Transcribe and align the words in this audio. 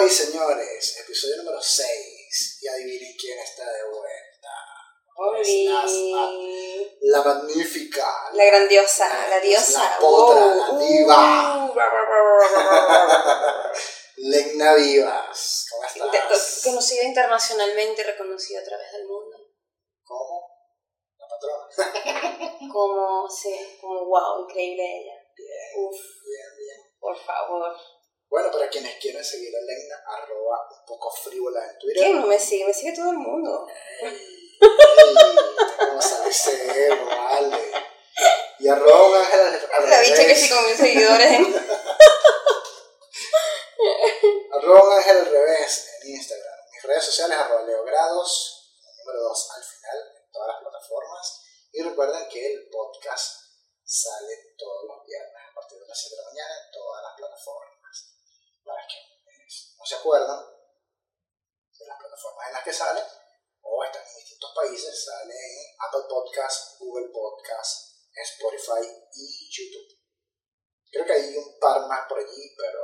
Hoy, 0.00 0.08
señores, 0.08 0.96
episodio 0.98 1.36
número 1.42 1.60
6. 1.60 2.58
Y 2.62 2.68
adivinen 2.68 3.14
quién 3.20 3.38
está 3.38 3.70
de 3.70 3.84
vuelta. 3.84 4.48
Oli. 5.14 5.68
La 7.02 7.22
magnífica. 7.22 8.30
La 8.32 8.44
grandiosa, 8.46 9.28
la 9.28 9.38
diosa. 9.40 9.90
La 9.90 9.98
potra, 9.98 10.40
Wow. 10.40 10.56
la 10.56 10.78
diva. 10.86 11.66
Uh. 11.66 11.74
Legna 14.16 14.74
Vivas. 14.76 15.66
¿Cómo 15.70 15.84
estás? 15.84 16.60
Conocida 16.64 17.04
internacionalmente 17.04 18.02
reconocida 18.02 18.60
a 18.60 18.64
través 18.64 18.92
del 18.92 19.06
mundo. 19.06 19.36
¿Cómo? 20.02 20.48
La 21.18 21.26
patrona. 21.28 22.72
Como, 22.72 23.28
sí, 23.28 23.76
como 23.78 24.06
wow, 24.06 24.44
increíble 24.48 24.82
ella. 24.82 25.16
Uf, 25.76 25.96
Bien, 26.24 26.56
bien. 26.56 26.96
por 26.98 27.16
favor. 27.18 27.76
Bueno, 28.30 28.50
para 28.52 28.68
quienes 28.70 28.96
quieren 29.00 29.24
seguir 29.24 29.52
a 29.56 29.60
Legna, 29.60 29.96
arroba 30.06 30.68
un 30.70 30.84
poco 30.86 31.10
frívola 31.10 31.66
en 31.68 31.78
Twitter. 31.78 32.02
¿Quién 32.04 32.20
no 32.20 32.26
me 32.28 32.38
sigue? 32.38 32.64
Me 32.64 32.72
sigue 32.72 32.94
todo 32.94 33.10
el 33.10 33.18
mundo. 33.18 33.66
¿Cómo 35.78 36.00
sale 36.00 36.32
cero, 36.32 37.06
vale? 37.06 37.72
Y 38.60 38.68
arroba 38.68 39.26
al, 39.26 39.90
La 39.90 40.00
bicha 40.00 40.26
que 40.26 40.34
sí 40.36 40.48
con 40.48 40.64
mis 40.66 40.76
seguidores. 40.76 41.38
Arroba 44.52 44.96
ángel 44.98 45.16
al 45.18 45.26
revés 45.30 45.88
en 46.02 46.10
Instagram. 46.10 46.58
Mis 46.72 46.82
redes 46.82 47.04
sociales, 47.04 47.38
arroba 47.38 47.62
leogrados, 47.62 48.76
número 48.98 49.22
2 49.22 49.50
al 49.56 49.64
final, 49.64 49.98
en 50.16 50.30
todas 50.30 50.48
las 50.48 50.58
plataformas. 50.60 51.40
Y 51.72 51.82
recuerden 51.82 52.28
que 52.28 52.52
el 52.54 52.68
podcast 52.68 53.40
sale 53.82 54.54
todos 54.58 54.84
los 54.86 55.06
viernes 55.06 55.42
a 55.50 55.54
partir 55.54 55.78
de 55.80 55.86
las 55.88 55.98
7 55.98 56.14
de 56.14 56.22
la 56.22 56.28
mañana 56.28 56.54
en 56.60 56.70
todas 56.72 57.02
las 57.02 57.14
plataformas. 57.16 57.96
Para 58.64 58.82
quienes 58.86 59.74
no 59.78 59.84
se 59.86 59.94
acuerdan 59.96 60.40
de 61.78 61.86
las 61.86 61.98
plataformas 61.98 62.46
en 62.48 62.52
las 62.52 62.64
que 62.64 62.72
sale, 62.72 63.00
o 63.62 63.84
están 63.84 64.02
en 64.02 64.16
distintos 64.16 64.52
países, 64.54 65.04
sale 65.04 65.32
en 65.34 65.74
Apple 65.88 66.04
Podcast, 66.08 66.78
Google 66.80 67.08
Podcast, 67.12 67.96
Spotify 68.12 68.84
y 69.14 69.48
YouTube. 69.48 69.96
Creo 70.92 71.06
que 71.06 71.12
hay 71.12 71.36
un 71.36 71.58
par 71.58 71.86
más 71.86 72.06
por 72.08 72.18
allí, 72.18 72.54
pero 72.58 72.80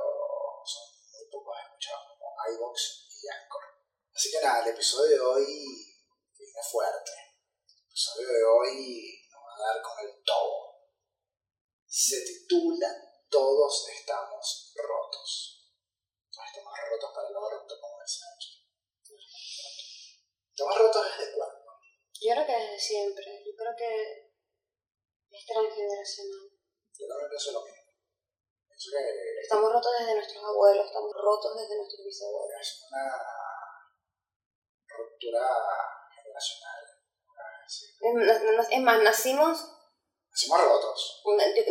son 0.65 0.87
muy 1.13 1.27
pocos 1.31 1.57
escuchados, 1.59 2.07
como 2.19 2.35
iVoox 2.55 2.79
y 3.11 3.29
Anchor. 3.29 3.63
Así 4.15 4.31
que 4.31 4.41
nada, 4.41 4.63
el 4.63 4.69
episodio 4.75 5.11
de 5.17 5.21
hoy 5.21 5.47
viene 6.39 6.63
fuerte. 6.71 7.13
El 7.67 7.85
episodio 7.91 8.29
de 8.29 8.45
hoy 8.45 9.29
nos 9.31 9.43
va 9.43 9.55
a 9.55 9.67
dar 9.75 9.83
con 9.83 9.99
el 10.07 10.23
todo. 10.25 10.87
Se 11.87 12.21
titula 12.25 12.89
Todos 13.29 13.89
estamos 13.89 14.73
rotos. 14.77 15.73
Todos 16.31 16.47
estamos 16.47 16.73
rotos 16.91 17.11
para 17.15 17.31
lo 17.31 17.41
roto, 17.51 17.75
como 17.81 18.03
dicen 18.03 18.29
aquí. 18.37 18.53
¿Estamos 20.51 20.79
rotos 20.79 21.05
desde 21.19 21.33
cuándo? 21.35 21.65
Yo 22.21 22.33
creo 22.33 22.47
que 22.47 22.53
desde 22.57 22.79
siempre. 22.81 23.43
Yo 23.45 23.53
creo 23.57 23.75
que 23.77 23.91
es 25.31 25.45
transgeneracional. 25.47 26.49
Yo 26.99 27.07
también 27.09 27.29
pienso 27.31 27.53
lo 27.53 27.63
mismo. 27.65 27.83
Pienso 28.69 28.91
que 28.93 29.41
Estamos 29.43 29.73
rotos 29.73 29.93
desde 30.01 30.15
nuestros 30.15 30.45
abuelos, 30.45 30.87
estamos 30.87 31.13
rotos 31.15 31.57
desde 31.57 31.77
nuestros 31.77 32.05
bisabuelos. 32.05 32.61
es 32.61 32.83
una 32.91 33.05
ruptura 34.89 35.47
generacional. 36.15 36.83
Sí. 37.69 37.87
Es 38.01 38.15
na- 38.15 38.53
na- 38.53 38.69
es 38.71 38.81
más, 38.81 38.96
nacimos, 39.07 39.73
Nacimos 40.31 40.61
rotos. 40.61 41.23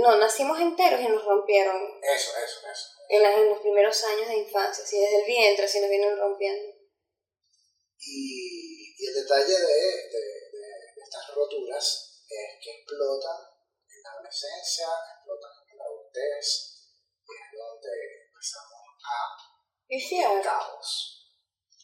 no, 0.01 0.15
nacimos 0.17 0.59
enteros 0.59 0.99
y 0.99 1.07
nos 1.07 1.23
rompieron 1.23 1.77
Eso, 2.01 2.31
eso, 2.37 2.59
eso. 2.67 2.85
en, 3.09 3.23
en 3.25 3.49
los 3.49 3.59
primeros 3.59 4.03
años 4.05 4.27
de 4.27 4.37
infancia, 4.37 4.83
así 4.83 4.99
desde 4.99 5.19
el 5.19 5.25
vientre, 5.25 5.65
así 5.65 5.79
nos 5.79 5.89
vienen 5.89 6.17
rompiendo. 6.17 6.73
Y, 7.99 8.95
y 8.97 9.07
el 9.07 9.13
detalle 9.15 9.53
de, 9.53 9.75
de, 10.13 10.23
de- 10.51 10.85
de 10.95 11.01
estas 11.03 11.35
roturas 11.35 12.23
es 12.27 12.49
que 12.63 12.71
explotan 12.79 13.37
en 13.87 14.01
la 14.03 14.09
adolescencia, 14.13 14.87
explotan 15.15 15.51
en 15.71 15.77
la 15.77 15.83
adultez, 15.85 16.45
y 17.21 17.31
es 17.31 17.49
donde 17.53 17.91
empezamos 18.27 18.81
a 18.81 20.47
caos. 20.49 20.81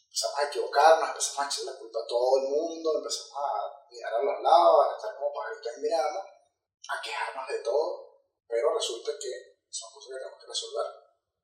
Empezamos 0.04 0.38
a 0.38 0.48
equivocarnos, 0.48 1.08
empezamos 1.10 1.38
a 1.38 1.46
echar 1.48 1.64
la 1.72 1.78
culpa 1.78 1.98
a 2.02 2.06
todo 2.06 2.38
el 2.38 2.48
mundo, 2.50 2.98
empezamos 2.98 3.38
a 3.38 3.81
mirar 3.92 4.14
a 4.14 4.22
los 4.24 4.42
lados, 4.42 4.88
a 4.88 4.96
estar 4.96 5.12
como 5.16 5.32
pajaritos 5.32 5.78
mirando, 5.78 6.20
a 6.20 6.94
quejarnos 7.04 7.48
de 7.48 7.58
todo, 7.60 8.24
pero 8.48 8.74
resulta 8.74 9.12
que 9.20 9.60
son 9.68 9.92
cosas 9.92 10.08
que 10.08 10.18
tenemos 10.18 10.40
que 10.40 10.48
resolver 10.48 10.86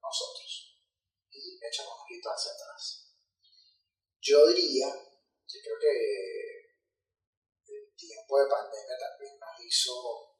nosotros. 0.01 0.51
Y 1.31 1.61
echamos 1.61 1.93
un 1.93 2.01
poquito 2.01 2.29
hacia 2.31 2.53
atrás. 2.53 3.13
Yo 4.21 4.49
diría, 4.49 4.89
yo 4.89 5.59
creo 5.63 5.79
que 5.79 5.95
el 7.69 7.95
tiempo 7.95 8.41
de 8.41 8.49
pandemia 8.49 8.97
también 8.99 9.39
nos 9.39 9.55
hizo 9.61 10.35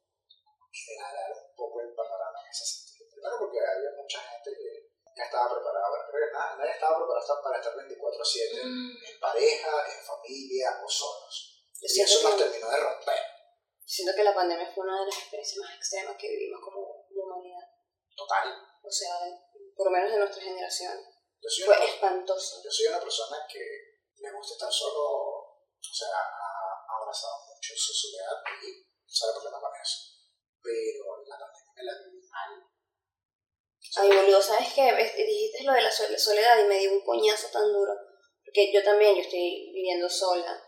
aclarar 0.69 1.31
un 1.33 1.55
poco 1.55 1.81
el 1.81 1.93
panorama 1.93 2.41
en 2.43 2.49
ese 2.49 2.65
sentido. 2.65 3.09
Primero 3.09 3.35
porque 3.39 3.59
había 3.59 3.91
mucha 3.95 4.19
gente 4.21 4.49
que 4.53 4.89
ya 5.15 5.25
estaba 5.25 5.51
preparada, 5.51 5.89
bueno, 5.89 6.05
creo 6.09 6.27
que 6.27 6.33
nadie, 6.33 6.57
nadie 6.57 6.73
estaba 6.73 6.97
preparado 6.97 7.43
para 7.43 7.57
estar 7.59 7.73
24-7 7.75 8.63
Mm, 8.63 8.91
en 9.03 9.19
pareja, 9.19 9.71
en 9.91 10.01
familia 10.05 10.81
o 10.83 10.89
solos. 10.89 11.48
Y 11.81 12.01
eso 12.01 12.29
nos 12.29 12.37
terminó 12.37 12.69
de 12.69 12.77
romper. 12.77 13.19
siento 13.85 14.13
que 14.15 14.23
la 14.23 14.33
pandemia 14.35 14.71
fue 14.73 14.83
una 14.83 14.99
de 14.99 15.05
las 15.07 15.17
experiencias 15.17 15.57
más 15.63 15.75
extremas 15.75 16.15
que 16.19 16.27
vivimos 16.29 16.59
como 16.63 17.07
humanidad. 17.09 17.65
Total. 18.15 18.53
O 18.83 18.91
sea, 18.91 19.15
por 19.75 19.85
lo 19.87 19.91
menos 19.91 20.11
de 20.11 20.19
nuestra 20.19 20.41
generación. 20.43 20.97
Yo 21.41 21.65
Fue 21.65 21.77
una, 21.77 21.85
espantoso. 21.85 22.61
yo 22.63 22.69
soy 22.69 22.87
una 22.87 22.99
persona 22.99 23.37
que 23.47 23.59
le 23.59 24.31
gusta 24.35 24.53
estar 24.53 24.71
solo, 24.71 24.99
o 24.99 25.93
sea, 25.93 26.09
ha 26.11 26.97
abrazado 26.99 27.47
mucho 27.47 27.73
su 27.77 27.93
soledad 27.93 28.35
y 28.61 28.83
no 28.83 29.07
sabe 29.07 29.33
problema 29.39 29.59
con 29.61 29.71
eso. 29.81 29.97
Pero 30.61 31.23
la 31.25 31.37
pandemia 31.39 31.73
me 31.75 31.83
la 31.83 31.93
viví 32.03 32.27
mal. 32.27 32.51
Ay, 33.95 34.09
boludo, 34.11 34.41
¿sabes 34.41 34.73
qué? 34.75 34.91
Dijiste 34.93 35.63
lo 35.63 35.71
de 35.71 35.81
la 35.81 35.91
sol- 35.91 36.19
soledad 36.19 36.59
y 36.59 36.67
me 36.67 36.79
dio 36.79 36.91
un 36.91 37.05
coñazo 37.05 37.47
tan 37.47 37.71
duro. 37.71 37.93
Porque 38.43 38.73
yo 38.73 38.83
también, 38.83 39.15
yo 39.15 39.21
estoy 39.21 39.71
viviendo 39.73 40.09
sola. 40.09 40.59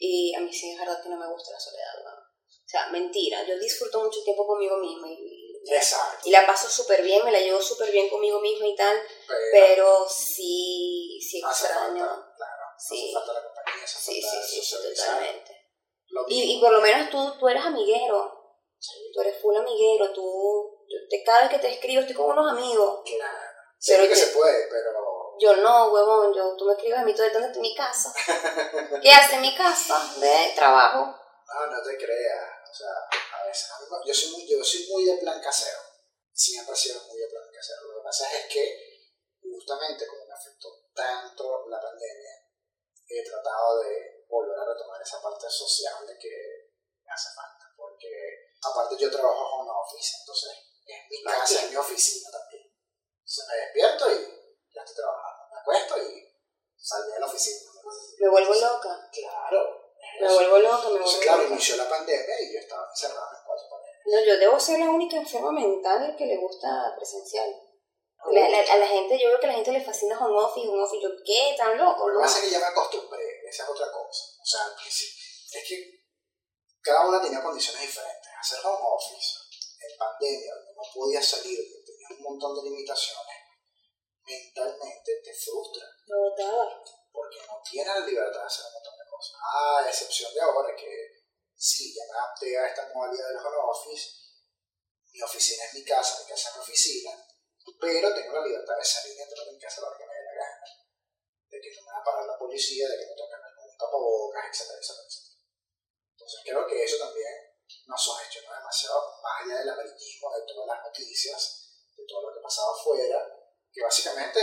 Y 0.00 0.34
a 0.34 0.40
mí 0.40 0.52
sí 0.52 0.70
es 0.72 0.78
verdad 0.78 1.02
que 1.02 1.08
no 1.08 1.16
me 1.18 1.28
gusta 1.28 1.52
la 1.52 1.60
soledad, 1.60 1.94
¿no? 2.04 2.10
O 2.10 2.68
sea, 2.70 2.86
mentira. 2.88 3.42
Yo 3.46 3.58
disfruto 3.58 4.02
mucho 4.04 4.22
tiempo 4.22 4.46
conmigo 4.46 4.76
misma 4.78 5.08
y, 5.10 5.60
exacto. 5.74 6.20
y 6.28 6.30
la 6.30 6.46
paso 6.46 6.68
súper 6.68 7.02
bien, 7.02 7.24
me 7.24 7.32
la 7.32 7.40
llevo 7.40 7.60
súper 7.60 7.90
bien 7.90 8.08
conmigo 8.10 8.40
misma 8.40 8.66
y 8.66 8.76
tal. 8.76 8.96
Pero 9.26 9.38
Pero 9.52 10.08
sí, 10.08 11.18
sí 11.20 11.40
hace 11.44 11.66
extraño. 11.66 12.06
falta, 12.06 12.34
claro, 12.36 12.62
Sí. 12.78 13.04
hace 13.04 13.12
falta 13.14 13.32
la 13.32 13.42
compañía, 13.44 13.84
hace 13.84 13.98
Sí, 13.98 14.22
falta 14.22 14.46
sí, 14.46 14.60
sí, 14.60 14.76
sí, 14.76 14.94
totalmente. 14.96 15.54
Y, 16.28 16.56
y 16.56 16.60
por 16.60 16.72
lo 16.72 16.80
menos 16.80 17.10
tú, 17.10 17.38
tú 17.38 17.48
eres 17.48 17.64
amiguero. 17.64 18.34
Sí, 18.78 19.10
Tú 19.12 19.20
eres 19.22 19.40
full 19.42 19.56
amiguero. 19.56 20.12
Tú, 20.12 20.84
te- 21.10 21.22
cada 21.24 21.40
vez 21.42 21.50
que 21.50 21.58
te 21.58 21.72
escribo 21.74 22.00
estoy 22.00 22.14
con 22.14 22.30
unos 22.30 22.52
amigos. 22.52 23.00
claro. 23.04 23.32
Pero 23.38 23.78
Siempre 23.78 24.08
que 24.08 24.14
que- 24.14 24.20
se 24.20 24.26
puede, 24.36 24.68
pero 24.68 24.92
Yo 25.40 25.56
no, 25.56 25.92
huevón, 25.92 26.34
yo, 26.34 26.56
tú 26.56 26.64
me 26.64 26.72
escribes 26.72 26.98
a 26.98 27.04
mí, 27.04 27.14
¿tú 27.14 27.22
de 27.22 27.30
dónde 27.30 27.48
está 27.48 27.60
mi 27.60 27.74
casa? 27.74 28.12
¿Qué 29.02 29.10
hace 29.10 29.38
mi 29.38 29.54
casa? 29.56 29.94
De 30.18 30.52
trabajo. 30.54 31.14
No, 31.46 31.66
no 31.66 31.82
te 31.82 31.96
creas. 31.96 32.50
O 32.70 32.74
sea, 32.74 33.40
a 33.40 33.46
veces, 33.46 33.70
a 33.70 33.80
mí 33.80 33.86
yo, 34.04 34.14
soy 34.14 34.30
muy, 34.32 34.46
yo 34.48 34.62
soy 34.62 34.86
muy 34.90 35.04
de 35.04 35.16
plan 35.18 35.40
casero. 35.40 35.78
Siempre 36.32 36.74
he 36.74 36.76
sido 36.76 37.02
muy 37.04 37.18
de 37.18 37.28
plan 37.28 37.44
casero. 37.52 37.82
Lo 37.88 37.98
que 37.98 38.04
pasa 38.04 38.26
es 38.36 38.46
que, 38.52 39.08
justamente 39.42 40.06
como 40.06 40.26
me 40.26 40.34
afectó 40.34 40.68
tanto 40.94 41.66
la 41.68 41.80
pandemia, 41.80 42.34
he 43.06 43.24
tratado 43.24 43.82
de 43.82 44.24
volver 44.28 44.58
a 44.58 44.64
retomar 44.74 45.00
esa 45.00 45.22
parte 45.22 45.46
sociable 45.48 46.18
que 46.20 46.74
me 47.04 47.12
hace 47.12 47.28
falta. 47.34 47.64
Porque, 47.76 48.10
aparte, 48.62 48.96
yo 48.98 49.10
trabajo 49.10 49.38
home 49.38 49.70
office, 49.70 50.16
entonces 50.20 50.50
es 50.84 50.98
mi 51.10 51.24
Ah, 51.26 51.38
casa, 51.38 51.64
es 51.64 51.70
mi 51.70 51.76
oficina 51.76 52.30
también. 52.30 52.64
Entonces 53.18 53.44
me 53.48 53.56
despierto 53.56 54.12
y 54.12 54.47
ya 54.74 54.82
estoy 54.82 54.96
trabajando. 54.96 55.42
Me 55.52 55.60
acuesto 55.60 55.94
y 55.98 56.34
salí 56.76 57.12
de 57.12 57.20
la 57.20 57.26
oficina. 57.26 57.58
Me 58.20 58.28
vuelvo 58.28 58.54
loca. 58.54 59.08
Claro. 59.12 59.60
Me 60.20 60.26
eso. 60.26 60.34
vuelvo 60.34 60.58
loca, 60.58 60.88
me 60.88 61.00
vuelvo 61.00 61.20
claro, 61.20 61.46
inició 61.46 61.76
la 61.76 61.88
pandemia 61.88 62.40
y 62.40 62.54
yo 62.54 62.60
estaba 62.60 62.86
encerrado 62.88 63.28
en 63.32 63.44
cuatro 63.46 63.66
paredes. 63.70 63.98
No, 64.06 64.24
yo 64.24 64.38
debo 64.38 64.58
ser 64.60 64.78
la 64.80 64.90
única 64.90 65.16
enferma 65.16 65.52
mental 65.52 66.14
que 66.16 66.26
le 66.26 66.36
gusta 66.36 66.94
presencial. 66.96 67.48
La- 68.32 68.48
la- 68.48 68.72
a 68.72 68.76
la 68.76 68.86
gente, 68.86 69.18
yo 69.18 69.28
veo 69.28 69.38
que 69.40 69.46
a 69.46 69.50
la 69.50 69.54
gente 69.54 69.70
le 69.72 69.84
fascina 69.84 70.18
home 70.18 70.36
office, 70.38 70.66
home 70.68 70.82
office. 70.82 71.00
Yo, 71.02 71.08
¿qué? 71.24 71.54
¿Tan 71.56 71.78
loco? 71.78 72.08
Lo 72.08 72.18
que 72.18 72.24
pasa 72.24 72.38
es 72.38 72.44
que 72.44 72.50
ya 72.50 72.58
me 72.58 72.66
acostumbré, 72.66 73.40
esa 73.48 73.62
es 73.62 73.68
otra 73.68 73.86
cosa. 73.92 74.24
O 74.42 74.44
sea, 74.44 74.60
es 74.82 75.68
que 75.68 76.04
cada 76.82 77.06
una 77.08 77.22
tenía 77.22 77.42
condiciones 77.42 77.82
diferentes. 77.82 78.28
Hacer 78.40 78.58
home 78.64 78.82
office 78.82 79.38
en 79.80 79.98
pandemia, 79.98 80.52
no 80.74 80.82
podías 80.94 81.24
salir, 81.24 81.58
que 81.58 81.92
tenías 81.92 82.10
un 82.18 82.22
montón 82.22 82.54
de 82.56 82.70
limitaciones, 82.70 83.27
mentalmente 84.28 85.20
te 85.24 85.32
frustra. 85.32 85.84
No 86.06 86.34
Porque 87.12 87.38
no 87.46 87.62
tienes 87.64 87.94
la 87.94 88.06
libertad 88.06 88.40
de 88.40 88.46
hacer 88.46 88.66
un 88.66 88.72
montón 88.74 88.94
de 88.98 89.10
cosas. 89.10 89.40
Ah, 89.42 89.80
a 89.84 89.88
excepción 89.88 90.34
de 90.34 90.40
ahora 90.40 90.76
que 90.76 91.24
sí, 91.56 91.94
ya 91.94 92.04
me 92.04 92.18
adapté 92.18 92.58
a 92.58 92.66
esta 92.66 92.92
modalidad 92.94 93.28
del 93.28 93.38
home 93.38 93.58
office, 93.64 94.28
mi 95.12 95.22
oficina 95.22 95.64
es 95.64 95.74
mi 95.74 95.84
casa, 95.84 96.20
mi 96.22 96.28
casa 96.28 96.50
es 96.50 96.56
mi 96.56 96.62
oficina, 96.62 97.10
pero 97.80 98.14
tengo 98.14 98.32
la 98.32 98.46
libertad 98.46 98.76
de 98.76 98.84
salir 98.84 99.16
dentro 99.16 99.44
de 99.44 99.52
mi 99.52 99.58
casa 99.58 99.80
a 99.80 99.82
la 99.82 99.88
hora 99.88 99.98
que 99.98 100.06
me 100.06 100.14
dé 100.14 100.22
la 100.22 100.34
gana. 100.34 100.66
De 101.48 101.60
que 101.60 101.74
no 101.74 101.82
me 101.82 101.92
va 101.92 101.98
a 101.98 102.04
parar 102.04 102.26
la 102.26 102.38
policía, 102.38 102.88
de 102.88 102.98
que 102.98 103.06
me 103.06 103.16
tocan 103.16 103.40
un 103.40 103.76
tapabocas, 103.76 104.44
etcétera, 104.52 104.78
etcétera, 104.78 105.06
etcétera. 105.08 105.38
Entonces 106.12 106.40
creo 106.44 106.66
que 106.68 106.84
eso 106.84 106.98
también 106.98 107.34
nos 107.86 108.02
sugestionó 108.02 108.54
demasiado, 108.54 109.00
más 109.22 109.42
allá 109.42 109.58
del 109.58 109.70
amarillismo, 109.70 110.32
de 110.34 110.42
todas 110.46 110.66
las 110.68 110.84
noticias, 110.84 111.40
de 111.96 112.04
todo 112.06 112.28
lo 112.28 112.34
que 112.34 112.40
pasaba 112.40 112.72
afuera, 112.72 113.18
que 113.78 113.84
básicamente 113.86 114.42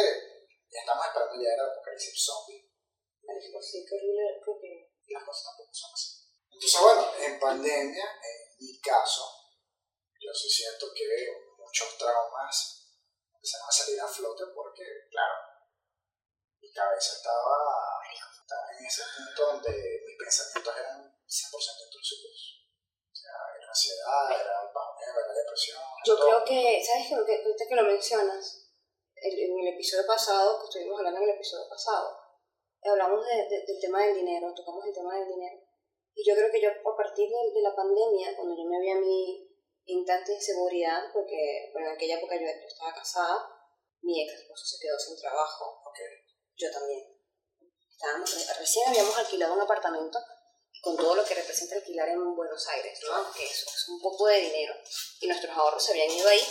ya 0.71 0.79
estamos 0.79 1.07
esperando 1.07 1.35
ya 1.35 1.51
el 1.51 1.59
apocalipsis 1.59 2.15
zombie. 2.15 2.63
Sí, 3.59 3.83
qué 3.83 3.95
horrible, 3.95 4.39
porque... 4.45 4.95
Y 5.05 5.13
las 5.13 5.23
cosas 5.23 5.51
tampoco 5.51 5.73
son 5.73 5.91
así. 5.91 6.23
Entonces, 6.49 6.79
bueno, 6.79 7.03
en 7.19 7.39
pandemia, 7.39 8.05
en 8.23 8.39
mi 8.57 8.79
caso, 8.79 9.27
yo 10.17 10.31
sí 10.33 10.49
siento 10.49 10.87
que 10.95 11.03
muchos 11.59 11.97
traumas 11.97 12.95
empezaron 13.27 13.67
a 13.67 13.71
salir 13.71 13.99
a 13.99 14.07
flote 14.07 14.43
porque, 14.55 14.83
claro, 15.11 15.35
mi 16.61 16.71
cabeza 16.71 17.17
estaba, 17.17 17.99
estaba 18.39 18.71
en 18.79 18.85
ese 18.85 19.03
punto 19.17 19.45
donde 19.51 20.01
mis 20.07 20.17
pensamientos 20.17 20.77
eran 20.79 21.11
100% 21.27 21.85
intrusivos. 21.85 22.71
O 23.11 23.15
sea, 23.15 23.35
era 23.59 23.67
ansiedad, 23.67 24.31
era 24.31 24.71
bajoneo, 24.73 25.19
era 25.19 25.33
depresión. 25.33 25.81
Yo 26.05 26.15
creo 26.15 26.45
que, 26.45 26.81
¿sabes 26.81 27.07
qué? 27.09 27.25
Que, 27.25 27.43
ahorita 27.43 27.67
que 27.67 27.75
lo 27.75 27.83
mencionas, 27.83 28.64
en 29.21 29.59
el 29.59 29.73
episodio 29.73 30.05
pasado, 30.05 30.59
que 30.59 30.65
estuvimos 30.65 30.99
hablando 30.99 31.19
en 31.21 31.29
el 31.29 31.35
episodio 31.35 31.67
pasado, 31.69 32.17
hablamos 32.83 33.25
de, 33.25 33.63
del 33.65 33.79
tema 33.79 34.03
del 34.03 34.15
dinero, 34.15 34.53
tocamos 34.55 34.85
el 34.85 34.93
tema 34.93 35.15
del 35.17 35.27
dinero. 35.27 35.61
Y 36.13 36.23
yo 36.23 36.35
creo 36.35 36.51
que 36.51 36.61
yo 36.61 36.69
a 36.69 36.95
partir 36.95 37.29
de, 37.29 37.61
la 37.61 37.75
pandemia, 37.75 38.35
cuando 38.35 38.55
yo 38.55 38.63
me 38.69 38.79
vi 38.79 38.89
a 38.89 38.95
mí 38.95 39.51
en 39.85 40.05
tanta 40.05 40.31
inseguridad, 40.31 41.11
porque 41.13 41.71
en 41.75 41.87
aquella 41.87 42.17
época 42.17 42.35
yo, 42.35 42.47
estaba 42.47 42.93
casada, 42.93 43.49
mi 44.01 44.23
ex 44.23 44.33
esposo 44.33 44.65
se 44.65 44.79
quedó 44.79 44.97
sin 44.97 45.17
trabajo, 45.17 45.81
yo 46.55 46.71
también. 46.71 47.03
Estábamos, 47.91 48.57
recién 48.59 48.87
habíamos 48.87 49.17
alquilado 49.17 49.53
un 49.53 49.61
apartamento 49.61 50.19
con 50.81 50.95
todo 50.97 51.15
lo 51.15 51.25
que 51.25 51.33
representa 51.33 51.75
alquilar 51.75 52.09
en 52.09 52.35
Buenos 52.35 52.67
Aires, 52.67 52.99
¿no? 53.09 53.33
Que 53.33 53.45
eso 53.45 53.65
es 53.65 53.89
un 53.89 54.01
poco 54.01 54.27
de 54.27 54.41
dinero 54.41 54.73
y 55.21 55.27
nuestros 55.27 55.55
ahorros 55.57 55.83
se 55.83 55.91
habían 55.91 56.11
ido 56.11 56.27
ahí, 56.27 56.41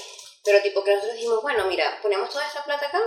pero 0.44 0.62
tipo 0.62 0.85
que 0.85 0.94
nosotros 0.94 1.17
dijimos, 1.17 1.43
bueno, 1.43 1.67
mira, 1.67 1.99
ponemos 2.02 2.29
toda 2.29 2.46
esta 2.46 2.62
plata 2.64 2.87
acá 2.87 3.00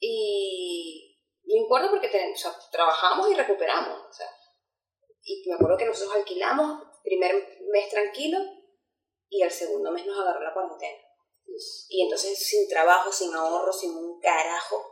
y 0.00 1.16
no 1.44 1.56
importa 1.56 1.90
porque 1.90 2.08
tenemos, 2.08 2.44
o 2.44 2.50
sea, 2.50 2.58
trabajamos 2.72 3.30
y 3.30 3.34
recuperamos, 3.34 4.06
o 4.08 4.12
sea, 4.12 4.26
y 5.22 5.46
me 5.46 5.54
acuerdo 5.54 5.76
que 5.76 5.84
nosotros 5.84 6.16
alquilamos 6.16 6.82
primer 7.02 7.58
mes 7.70 7.90
tranquilo 7.90 8.38
y 9.28 9.42
el 9.42 9.50
segundo 9.50 9.90
mes 9.92 10.06
nos 10.06 10.18
agarró 10.18 10.42
la 10.42 10.54
cuarentena. 10.54 10.98
Y 11.88 12.02
entonces 12.02 12.38
sin 12.38 12.68
trabajo, 12.68 13.12
sin 13.12 13.34
ahorro, 13.34 13.72
sin 13.72 13.90
un 13.90 14.20
carajo. 14.20 14.84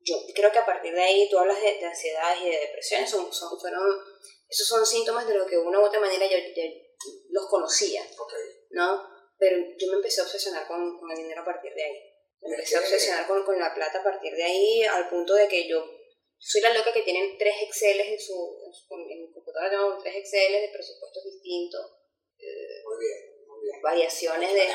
Yo 0.00 0.16
creo 0.34 0.50
que 0.52 0.58
a 0.58 0.66
partir 0.66 0.94
de 0.94 1.02
ahí 1.02 1.28
tú 1.28 1.38
hablas 1.38 1.60
de, 1.60 1.78
de 1.78 1.84
ansiedad 1.84 2.36
y 2.40 2.50
de 2.50 2.58
depresiones, 2.58 3.10
son, 3.10 3.32
son, 3.32 3.58
fueron, 3.58 3.82
esos 4.48 4.66
son 4.66 4.86
síntomas 4.86 5.26
de 5.26 5.36
lo 5.36 5.46
que 5.46 5.56
de 5.56 5.62
una 5.62 5.80
u 5.80 5.84
otra 5.84 6.00
manera 6.00 6.26
yo, 6.26 6.36
los 7.30 7.46
conocía, 7.46 8.02
¿no? 8.70 9.15
Pero 9.46 9.62
yo 9.78 9.86
me 9.90 9.96
empecé 9.98 10.20
a 10.20 10.24
obsesionar 10.24 10.66
con, 10.66 10.98
con 10.98 11.08
el 11.08 11.18
dinero 11.18 11.42
a 11.42 11.44
partir 11.44 11.72
de 11.72 11.84
ahí. 11.84 12.02
Me 12.40 12.50
empecé 12.50 12.76
a 12.76 12.80
obsesionar 12.80 13.28
con, 13.28 13.44
con 13.44 13.56
la 13.56 13.72
plata 13.72 14.00
a 14.00 14.02
partir 14.02 14.34
de 14.34 14.42
ahí, 14.42 14.82
al 14.82 15.08
punto 15.08 15.34
de 15.34 15.46
que 15.46 15.68
yo 15.68 15.88
soy 16.36 16.62
la 16.62 16.74
loca 16.74 16.92
que 16.92 17.02
tienen 17.02 17.38
tres 17.38 17.54
Excel 17.62 18.00
en 18.00 18.18
su, 18.18 18.58
en, 18.90 19.22
mi 19.22 19.32
computadora 19.32 19.70
tengo 19.70 19.98
tres 20.02 20.16
Excel 20.16 20.52
de 20.52 20.70
presupuestos 20.72 21.22
distintos. 21.24 21.80
Eh, 22.38 22.82
muy 22.84 22.98
bien, 22.98 23.46
muy 23.46 23.62
bien. 23.62 23.82
Variaciones 23.82 24.52
de... 24.52 24.66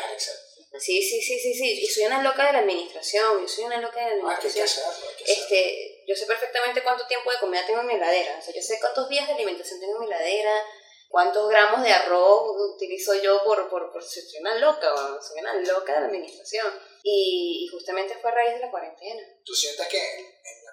Sí, 0.80 1.04
sí, 1.04 1.22
sí, 1.22 1.38
sí, 1.38 1.54
sí. 1.54 1.84
Y 1.84 1.86
soy 1.86 2.06
una 2.06 2.24
loca 2.24 2.48
de 2.48 2.54
la 2.54 2.60
administración. 2.60 3.42
Yo 3.42 3.48
soy 3.48 3.66
una 3.66 3.82
loca 3.82 4.08
de 4.08 4.24
la 4.24 4.36
administración. 4.36 4.86
este, 5.28 6.06
yo 6.08 6.16
sé 6.16 6.26
perfectamente 6.26 6.82
cuánto 6.82 7.06
tiempo 7.08 7.30
de 7.30 7.40
comida 7.40 7.66
tengo 7.66 7.82
en 7.82 7.88
mi 7.88 7.96
heladera. 7.96 8.38
O 8.40 8.42
sea, 8.42 8.54
yo 8.54 8.62
sé 8.62 8.80
cuántos 8.80 9.10
días 9.10 9.28
de 9.28 9.34
alimentación 9.34 9.82
tengo 9.82 9.96
en 9.96 10.00
mi 10.00 10.06
heladera, 10.06 10.64
cuántos 11.12 11.50
gramos 11.50 11.84
de 11.84 11.92
arroz 11.92 12.56
utilizo 12.76 13.14
yo 13.22 13.44
por, 13.44 13.70
por, 13.70 13.92
por 13.92 14.04
soy 14.04 14.24
una 14.40 14.58
loca, 14.58 14.94
soy 15.22 15.42
una 15.42 15.54
loca 15.56 15.94
de 15.94 16.00
la 16.00 16.06
administración. 16.08 16.68
Y, 17.04 17.66
y, 17.66 17.68
justamente 17.68 18.16
fue 18.22 18.30
a 18.30 18.34
raíz 18.36 18.54
de 18.54 18.60
la 18.60 18.72
cuarentena. 18.72 19.22
¿Tú 19.44 19.54
sientes 19.54 19.88
que 19.88 20.00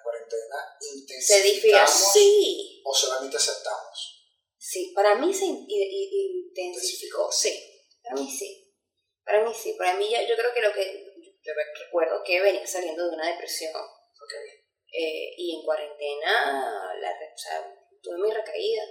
cuarentena 0.09 0.77
intensificamos 0.79 2.11
sí. 2.13 2.81
o 2.83 2.93
solamente 2.93 3.37
aceptamos? 3.37 4.15
Sí, 4.57 4.91
para 4.95 5.15
mí 5.15 5.33
se 5.33 5.45
intensificó, 5.45 7.31
sí, 7.31 7.57
para 8.03 8.15
mí 8.21 8.29
sí, 8.29 8.75
para 9.23 9.43
mí 9.43 9.53
sí, 9.53 9.73
para 9.77 9.95
mí 9.95 10.09
ya, 10.09 10.21
yo 10.27 10.35
creo 10.35 10.53
que 10.53 10.61
lo 10.61 10.73
que, 10.73 11.05
yo 11.41 11.53
recuerdo 11.85 12.21
que 12.25 12.41
venía 12.41 12.67
saliendo 12.67 13.07
de 13.07 13.15
una 13.15 13.31
depresión 13.31 13.71
okay. 13.73 14.47
eh, 14.91 15.33
y 15.37 15.55
en 15.55 15.63
cuarentena 15.63 16.93
la, 16.99 17.09
o 17.09 17.37
sea, 17.37 17.73
tuve 18.03 18.17
mi 18.17 18.31
recaída, 18.31 18.83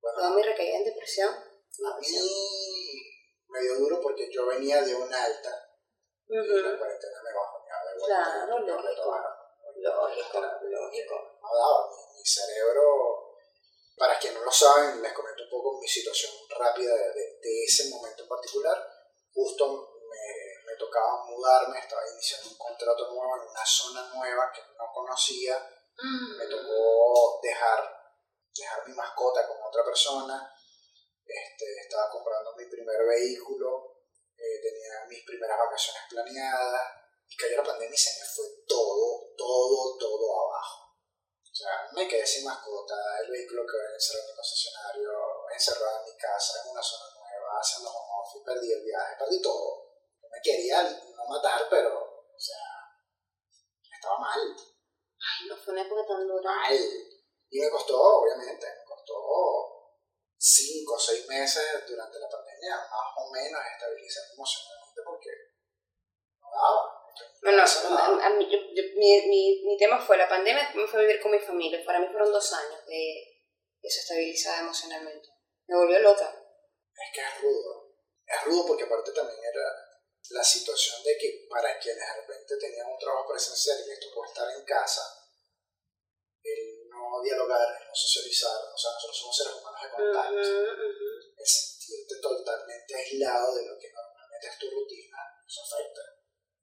bueno, 0.00 0.18
tuve 0.18 0.36
mi 0.36 0.42
recaída 0.42 0.78
en 0.78 0.84
depresión. 0.84 1.30
A 1.30 1.98
mí 1.98 2.06
me 3.48 3.60
dio 3.60 3.74
duro 3.76 4.00
porque 4.00 4.30
yo 4.32 4.46
venía 4.46 4.82
de 4.82 4.94
una 4.94 5.24
alta 5.24 5.68
y 6.28 6.34
la 6.36 6.78
cuarentena 6.78 7.22
me 7.22 7.32
bajó. 7.32 7.58
Claro, 8.04 8.58
lógico. 8.58 9.38
Lógico, 9.76 10.40
lógico. 10.62 11.38
No 11.40 11.48
daba. 11.54 11.88
Mi, 12.14 12.24
cerebro, 12.24 13.36
para 13.96 14.18
quienes 14.18 14.38
no 14.38 14.44
lo 14.44 14.52
saben, 14.52 15.00
les 15.00 15.12
comento 15.12 15.44
un 15.44 15.50
poco 15.50 15.78
mi 15.80 15.88
situación 15.88 16.32
rápida 16.58 16.94
de, 16.94 17.38
de, 17.40 17.64
ese 17.64 17.88
momento 17.88 18.24
en 18.24 18.28
particular. 18.28 18.76
Justo 19.32 19.94
me, 20.10 20.70
me, 20.70 20.76
tocaba 20.76 21.24
mudarme, 21.24 21.78
estaba 21.78 22.02
iniciando 22.12 22.50
un 22.50 22.58
contrato 22.58 23.12
nuevo 23.12 23.36
en 23.36 23.48
una 23.48 23.64
zona 23.64 24.12
nueva 24.14 24.50
que 24.52 24.62
no 24.76 24.84
conocía. 24.92 25.56
Me 25.96 26.44
mm. 26.44 26.50
tocó 26.50 27.40
dejar, 27.42 27.97
dejar 28.62 28.86
mi 28.86 28.94
mascota 28.94 29.46
con 29.46 29.56
otra 29.62 29.84
persona. 29.84 30.52
Este, 31.24 31.64
estaba 31.82 32.10
comprando 32.10 32.54
mi 32.56 32.64
primer 32.66 33.04
vehículo, 33.06 34.00
eh, 34.36 34.60
tenía 34.62 35.04
mis 35.08 35.24
primeras 35.24 35.58
vacaciones 35.58 36.02
planeadas 36.08 36.82
y 37.28 37.36
cayó 37.36 37.56
la 37.58 37.64
pandemia 37.64 37.94
y 37.94 37.98
se 37.98 38.18
me 38.18 38.26
fue 38.26 38.46
todo, 38.66 39.34
todo, 39.36 39.98
todo 39.98 40.48
abajo. 40.48 40.88
O 41.44 41.54
sea, 41.54 41.88
me 41.92 42.08
quedé 42.08 42.24
sin 42.24 42.44
mascota, 42.44 42.94
el 43.20 43.30
vehículo 43.30 43.66
que 43.66 43.76
encerrado 43.92 44.24
en 44.24 44.30
el 44.30 44.36
concesionario, 44.36 45.10
encerrado 45.52 45.98
en 45.98 46.04
mi 46.12 46.16
casa, 46.16 46.62
en 46.62 46.70
una 46.70 46.82
zona 46.82 47.10
nueva, 47.18 47.58
haciendo 47.60 47.90
home 47.90 48.22
office, 48.22 48.44
perdí 48.46 48.72
el 48.72 48.84
viaje, 48.84 49.16
perdí 49.18 49.42
todo. 49.42 49.88
Me 50.30 50.40
quería 50.42 50.82
no 50.84 51.24
matar, 51.28 51.66
pero, 51.68 51.98
o 51.98 52.38
sea, 52.38 52.62
estaba 53.92 54.18
mal. 54.18 54.40
Ay, 54.48 55.48
no 55.48 55.56
fue 55.56 55.72
una 55.72 55.82
época 55.82 56.06
tan 56.06 56.26
dura. 56.26 56.50
Mal. 56.50 57.17
Y 57.50 57.60
me 57.60 57.70
costó, 57.70 57.98
obviamente, 57.98 58.66
me 58.66 58.84
costó 58.84 59.14
cinco 60.36 60.94
o 60.94 60.98
seis 60.98 61.26
meses 61.26 61.64
durante 61.86 62.18
la 62.18 62.28
pandemia, 62.28 62.76
más 62.76 63.08
o 63.16 63.30
menos, 63.32 63.60
estabilizar 63.74 64.24
emocionalmente 64.34 65.00
porque 65.04 65.30
no 66.40 66.48
daba. 66.50 66.98
Bueno, 67.42 67.62
a, 67.62 68.30
mí, 68.30 68.46
mi, 68.46 69.20
mi, 69.28 69.62
mi, 69.64 69.76
tema 69.76 69.98
fue 69.98 70.16
la 70.16 70.28
pandemia, 70.28 70.70
me 70.74 70.86
fue 70.86 71.00
a 71.00 71.02
vivir 71.02 71.20
con 71.20 71.32
mi 71.32 71.38
familia. 71.38 71.84
Para 71.84 71.98
mí 71.98 72.06
fueron 72.10 72.30
dos 72.30 72.52
años 72.52 72.84
de 72.86 73.38
desestabilizada 73.80 74.60
emocionalmente. 74.60 75.28
Me 75.66 75.76
volvió 75.76 75.98
loca. 76.00 76.26
Es 76.26 77.14
que 77.14 77.20
es 77.20 77.42
rudo. 77.42 77.94
Es 78.26 78.44
rudo 78.44 78.66
porque 78.66 78.84
aparte 78.84 79.12
también 79.12 79.38
era 79.42 79.62
la 80.30 80.44
situación 80.44 81.02
de 81.02 81.16
que 81.16 81.46
para 81.48 81.78
quienes 81.78 82.04
de 82.06 82.20
repente 82.20 82.56
tenían 82.58 82.86
un 82.86 82.98
trabajo 82.98 83.28
presencial 83.28 83.78
y 83.84 83.88
les 83.88 84.00
tocó 84.00 84.24
estar 84.24 84.48
en 84.50 84.64
casa, 84.64 85.02
no 87.10 87.22
dialogar, 87.22 87.66
no 87.86 87.94
socializar, 87.94 88.56
o 88.72 88.76
sea, 88.76 88.92
nosotros 88.92 89.18
somos 89.18 89.36
seres 89.36 89.54
humanos 89.54 89.80
de 89.82 89.90
contacto, 89.90 90.50
el 91.38 91.46
sentirte 91.46 92.14
totalmente 92.20 92.94
aislado 92.94 93.54
de 93.54 93.66
lo 93.66 93.78
que 93.78 93.92
normalmente 93.92 94.46
es 94.48 94.58
tu 94.58 94.70
rutina, 94.70 95.18
eso 95.46 95.62
afecta. 95.62 96.02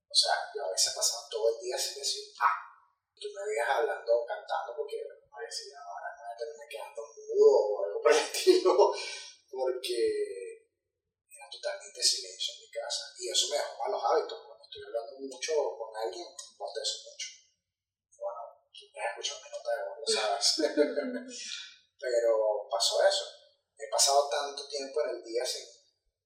O 0.06 0.16
sea, 0.16 0.34
yo 0.54 0.66
a 0.66 0.72
veces 0.72 0.94
pasaba 0.96 1.28
todo 1.30 1.50
el 1.50 1.60
día 1.60 1.78
sin 1.78 1.96
decir, 1.96 2.32
ah, 2.40 2.56
tú 3.20 3.28
me 3.36 3.46
veías 3.52 3.68
hablando, 3.68 4.26
cantando, 4.26 4.76
porque 4.76 5.02
a 5.02 5.40
veces 5.40 5.72
ya 5.72 5.80
ahora 5.82 6.08
me 6.16 6.38
terminé 6.38 6.66
quedando 6.70 7.02
mudo 7.04 7.50
o 7.52 7.84
algo 7.84 8.02
por 8.02 8.12
el 8.12 8.20
estilo, 8.24 8.94
porque 9.50 10.00
era 11.28 11.50
totalmente 11.52 12.02
silencio 12.02 12.54
en 12.56 12.60
mi 12.62 12.72
casa. 12.72 13.12
Y 13.20 13.30
eso 13.30 13.50
me 13.50 13.58
dejó 13.58 13.76
malos 13.84 14.02
hábitos. 14.04 14.40
Cuando 14.46 14.64
estoy 14.64 14.84
hablando 14.88 15.14
mucho 15.20 15.54
con 15.76 15.92
alguien, 15.96 16.28
eso 16.82 16.98
mucho. 17.12 17.35
Nota 18.96 19.72
de 19.76 19.84
voz, 19.90 19.98
lo 20.00 20.08
sabes. 20.08 20.56
Pero 22.00 22.68
pasó 22.70 23.04
eso. 23.06 23.26
He 23.78 23.90
pasado 23.90 24.30
tanto 24.30 24.68
tiempo 24.68 25.02
en 25.02 25.10
el 25.18 25.24
día 25.24 25.46
sin 25.46 25.66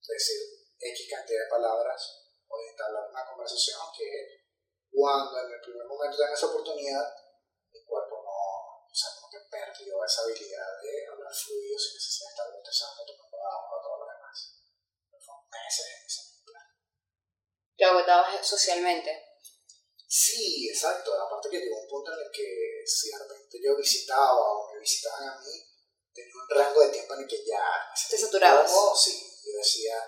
decir, 0.08 0.38
X 0.80 1.08
cantidad 1.10 1.44
de 1.44 1.50
palabras 1.50 2.02
o 2.48 2.58
de 2.58 2.70
entablar 2.70 3.10
una 3.10 3.26
conversación 3.26 3.80
que 3.96 4.50
cuando 4.90 5.38
en 5.46 5.54
el 5.54 5.62
primer 5.62 5.86
momento 5.86 6.18
tenga 6.18 6.34
esa 6.34 6.48
oportunidad, 6.48 7.06
mi 7.70 7.84
cuerpo 7.86 8.22
no, 8.26 8.90
o 8.90 8.96
sea, 8.96 9.14
como 9.16 9.30
que 9.30 9.40
perdió 9.50 10.04
esa 10.04 10.22
habilidad 10.24 10.82
de 10.82 11.08
hablar 11.08 11.34
fluido 11.34 11.78
sin 11.78 11.94
necesidad 11.94 12.28
de 12.28 12.34
estar 12.34 12.52
bostezando, 12.54 13.06
tomando 13.06 13.38
agua, 13.38 13.82
todo 13.82 13.98
lo 14.02 14.06
demás. 14.10 14.38
Fue 15.20 15.36
meses 15.52 15.86
en 15.86 16.06
ese 16.06 16.22
plan. 16.46 16.68
Te 17.78 17.86
agotabas 17.86 18.48
socialmente. 18.48 19.29
Sí, 20.10 20.68
exacto. 20.68 21.14
Aparte 21.14 21.52
que 21.52 21.60
llegó 21.60 21.78
un 21.78 21.88
punto 21.88 22.12
en 22.12 22.18
el 22.26 22.32
que 22.32 22.82
si 22.84 23.12
de 23.12 23.20
repente 23.20 23.60
yo 23.64 23.78
visitaba 23.78 24.34
o 24.34 24.74
me 24.74 24.80
visitaban 24.80 25.30
a 25.30 25.40
mí, 25.40 25.54
tenía 26.12 26.34
un 26.34 26.50
rango 26.50 26.82
de 26.82 26.90
tiempo 26.90 27.14
en 27.14 27.22
el 27.22 27.28
que 27.28 27.46
ya... 27.46 27.62
Te 28.10 28.18
saturabas. 28.18 28.72
No, 28.72 28.96
sí. 28.96 29.14
Yo 29.46 29.56
decía, 29.56 30.02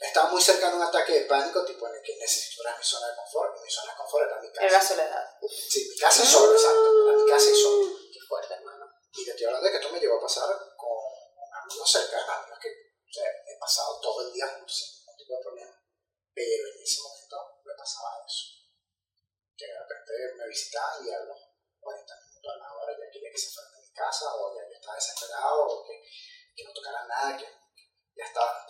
estaba 0.00 0.30
muy 0.30 0.42
cercano 0.42 0.74
a 0.74 0.76
un 0.78 0.82
ataque 0.82 1.12
de 1.12 1.26
pánico, 1.26 1.64
tipo 1.64 1.86
en 1.86 1.94
el 1.94 2.02
que 2.02 2.16
necesito 2.16 2.64
mi 2.76 2.84
zona 2.84 3.06
de 3.06 3.16
confort, 3.16 3.56
y 3.56 3.62
mi 3.62 3.70
zona 3.70 3.92
de 3.92 3.98
confort 3.98 4.26
era 4.26 4.40
mi 4.40 4.48
casa. 4.50 4.66
Era 4.66 4.72
la 4.72 4.84
soledad. 4.84 5.38
Sí, 5.46 5.88
mi 5.88 5.96
casa 5.96 6.22
es 6.24 6.28
solo, 6.28 6.52
exacto. 6.54 7.08
Era 7.08 7.18
mi 7.18 7.30
casa 7.30 7.50
y 7.50 7.54
solo. 7.54 7.98
Qué 8.12 8.20
fuerte, 8.26 8.54
hermano. 8.54 8.84
Y 9.12 9.24
te 9.24 9.30
estoy 9.30 9.46
hablando 9.46 9.66
de 9.66 9.70
que 9.70 9.78
esto 9.78 9.92
me 9.92 10.00
llegó 10.00 10.18
a 10.18 10.22
pasar 10.22 10.50
con 10.76 10.98
amigos 11.62 11.88
cercanos, 11.88 12.28
amigos 12.28 12.58
que 12.60 12.68
o 12.68 13.12
sea, 13.12 13.30
he 13.46 13.56
pasado 13.58 14.00
todo 14.00 14.26
el 14.26 14.32
día 14.32 14.46
juntos 14.48 14.74
sin 14.74 14.90
ningún 14.98 15.16
tipo 15.16 15.34
de 15.34 15.42
problema. 15.42 15.82
Pero 16.34 16.66
en 16.66 16.82
ese 16.82 17.00
momento 17.00 17.36
me 17.64 17.74
pasaba 17.74 18.10
eso 18.26 18.57
que 19.58 19.66
de 19.66 19.74
repente 19.74 20.12
me 20.38 20.46
visitaban 20.46 21.04
y 21.04 21.10
a 21.10 21.18
los 21.26 21.38
40 21.80 22.14
minutos 22.14 22.52
a 22.54 22.58
la 22.62 22.74
hora 22.78 22.92
ya 22.94 23.10
quería 23.10 23.30
que 23.30 23.38
se 23.38 23.50
fueran 23.50 23.74
de 23.74 23.82
mi 23.82 23.92
casa 23.92 24.26
o 24.38 24.54
ya 24.54 24.62
yo 24.62 24.74
estaba 24.78 24.94
desesperado 24.94 25.66
o 25.66 25.84
que, 25.84 25.94
que 26.54 26.64
no 26.64 26.72
tocaran 26.72 27.08
nada, 27.08 27.36
que 27.36 27.44
ya 27.44 28.24
estaba... 28.24 28.66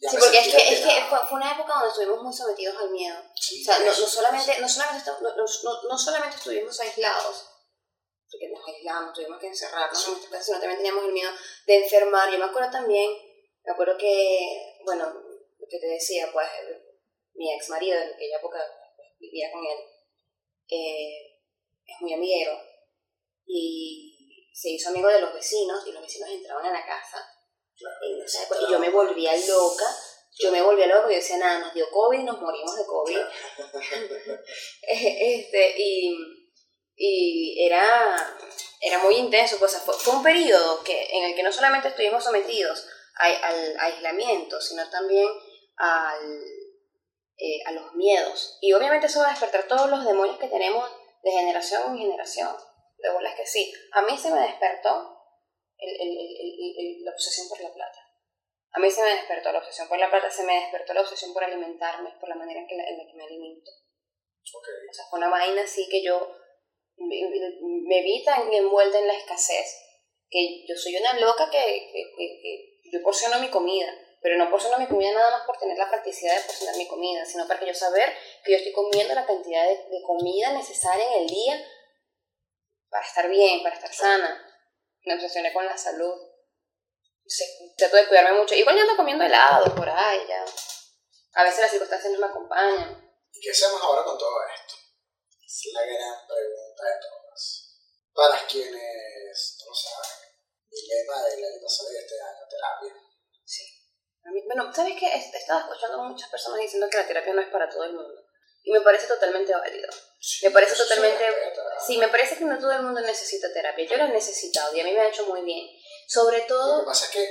Ya 0.00 0.10
sí, 0.10 0.16
porque 0.18 0.38
es 0.38 0.48
que, 0.52 0.74
es 0.74 0.80
que 0.80 1.04
fue, 1.08 1.18
una 1.38 1.52
época 1.52 1.72
donde 1.72 1.88
estuvimos 1.88 2.20
muy 2.20 2.32
sometidos 2.34 2.76
al 2.76 2.90
miedo. 2.90 3.16
Sí, 3.36 3.62
o 3.62 3.64
sea, 3.64 3.78
no, 3.78 3.86
no, 3.86 4.06
solamente, 4.06 4.58
no, 4.58 4.68
solamente 4.68 5.10
no, 5.22 5.30
no, 5.36 5.82
no, 5.88 5.98
solamente 5.98 6.36
estuvimos 6.36 6.78
aislados, 6.80 7.48
porque 8.28 8.48
nos 8.48 8.66
aislamos, 8.66 9.14
tuvimos 9.14 9.38
que 9.38 9.46
encerrarnos 9.46 9.96
sí. 9.96 10.06
en 10.06 10.10
nuestra 10.10 10.30
casa, 10.32 10.44
sino 10.44 10.58
también 10.58 10.78
teníamos 10.78 11.04
el 11.04 11.12
miedo 11.12 11.30
de 11.66 11.76
enfermar. 11.76 12.28
Yo 12.28 12.38
me 12.38 12.44
acuerdo 12.44 12.72
también, 12.72 13.08
me 13.62 13.72
acuerdo 13.72 13.96
que, 13.96 14.80
bueno, 14.84 15.06
lo 15.06 15.66
que 15.70 15.78
te 15.78 15.86
decía, 15.86 16.28
pues, 16.32 16.48
mi 17.34 17.54
ex 17.54 17.68
marido, 17.68 17.96
en 17.96 18.12
aquella 18.12 18.38
época 18.38 18.58
vivía 19.18 19.50
con 19.52 19.64
él, 19.64 19.78
eh, 20.68 21.40
es 21.86 22.00
muy 22.00 22.12
amiguero 22.14 22.58
y 23.46 24.50
se 24.52 24.70
hizo 24.70 24.90
amigo 24.90 25.08
de 25.08 25.20
los 25.20 25.34
vecinos 25.34 25.86
y 25.86 25.92
los 25.92 26.02
vecinos 26.02 26.30
entraban 26.30 26.66
a 26.66 26.72
la 26.72 26.86
casa. 26.86 27.26
Claro, 27.76 27.96
y, 28.02 28.72
yo 28.72 28.78
me 28.78 28.90
volvía 28.90 29.32
loca, 29.48 29.84
yo 30.38 30.52
me 30.52 30.62
volvía 30.62 30.86
loca 30.86 31.10
y 31.10 31.16
decía, 31.16 31.38
nada, 31.38 31.58
nos 31.58 31.74
dio 31.74 31.90
COVID, 31.90 32.20
nos 32.20 32.40
morimos 32.40 32.76
de 32.76 32.86
COVID. 32.86 33.18
este, 34.82 35.74
y, 35.76 36.16
y 36.94 37.66
era, 37.66 38.38
era 38.80 38.98
muy 38.98 39.16
intenso, 39.16 39.58
pues, 39.58 39.76
fue, 39.78 39.94
fue, 39.94 40.14
un 40.14 40.22
periodo 40.22 40.84
que, 40.84 41.08
en 41.10 41.24
el 41.24 41.34
que 41.34 41.42
no 41.42 41.52
solamente 41.52 41.88
estuvimos 41.88 42.22
sometidos 42.22 42.86
al 43.16 43.76
aislamiento, 43.78 44.60
sino 44.60 44.88
también 44.88 45.28
al 45.76 46.63
eh, 47.36 47.60
a 47.66 47.72
los 47.72 47.94
miedos. 47.94 48.58
Y 48.60 48.72
obviamente 48.72 49.06
eso 49.06 49.20
va 49.20 49.28
a 49.28 49.30
despertar 49.30 49.66
todos 49.66 49.90
los 49.90 50.04
demonios 50.04 50.38
que 50.38 50.48
tenemos 50.48 50.88
de 51.22 51.30
generación 51.30 51.92
en 51.92 51.98
generación. 51.98 52.54
De 52.98 53.10
bolas 53.10 53.34
que 53.34 53.46
sí. 53.46 53.72
A 53.92 54.02
mí 54.02 54.16
se 54.16 54.30
me 54.30 54.40
despertó 54.40 55.18
el, 55.78 56.00
el, 56.00 56.16
el, 56.16 57.04
la 57.04 57.10
obsesión 57.10 57.48
por 57.48 57.60
la 57.60 57.72
plata. 57.72 57.98
A 58.72 58.78
mí 58.78 58.90
se 58.90 59.02
me 59.02 59.14
despertó 59.14 59.52
la 59.52 59.58
obsesión 59.58 59.88
por 59.88 59.98
la 59.98 60.10
plata, 60.10 60.30
se 60.30 60.42
me 60.44 60.54
despertó 60.54 60.94
la 60.94 61.02
obsesión 61.02 61.32
por 61.32 61.44
alimentarme, 61.44 62.10
por 62.18 62.28
la 62.28 62.34
manera 62.34 62.60
en, 62.60 62.66
que 62.66 62.76
la, 62.76 62.84
en 62.88 62.98
la 62.98 63.04
que 63.06 63.14
me 63.14 63.24
alimento. 63.24 63.70
Okay. 64.40 64.88
O 64.90 64.92
sea, 64.92 65.04
fue 65.10 65.18
una 65.18 65.28
vaina 65.28 65.62
así 65.62 65.88
que 65.88 66.02
yo 66.02 66.36
me, 66.96 67.16
me 67.86 68.02
vi 68.02 68.24
tan 68.24 68.52
envuelta 68.52 68.98
en 68.98 69.06
la 69.06 69.14
escasez 69.14 69.80
que 70.28 70.64
yo 70.66 70.76
soy 70.76 70.96
una 70.96 71.18
loca 71.20 71.48
que, 71.50 71.58
que, 71.58 72.12
que, 72.16 72.40
que 72.42 72.90
yo 72.92 73.02
porciono 73.02 73.38
mi 73.38 73.48
comida 73.48 73.92
pero 74.24 74.38
no 74.38 74.50
porciono 74.50 74.78
mi 74.78 74.86
comida 74.86 75.12
nada 75.12 75.32
más 75.32 75.46
por 75.46 75.58
tener 75.58 75.76
la 75.76 75.90
practicidad 75.90 76.34
de 76.34 76.44
porcionar 76.44 76.74
mi 76.78 76.88
comida, 76.88 77.26
sino 77.26 77.46
para 77.46 77.60
que 77.60 77.66
yo 77.66 77.74
saber 77.74 78.10
que 78.42 78.52
yo 78.52 78.56
estoy 78.56 78.72
comiendo 78.72 79.14
la 79.14 79.26
cantidad 79.26 79.64
de, 79.64 79.76
de 79.90 80.02
comida 80.02 80.50
necesaria 80.52 81.04
en 81.08 81.22
el 81.24 81.26
día 81.26 81.62
para 82.88 83.06
estar 83.06 83.28
bien, 83.28 83.62
para 83.62 83.74
estar 83.74 83.92
sana. 83.92 84.42
Me 85.02 85.14
obsesioné 85.16 85.52
con 85.52 85.66
la 85.66 85.76
salud. 85.76 86.14
trato 87.76 87.96
de 87.96 88.08
cuidarme 88.08 88.32
mucho. 88.32 88.54
Igual 88.54 88.76
ya 88.76 88.82
ando 88.84 88.96
comiendo 88.96 89.24
helado 89.24 89.74
por 89.74 89.90
ahí, 89.90 90.24
ya. 90.26 90.42
A 91.34 91.44
veces 91.44 91.60
las 91.60 91.70
circunstancias 91.72 92.10
no 92.14 92.18
me 92.20 92.32
acompañan. 92.32 93.14
¿Y 93.30 93.40
qué 93.42 93.50
hacemos 93.50 93.82
ahora 93.82 94.04
con 94.04 94.16
todo 94.16 94.38
esto? 94.54 94.74
Es 95.44 95.70
la 95.74 95.82
gran 95.82 96.26
pregunta 96.26 96.82
de 96.82 96.96
todas. 96.98 97.76
Para 98.14 98.46
quienes 98.46 99.58
no 99.66 99.74
saben, 99.74 100.32
mi 100.70 100.80
lema 100.80 101.24
del 101.24 101.44
año 101.44 101.60
pasado 101.62 101.92
y 101.92 101.96
este 101.98 102.14
año, 102.22 102.48
terapia. 102.48 102.94
Sí 103.44 103.73
bueno, 104.46 104.72
¿sabes 104.72 104.94
qué? 104.98 105.06
He 105.06 105.18
estado 105.18 105.60
escuchando 105.60 106.00
a 106.00 106.08
muchas 106.08 106.28
personas 106.30 106.60
diciendo 106.60 106.88
que 106.90 106.96
la 106.96 107.06
terapia 107.06 107.34
no 107.34 107.40
es 107.40 107.48
para 107.48 107.68
todo 107.68 107.84
el 107.84 107.92
mundo. 107.92 108.22
Y 108.62 108.72
me 108.72 108.80
parece 108.80 109.06
totalmente 109.06 109.52
válido. 109.52 109.88
Sí, 110.18 110.46
me 110.46 110.52
parece 110.52 110.74
totalmente... 110.74 111.24
Sí, 111.86 111.98
me 111.98 112.08
parece 112.08 112.38
que 112.38 112.44
no 112.44 112.58
todo 112.58 112.72
el 112.72 112.82
mundo 112.82 113.00
necesita 113.02 113.52
terapia. 113.52 113.86
Yo 113.86 113.96
la 113.98 114.06
he 114.06 114.12
necesitado 114.12 114.74
y 114.74 114.80
a 114.80 114.84
mí 114.84 114.92
me 114.92 115.00
ha 115.00 115.08
hecho 115.08 115.26
muy 115.26 115.42
bien. 115.42 115.68
Sobre 116.08 116.40
todo... 116.42 116.78
Lo 116.78 116.84
que 116.84 116.86
pasa 116.86 117.04
es 117.06 117.10
que, 117.10 117.22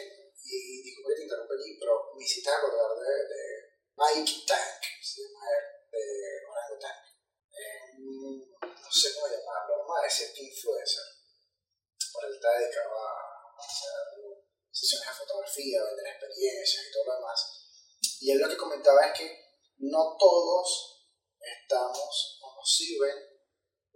y 0.46 0.84
disculpe 0.84 1.10
que 1.10 1.16
te 1.16 1.24
interrumpa 1.24 1.54
allí, 1.56 1.78
pero 1.80 2.12
me 2.16 2.24
hiciste 2.24 2.50
acordar 2.52 2.90
de, 3.00 3.34
de 3.34 3.64
Mike 3.98 4.32
Tank, 4.46 4.93
comentaba 18.84 19.08
es 19.08 19.20
que 19.20 19.46
no 19.78 20.18
todos 20.20 21.08
estamos 21.40 22.40
o 22.42 22.56
nos 22.56 22.76
sirven 22.76 23.16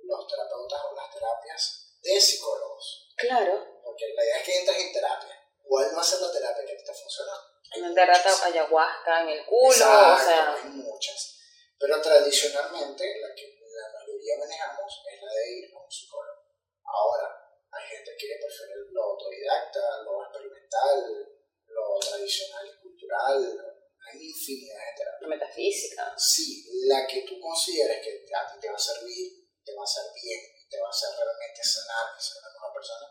los 0.04 0.28
terapeutas 0.28 0.82
o 0.90 0.96
las 0.96 1.14
terapias 1.14 1.98
de 2.02 2.22
psicólogos. 2.22 3.10
Claro. 3.18 3.82
Porque 3.84 4.14
la 4.16 4.24
idea 4.24 4.38
es 4.38 4.44
que 4.44 4.60
entres 4.60 4.78
en 4.78 4.94
terapia. 4.94 5.44
¿Cuál 5.64 5.96
va 5.96 6.02
a 6.02 6.04
ser 6.04 6.22
la 6.22 6.32
terapia 6.32 6.66
que 6.66 6.84
te 6.84 6.94
funciona? 6.94 7.34
Hay 7.72 7.94
de 7.94 8.06
rata 8.06 8.46
ayahuasca 8.46 9.22
en 9.24 9.30
el 9.30 9.46
culo, 9.46 9.72
Exacto, 9.72 10.24
o 10.24 10.26
sea... 10.26 10.54
hay 10.54 10.70
muchas. 10.70 11.36
Pero 11.78 12.02
tradicionalmente 12.02 13.20
la 13.20 13.36
que 13.36 13.60
la 13.60 14.00
mayoría 14.00 14.38
manejamos 14.40 15.04
es 15.12 15.22
la 15.22 15.34
de 15.34 15.52
ir 15.52 15.76
a 15.76 15.80
un 15.80 15.92
psicólogo. 15.92 16.44
Ahora, 16.84 17.28
hay 17.72 17.86
gente 17.90 18.16
que 18.18 18.40
prefiere 18.42 18.74
lo 18.92 19.04
autodidacta, 19.04 20.02
lo 20.04 20.24
experimental, 20.24 21.28
lo 21.68 22.00
tradicional 22.00 22.68
y 22.68 22.82
cultural. 22.82 23.77
De 24.14 24.96
terapias. 24.98 25.30
Metafísica. 25.30 26.14
Sí, 26.18 26.66
la 26.88 27.06
que 27.08 27.22
tú 27.22 27.40
consideres 27.40 28.02
que 28.04 28.36
a 28.36 28.48
ti 28.52 28.60
te 28.60 28.70
va 28.70 28.76
a 28.76 28.80
servir, 28.80 29.48
te 29.64 29.74
va 29.74 29.82
a 29.82 29.84
hacer 29.84 30.06
bien, 30.16 30.42
te 30.70 30.80
va 30.80 30.88
a 30.88 30.92
hacer 30.92 31.10
realmente 31.18 31.64
sanar 31.64 32.16
y 32.18 32.22
ser 32.22 32.38
una 32.42 32.52
nueva 32.54 32.74
persona. 32.74 33.08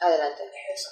Adelante. 0.00 0.42
Es 0.44 0.80
esa. 0.80 0.90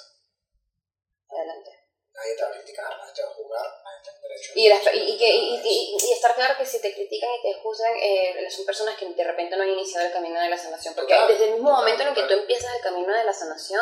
Adelante. 1.29 1.71
Nadie 2.15 2.35
te 2.35 2.43
va 2.43 2.49
a 2.49 2.53
criticar, 2.53 2.97
nadie 2.97 3.13
te 3.13 3.23
va 3.23 3.29
a 3.29 3.33
juzgar, 3.33 3.65
nadie 3.83 3.99
te 4.03 4.27
derecho 4.27 4.51
y, 4.55 4.69
la, 4.69 4.75
y, 4.93 5.17
que, 5.17 5.35
y, 5.35 5.55
y, 5.61 5.97
y, 5.99 6.13
estar 6.13 6.33
claro 6.33 6.57
que 6.57 6.65
si 6.65 6.79
te 6.79 6.93
critican 6.93 7.29
y 7.29 7.41
te 7.41 7.59
juzgan, 7.59 7.91
eh, 8.01 8.49
son 8.49 8.65
personas 8.65 8.95
que 8.95 9.05
de 9.05 9.23
repente 9.23 9.57
no 9.57 9.63
han 9.63 9.69
iniciado 9.69 10.07
el 10.07 10.13
camino 10.13 10.39
de 10.39 10.49
la 10.49 10.57
sanación. 10.57 10.93
Porque 10.95 11.13
total, 11.13 11.27
desde 11.27 11.45
el 11.45 11.53
mismo 11.55 11.69
total, 11.69 11.83
momento 11.83 12.03
en 12.03 12.07
el 12.09 12.15
que 12.15 12.23
tú 12.23 12.33
empiezas 12.39 12.73
el 12.73 12.81
camino 12.81 13.13
de 13.13 13.23
la 13.25 13.33
sanación, 13.33 13.81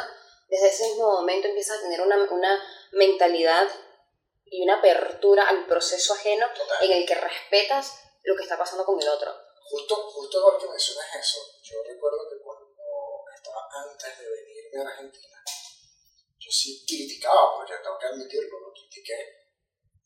desde 0.50 0.68
ese 0.68 0.88
mismo 0.89 1.12
momento 1.12 1.48
empiezas 1.48 1.77
a 1.77 1.82
tener 1.82 2.01
una, 2.01 2.18
una 2.32 2.63
mentalidad 2.92 3.70
y 4.53 4.62
una 4.62 4.77
apertura 4.77 5.50
al 5.50 5.65
proceso 5.65 6.13
ajeno 6.13 6.45
total. 6.53 6.77
en 6.86 6.91
el 6.91 7.07
que 7.07 7.15
respetas 7.15 7.98
lo 8.22 8.36
que 8.36 8.43
está 8.43 8.55
pasando 8.55 8.86
con 8.86 9.01
el 9.01 9.10
otro. 9.10 9.33
Justo, 9.63 9.95
justo 9.95 10.39
ahora 10.39 10.60
que 10.60 10.69
mencionas 10.69 11.07
eso, 11.15 11.39
yo 11.63 11.81
recuerdo 11.81 12.29
que 12.29 12.38
cuando 12.38 12.69
estaba 13.36 13.67
antes 13.83 14.19
de 14.19 14.29
venirme 14.29 14.77
a 14.77 14.93
Argentina, 14.93 15.43
yo 16.38 16.51
sí 16.51 16.86
criticaba, 16.88 17.55
porque 17.57 17.74
tengo 17.81 17.98
que 17.98 18.05
admitirlo, 18.05 18.60
lo 18.60 18.72
critiqué, 18.74 19.50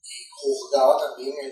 y 0.02 0.16
juzgaba 0.32 0.98
también 0.98 1.36
el, 1.44 1.52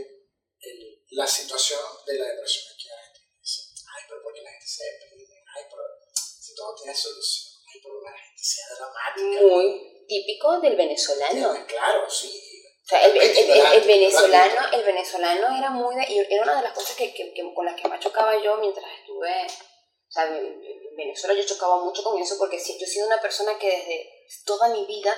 el, 0.61 1.03
la 1.09 1.27
situación 1.27 1.81
de 2.07 2.17
la 2.17 2.27
depresión 2.27 2.63
aquí 2.73 2.87
en 2.87 2.93
Argentina. 2.93 3.27
Dice, 3.41 3.61
ay, 3.93 4.03
pero 4.07 4.23
porque 4.23 4.41
la 4.41 4.51
gente 4.51 4.67
se 4.67 4.83
deprime, 4.85 5.43
ay, 5.53 5.63
pero 5.69 5.83
si 6.15 6.55
todo 6.55 6.73
tiene 6.75 6.95
solución, 6.95 7.59
ay, 7.67 7.81
pero 7.83 8.01
la 8.01 8.17
gente 8.17 8.41
sea 8.41 8.67
dramática. 8.73 9.41
Muy 9.41 10.05
típico 10.07 10.61
del 10.61 10.77
venezolano. 10.77 11.65
Claro, 11.67 12.09
sí. 12.09 12.55
O 12.86 12.88
sea, 12.88 13.04
el, 13.04 13.18
el, 13.18 13.38
el, 13.38 13.65
el, 13.74 13.88
venezolano, 13.88 14.62
el 14.72 14.84
venezolano 14.84 15.58
era 15.58 15.72
muy 15.72 15.96
de, 15.96 16.27
era 16.30 16.44
una 16.44 16.58
de 16.58 16.62
las 16.62 16.74
cosas 16.74 16.96
que, 16.96 17.12
que, 17.15 17.34
que, 17.34 17.54
con 17.56 17.65
las 17.65 17.75
que 17.82 17.88
más 17.88 18.00
chocaba 18.00 18.39
yo 18.44 18.58
mientras 18.58 18.86
estuve, 19.00 19.48
o 19.48 20.12
sea, 20.12 20.25
en 20.25 20.96
Venezuela 20.96 21.34
yo 21.36 21.48
chocaba 21.48 21.84
mucho 21.84 22.04
con 22.04 22.22
eso 22.22 22.36
porque 22.38 22.58
yo 22.58 22.86
he 22.86 22.88
sido 22.88 23.08
una 23.08 23.20
persona 23.20 23.58
que 23.58 23.72
desde 23.72 24.10
toda 24.46 24.70
mi 24.70 24.86
vida 24.86 25.12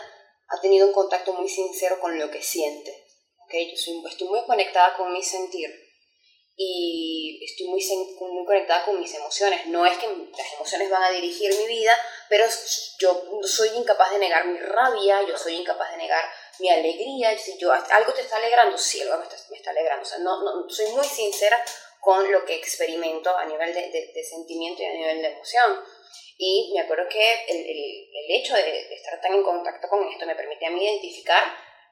ha 0.48 0.62
tenido 0.62 0.88
un 0.88 0.94
contacto 0.94 1.34
muy 1.34 1.50
sincero 1.50 2.00
con 2.00 2.18
lo 2.18 2.32
que 2.32 2.42
siente. 2.42 3.06
¿okay? 3.46 3.70
Yo 3.70 3.76
soy, 3.76 4.02
estoy 4.10 4.30
muy 4.30 4.46
conectada 4.46 4.96
con 4.96 5.12
mi 5.12 5.22
sentir 5.22 5.87
y 6.60 7.40
estoy 7.44 7.68
muy, 7.68 7.86
muy 8.32 8.46
conectada 8.46 8.84
con 8.84 9.00
mis 9.00 9.14
emociones. 9.14 9.68
No 9.68 9.86
es 9.86 9.96
que 10.00 10.08
las 10.08 10.54
emociones 10.54 10.90
van 10.90 11.04
a 11.04 11.12
dirigir 11.12 11.56
mi 11.56 11.68
vida, 11.68 11.96
pero 12.30 12.46
yo 12.98 13.24
soy 13.44 13.70
incapaz 13.78 14.12
de 14.12 14.18
negar 14.18 14.48
mi 14.48 14.58
rabia, 14.58 15.22
yo 15.22 15.38
soy 15.38 15.54
incapaz 15.56 15.92
de 15.92 15.98
negar 15.98 16.24
mi 16.58 16.70
alegría. 16.70 17.38
Si 17.38 17.60
yo, 17.60 17.72
algo 17.72 18.12
te 18.12 18.22
está 18.22 18.38
alegrando, 18.38 18.76
sí, 18.76 19.00
algo 19.02 19.20
me 19.20 19.24
está, 19.26 19.38
me 19.52 19.58
está 19.58 19.70
alegrando. 19.70 20.02
O 20.02 20.10
sea, 20.10 20.18
no, 20.18 20.42
no, 20.42 20.68
soy 20.68 20.88
muy 20.94 21.06
sincera 21.06 21.64
con 22.00 22.32
lo 22.32 22.44
que 22.44 22.56
experimento 22.56 23.38
a 23.38 23.46
nivel 23.46 23.72
de, 23.76 23.92
de, 23.92 24.24
sentimiento 24.24 24.82
y 24.82 24.86
a 24.86 24.94
nivel 24.94 25.22
de 25.22 25.28
emoción. 25.28 25.80
Y 26.40 26.72
me 26.74 26.82
acuerdo 26.82 27.08
que 27.08 27.46
el, 27.50 27.58
el, 27.58 28.10
el 28.14 28.42
hecho 28.42 28.56
de, 28.56 28.64
de, 28.64 28.96
estar 28.96 29.22
tan 29.22 29.34
en 29.34 29.44
contacto 29.44 29.88
con 29.90 30.08
esto 30.08 30.26
me 30.26 30.36
permite 30.36 30.66
a 30.66 30.72
mí 30.72 30.84
identificar 30.84 31.44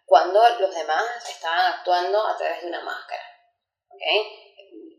cuando 0.06 0.42
los 0.60 0.74
demás 0.74 1.06
estaban 1.30 1.74
actuando 1.74 2.26
a 2.26 2.36
través 2.36 2.62
de 2.62 2.68
una 2.68 2.82
máscara. 2.82 3.24
¿okay? 3.90 4.45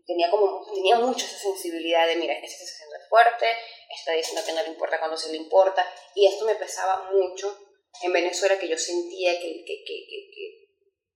Tenía, 0.06 0.30
como, 0.30 0.64
tenía 0.72 0.96
mucha 0.96 1.26
esa 1.26 1.36
sensibilidad 1.36 2.06
de, 2.06 2.16
mira, 2.16 2.34
este 2.34 2.46
se 2.46 2.64
está 2.64 2.84
haciendo 2.84 3.08
fuerte, 3.08 3.46
está 3.90 4.12
diciendo 4.12 4.42
que 4.46 4.52
no 4.52 4.62
le 4.62 4.68
importa 4.68 5.00
cuando 5.00 5.16
se 5.16 5.32
le 5.32 5.38
importa, 5.38 5.84
y 6.14 6.26
esto 6.28 6.44
me 6.44 6.54
pesaba 6.54 7.10
mucho 7.10 7.58
en 8.02 8.12
Venezuela, 8.12 8.58
que 8.58 8.68
yo 8.68 8.78
sentía 8.78 9.32
que, 9.40 9.64
que, 9.66 9.84
que, 9.84 10.06
que 10.06 10.66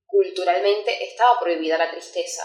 culturalmente 0.06 1.04
estaba 1.04 1.38
prohibida 1.38 1.78
la 1.78 1.90
tristeza, 1.90 2.44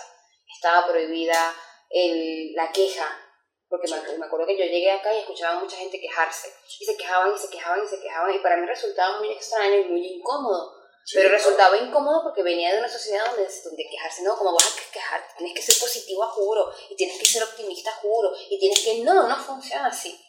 estaba 0.56 0.88
prohibida 0.88 1.56
el, 1.90 2.54
la 2.54 2.72
queja, 2.72 3.20
porque 3.68 3.88
me, 3.90 4.18
me, 4.20 4.26
acuerdo 4.28 4.46
que 4.46 4.58
yo 4.58 4.66
llegué 4.66 4.92
acá 4.92 5.16
y 5.16 5.22
escuchaba 5.22 5.58
a 5.58 5.60
mucha 5.62 5.78
gente 5.78 6.00
quejarse, 6.00 6.54
y 6.80 6.86
se 6.86 6.96
quejaban 6.96 7.34
y 7.34 7.40
se 7.40 7.50
quejaban 7.50 7.84
y 7.84 7.88
se 7.88 8.00
quejaban, 8.00 8.36
y 8.36 8.40
para 8.40 8.58
mí 8.58 8.68
resultaba 8.68 9.18
muy 9.18 9.32
extraño 9.32 9.78
y 9.78 9.86
muy 9.86 10.06
incómodo, 10.06 10.85
pero 11.14 11.30
resultaba 11.30 11.78
incómodo 11.78 12.24
porque 12.24 12.42
venía 12.42 12.74
de 12.74 12.80
una 12.80 12.90
sociedad 12.90 13.26
donde, 13.26 13.48
donde 13.64 13.88
quejarse, 13.90 14.24
no, 14.24 14.36
como 14.38 14.54
vas 14.54 14.66
a 14.66 14.92
quejarte, 14.92 15.34
tienes 15.38 15.56
que 15.56 15.62
ser 15.62 15.80
positivo 15.80 16.24
a 16.24 16.32
juro, 16.32 16.74
y 16.90 16.96
tienes 16.96 17.20
que 17.20 17.26
ser 17.26 17.44
optimista 17.44 17.92
juro, 18.02 18.32
y 18.50 18.60
tienes 18.60 18.80
que, 18.80 19.00
no, 19.00 19.28
no 19.28 19.38
funciona 19.38 19.88
así, 19.88 20.20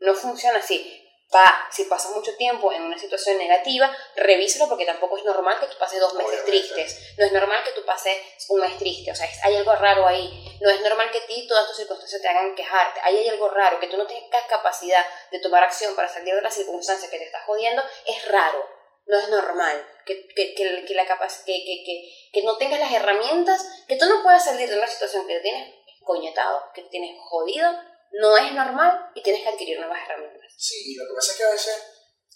no 0.00 0.14
funciona 0.14 0.58
así. 0.58 1.00
Va, 1.34 1.68
si 1.72 1.84
pasas 1.84 2.12
mucho 2.12 2.36
tiempo 2.36 2.72
en 2.72 2.82
una 2.82 2.98
situación 2.98 3.38
negativa, 3.38 3.90
revísalo 4.14 4.68
porque 4.68 4.86
tampoco 4.86 5.18
es 5.18 5.24
normal 5.24 5.58
que 5.58 5.66
tú 5.66 5.76
pases 5.78 5.98
dos 5.98 6.14
meses 6.14 6.44
tristes. 6.44 7.14
No 7.18 7.24
es 7.24 7.32
normal 7.32 7.64
que 7.64 7.72
tú 7.72 7.84
pases 7.84 8.16
un 8.50 8.60
mes 8.60 8.78
triste. 8.78 9.10
O 9.10 9.14
sea, 9.16 9.28
hay 9.42 9.56
algo 9.56 9.74
raro 9.74 10.06
ahí. 10.06 10.56
No 10.60 10.70
es 10.70 10.80
normal 10.82 11.10
que 11.10 11.18
a 11.18 11.26
ti 11.26 11.46
todas 11.48 11.66
tus 11.66 11.78
circunstancias 11.78 12.22
te 12.22 12.28
hagan 12.28 12.54
quejarte. 12.54 13.00
Ahí 13.02 13.16
hay 13.16 13.28
algo 13.28 13.48
raro. 13.48 13.80
Que 13.80 13.88
tú 13.88 13.96
no 13.96 14.06
tengas 14.06 14.44
capacidad 14.48 15.04
de 15.32 15.40
tomar 15.40 15.64
acción 15.64 15.96
para 15.96 16.08
salir 16.08 16.36
de 16.36 16.42
las 16.42 16.54
circunstancias 16.54 17.10
que 17.10 17.18
te 17.18 17.24
estás 17.24 17.44
jodiendo 17.46 17.82
es 18.06 18.28
raro. 18.28 18.83
No 19.06 19.18
es 19.18 19.28
normal. 19.28 19.86
Que, 20.06 20.26
que, 20.28 20.54
que, 20.54 20.84
que 20.86 20.94
la 20.94 21.06
que, 21.06 21.44
que, 21.44 22.30
que, 22.32 22.42
no 22.42 22.58
tengas 22.58 22.80
las 22.80 22.92
herramientas, 22.92 23.64
que 23.88 23.96
tú 23.96 24.06
no 24.06 24.22
puedas 24.22 24.44
salir 24.44 24.68
de 24.68 24.76
una 24.76 24.86
situación 24.86 25.26
que 25.26 25.40
tienes 25.40 25.74
coñetado, 26.04 26.70
que 26.74 26.82
tienes 26.82 27.16
jodido 27.22 27.72
no 28.20 28.36
es 28.36 28.52
normal 28.52 29.10
y 29.14 29.22
tienes 29.22 29.42
que 29.42 29.48
adquirir 29.48 29.78
nuevas 29.78 29.98
herramientas. 30.04 30.52
Sí, 30.56 30.92
y 30.92 30.94
lo 30.94 31.04
que 31.08 31.14
pasa 31.14 31.32
es 31.32 31.38
que 31.38 31.44
a 31.44 31.50
veces 31.50 31.82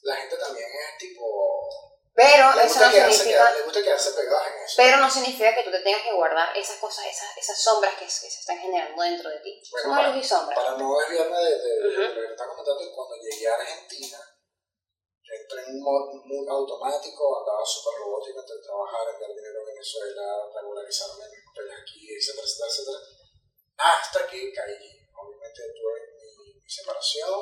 la 0.03 0.17
gente 0.17 0.37
también 0.37 0.67
es 0.67 0.99
tipo... 0.99 1.69
Pero 2.15 2.51
eso 2.61 2.81
no 2.81 2.91
significa... 2.91 3.53
le 3.53 3.63
gusta 3.63 3.81
quedarse 3.81 4.11
en 4.11 4.65
eso. 4.65 4.75
Pero 4.77 4.97
no 4.97 5.09
significa 5.09 5.55
que 5.55 5.63
tú 5.63 5.71
te 5.71 5.79
tengas 5.81 6.03
que 6.03 6.13
guardar 6.13 6.57
esas 6.57 6.79
cosas, 6.79 7.07
esas, 7.07 7.37
esas 7.37 7.63
sombras 7.63 7.95
que, 7.95 8.11
se 8.11 8.27
están 8.27 8.59
generando 8.59 9.01
dentro 9.01 9.31
de 9.31 9.39
ti. 9.39 9.63
Son 9.65 9.95
para, 9.95 10.09
luz 10.09 10.25
y 10.25 10.29
sombras. 10.29 10.59
Para 10.59 10.77
no 10.77 10.99
desviarme 10.99 11.37
de, 11.37 11.59
de, 11.59 11.89
de, 11.91 12.09
lo 12.09 12.27
que 12.27 12.33
estaba 12.33 12.51
comentando, 12.51 12.93
cuando 12.93 13.17
llegué 13.23 13.49
a 13.49 13.55
Argentina, 13.55 14.19
entré 15.29 15.61
en 15.61 15.77
un 15.77 15.83
modo 15.83 16.51
automático, 16.51 17.41
andaba 17.41 17.65
súper 17.65 18.01
robótico 18.01 18.41
entre 18.41 18.59
trabajar, 18.65 19.09
enviar 19.13 19.35
dinero 19.35 19.61
a 19.61 19.67
Venezuela, 19.67 20.25
regularizarme 20.55 21.25
en 21.25 21.45
papeles 21.45 21.77
aquí, 21.83 22.09
etcétera, 22.09 22.47
etcétera, 22.47 22.69
etcétera, 22.69 22.99
hasta 23.77 24.27
que 24.27 24.53
caí 24.53 24.99
obviamente 25.15 25.63
tuve 25.75 26.55
mi, 26.55 26.69
separación, 26.69 27.41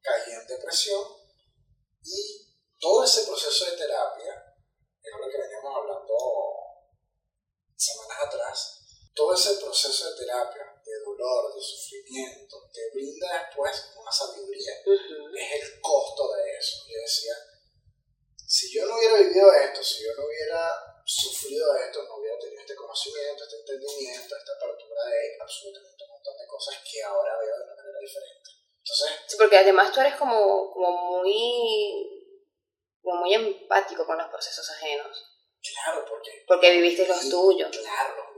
caí 0.00 0.32
en 0.32 0.46
depresión 0.46 1.04
y 2.02 2.48
todo 2.78 3.04
ese 3.04 3.24
proceso 3.24 3.64
de 3.66 3.76
terapia, 3.76 4.34
es 5.02 5.12
lo 5.12 5.30
que 5.30 5.38
veníamos 5.38 5.76
hablando 5.76 6.14
semanas 7.76 8.18
atrás, 8.26 8.80
todo 9.14 9.32
ese 9.34 9.54
proceso 9.54 10.10
de 10.10 10.16
terapia, 10.16 10.67
dolor, 11.18 11.54
de 11.54 11.60
sufrimiento, 11.60 12.70
te 12.72 12.90
brinda 12.94 13.46
después 13.46 13.92
una 13.96 14.12
sabiduría. 14.12 14.72
Es 14.84 15.62
el 15.62 15.80
costo 15.80 16.32
de 16.34 16.56
eso. 16.56 16.84
Yo 16.88 17.00
decía, 17.00 17.34
si 18.46 18.72
yo 18.72 18.86
no 18.86 18.96
hubiera 18.96 19.16
vivido 19.18 19.52
esto, 19.52 19.82
si 19.82 20.04
yo 20.04 20.14
no 20.14 20.26
hubiera 20.26 21.02
sufrido 21.04 21.76
esto, 21.76 22.02
no 22.04 22.16
hubiera 22.16 22.38
tenido 22.38 22.60
este 22.60 22.74
conocimiento, 22.74 23.44
este 23.44 23.56
entendimiento, 23.56 24.36
esta 24.36 24.52
apertura 24.52 25.04
de 25.06 25.38
absolutamente 25.40 26.04
de 26.38 26.46
cosas 26.46 26.76
que 26.84 27.02
ahora 27.02 27.38
veo 27.38 27.56
de 27.56 27.64
una 27.64 27.74
manera 27.74 27.98
diferente. 28.00 28.50
Entonces, 28.78 29.10
sí, 29.26 29.36
porque 29.38 29.56
además 29.56 29.92
tú 29.92 30.00
eres 30.00 30.16
como, 30.16 30.70
como 30.72 31.22
muy 31.22 32.18
como 33.02 33.20
muy 33.20 33.34
empático 33.34 34.04
con 34.04 34.18
los 34.18 34.28
procesos 34.28 34.68
ajenos. 34.70 35.24
Claro, 35.62 36.04
porque... 36.08 36.44
Porque 36.46 36.72
viviste 36.72 37.06
los 37.06 37.28
tuyos. 37.28 37.74
Claro. 37.76 38.37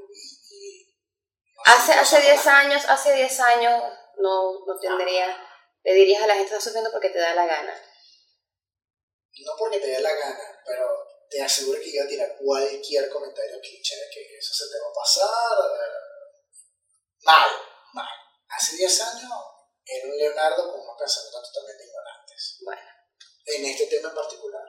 Hace 1.74 1.92
hace 1.92 2.20
10 2.20 2.46
años, 2.46 2.82
hace 2.88 3.12
10 3.14 3.40
años 3.40 3.82
no, 4.18 4.64
no 4.66 4.78
tendría... 4.80 5.46
Le 5.82 5.94
dirías 5.94 6.22
a 6.22 6.26
la 6.26 6.34
gente 6.34 6.50
está 6.52 6.60
sufriendo 6.60 6.90
porque 6.90 7.08
te 7.08 7.18
da 7.18 7.34
la 7.34 7.46
gana. 7.46 7.74
No 9.44 9.52
porque 9.58 9.80
te 9.80 9.86
dé 9.86 10.00
la 10.00 10.12
gana, 10.12 10.62
pero 10.66 10.86
te 11.30 11.40
aseguro 11.40 11.80
que 11.80 11.90
yo 11.90 12.06
tirar 12.06 12.36
cualquier 12.36 13.08
comentario 13.08 13.58
cliché 13.62 13.96
de 13.96 14.10
que 14.12 14.36
eso 14.36 14.52
se 14.52 14.70
te 14.70 14.78
va 14.78 14.90
a 14.90 14.92
pasar. 14.92 15.58
Mal 17.22 17.50
mal. 17.92 18.08
Hace 18.48 18.76
10 18.76 19.00
años 19.00 19.30
era 19.84 20.06
un 20.06 20.16
Leonardo 20.16 20.70
con 20.70 20.80
unos 20.80 20.98
pensamientos 20.98 21.52
totalmente 21.52 21.84
ignorantes. 21.84 22.58
Bueno. 22.64 22.82
En 23.46 23.64
este 23.64 23.86
tema 23.86 24.08
en 24.08 24.14
particular. 24.14 24.64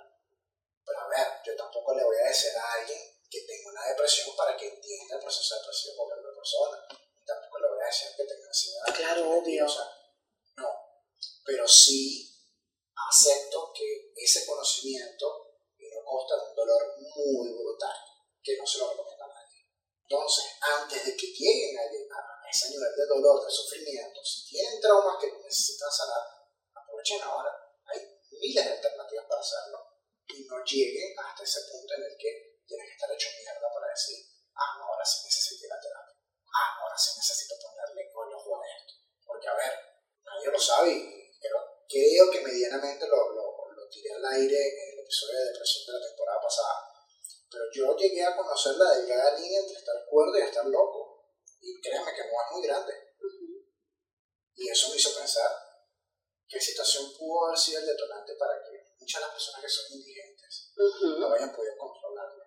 Pero 0.86 1.00
a 1.00 1.08
ver, 1.08 1.28
yo 1.46 1.56
tampoco 1.56 1.96
le 1.96 2.04
voy 2.04 2.18
a 2.18 2.28
decir 2.28 2.52
a 2.58 2.74
alguien 2.74 3.00
que 3.30 3.42
tenga 3.42 3.70
una 3.70 3.88
depresión 3.88 4.36
para 4.36 4.58
que 4.58 4.68
entienda 4.68 5.16
el 5.16 5.22
proceso 5.22 5.56
de 5.56 5.62
depresión 5.62 5.96
por 5.96 6.08
otra 6.08 6.31
persona. 6.42 6.78
Y 6.90 7.26
tampoco 7.26 7.60
le 7.60 7.68
voy 7.70 7.82
a 7.82 7.86
decir 7.86 8.10
que 8.18 8.26
tenga 8.26 8.48
ansiedad. 8.48 8.86
Claro, 8.96 9.22
obvio. 9.38 9.66
no. 10.58 10.70
Pero 11.46 11.68
sí 11.68 12.28
acepto 12.98 13.72
que 13.74 14.14
ese 14.16 14.46
conocimiento 14.46 15.26
me 15.78 16.04
consta 16.04 16.36
de 16.38 16.50
un 16.50 16.56
dolor 16.56 16.82
muy 16.98 17.54
brutal, 17.54 17.98
que 18.42 18.58
no 18.58 18.66
se 18.66 18.80
lo 18.80 18.90
recomiendo 18.90 19.26
a 19.26 19.28
nadie. 19.28 19.68
Entonces, 20.04 20.46
antes 20.62 21.06
de 21.06 21.16
que 21.16 21.28
lleguen 21.28 21.78
a 21.78 21.92
llegar 21.92 22.24
ese 22.50 22.70
nivel 22.70 22.92
de 22.96 23.06
dolor, 23.08 23.46
de 23.46 23.52
sufrimiento, 23.52 24.20
si 24.24 24.46
tienen 24.50 24.82
traumas 24.82 25.18
que 25.20 25.32
necesitan 25.32 25.92
sanar, 25.92 26.26
aprovechen 26.76 27.22
ahora. 27.22 27.52
Hay 27.86 28.00
miles 28.30 28.66
de 28.66 28.72
alternativas 28.72 29.26
para 29.28 29.42
hacerlo. 29.42 29.80
Y 30.28 30.44
no 30.46 30.64
lleguen 30.64 31.16
hasta 31.18 31.44
ese 31.44 31.60
punto 31.72 31.94
en 31.96 32.04
el 32.04 32.18
que 32.18 32.60
tienes 32.68 32.88
que 32.88 32.94
estar 32.94 33.12
hecho 33.12 33.30
mierda 33.40 33.68
para 33.74 33.88
decir, 33.88 34.20
ah, 34.56 34.78
no, 34.80 34.86
ahora 34.86 35.06
sí 35.06 35.26
necesito 35.26 35.61
a. 35.61 35.61
Ah, 36.54 36.70
ahora 36.82 36.98
sí 36.98 37.12
necesito 37.18 37.56
ponerle 37.62 38.12
con 38.12 38.34
ojo 38.34 38.62
a 38.62 38.66
esto. 38.68 38.94
Porque, 39.26 39.48
a 39.48 39.56
ver, 39.56 39.74
nadie 40.24 40.52
lo 40.52 40.60
sabe 40.60 40.92
y 40.92 41.40
creo, 41.40 41.60
creo 41.88 42.32
que 42.32 42.42
medianamente 42.42 43.08
lo, 43.08 43.32
lo, 43.32 43.72
lo 43.72 43.90
tiré 43.90 44.14
al 44.14 44.26
aire 44.26 44.58
en 44.58 44.94
el 44.94 45.00
episodio 45.00 45.40
de 45.40 45.46
depresión 45.52 45.86
de 45.88 45.94
la 46.00 46.08
temporada 46.08 46.42
pasada. 46.42 46.92
Pero 47.50 47.64
yo 47.74 47.98
llegué 47.98 48.24
a 48.24 48.36
conocer 48.36 48.76
la 48.76 48.96
delgada 48.96 49.38
línea 49.38 49.60
entre 49.60 49.78
estar 49.78 49.96
cuerdo 50.10 50.38
y 50.38 50.42
estar 50.42 50.66
loco 50.66 51.12
y 51.62 51.80
créeme 51.80 52.14
que 52.16 52.24
no 52.24 52.42
es 52.42 52.52
muy 52.52 52.68
grande. 52.68 52.94
Y 54.56 54.70
eso 54.70 54.90
me 54.90 54.96
hizo 54.96 55.16
pensar 55.16 55.52
qué 56.48 56.60
situación 56.60 57.14
pudo 57.18 57.48
haber 57.48 57.58
sido 57.58 57.80
el 57.80 57.88
detonante 57.88 58.34
para 58.36 58.62
que 58.64 58.96
muchas 59.00 59.22
de 59.22 59.28
las 59.28 59.34
personas 59.34 59.62
que 59.62 59.70
son 59.70 59.86
indigentes 59.94 60.72
no 60.76 61.34
hayan 61.34 61.56
podido 61.56 61.78
controlarlo. 61.78 62.46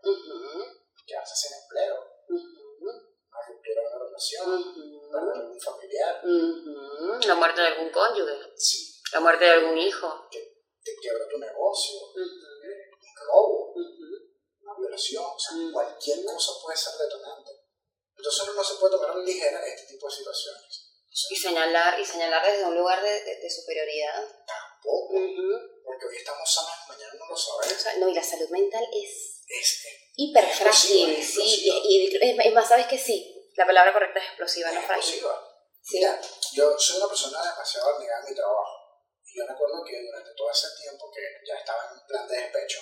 Quedarse 1.07 1.37
sin 1.37 1.57
empleo, 1.63 1.97
ruptura 3.43 3.81
de 3.83 3.89
una 3.89 4.05
relación, 4.05 5.11
perder 5.11 5.37
algún 5.43 5.61
familiar, 5.61 6.23
la 7.27 7.35
muerte 7.35 7.61
de 7.61 7.67
algún 7.69 7.91
cónyuge, 7.91 8.53
sí. 8.57 9.01
la 9.13 9.21
muerte 9.21 9.45
de 9.45 9.51
algún 9.51 9.79
hijo, 9.79 10.29
que 10.31 10.63
te 10.83 10.95
quiebra 11.01 11.29
tu 11.29 11.39
negocio, 11.39 11.99
un 12.15 13.27
robo, 13.27 13.75
una 13.75 14.79
violación, 14.79 15.25
o 15.25 15.39
sea, 15.39 15.57
cualquier 15.73 16.25
cosa 16.25 16.53
puede 16.63 16.77
ser 16.77 16.93
detonante. 16.95 17.65
Entonces 18.17 18.43
uno 18.45 18.53
no 18.55 18.65
se 18.65 18.75
puede 18.77 18.93
tomar 18.93 19.11
a 19.11 19.19
ligera 19.19 19.67
este 19.67 19.93
tipo 19.93 20.09
de 20.09 20.15
situaciones. 20.15 20.91
y 21.31 21.37
señalar, 21.37 21.99
y 21.99 22.05
señalar 22.05 22.45
desde 22.45 22.65
un 22.65 22.77
lugar 22.77 23.03
de, 23.03 23.11
de, 23.11 23.51
superioridad. 23.51 24.25
Tampoco. 24.47 25.15
Porque 25.85 26.07
hoy 26.07 26.17
estamos 26.17 26.49
sanos, 26.53 26.75
mañana 26.89 27.13
no 27.19 27.27
lo 27.29 27.37
sabemos. 27.37 27.87
no, 27.99 28.09
y 28.09 28.15
la 28.15 28.23
salud 28.23 28.49
mental 28.51 28.85
es, 28.93 29.34
es, 29.49 29.87
hiper 30.17 30.49
frágil, 30.49 31.23
sí. 31.25 31.71
Y, 31.85 32.17
es 32.17 32.55
más, 32.55 32.69
sabes 32.69 32.87
que 32.87 32.99
sí, 32.99 33.51
la 33.57 33.67
palabra 33.67 33.93
correcta 33.93 34.21
es 34.21 34.27
explosiva, 34.27 34.73
no 34.73 34.83
frágil. 34.83 35.21
Sí. 35.83 35.99
Mira, 35.99 36.21
yo 36.53 36.79
soy 36.79 36.97
una 36.97 37.09
persona 37.09 37.43
demasiado 37.43 37.95
abnegada 37.95 38.21
en 38.21 38.31
mi 38.31 38.35
trabajo. 38.35 39.05
Y 39.25 39.39
yo 39.39 39.47
recuerdo 39.47 39.85
que 39.85 40.01
durante 40.01 40.31
todo 40.35 40.51
ese 40.51 40.69
tiempo 40.81 41.11
que 41.13 41.21
ya 41.47 41.59
estaba 41.59 41.91
en 41.91 41.99
un 41.99 42.07
plan 42.07 42.29
de 42.29 42.37
despecho, 42.37 42.81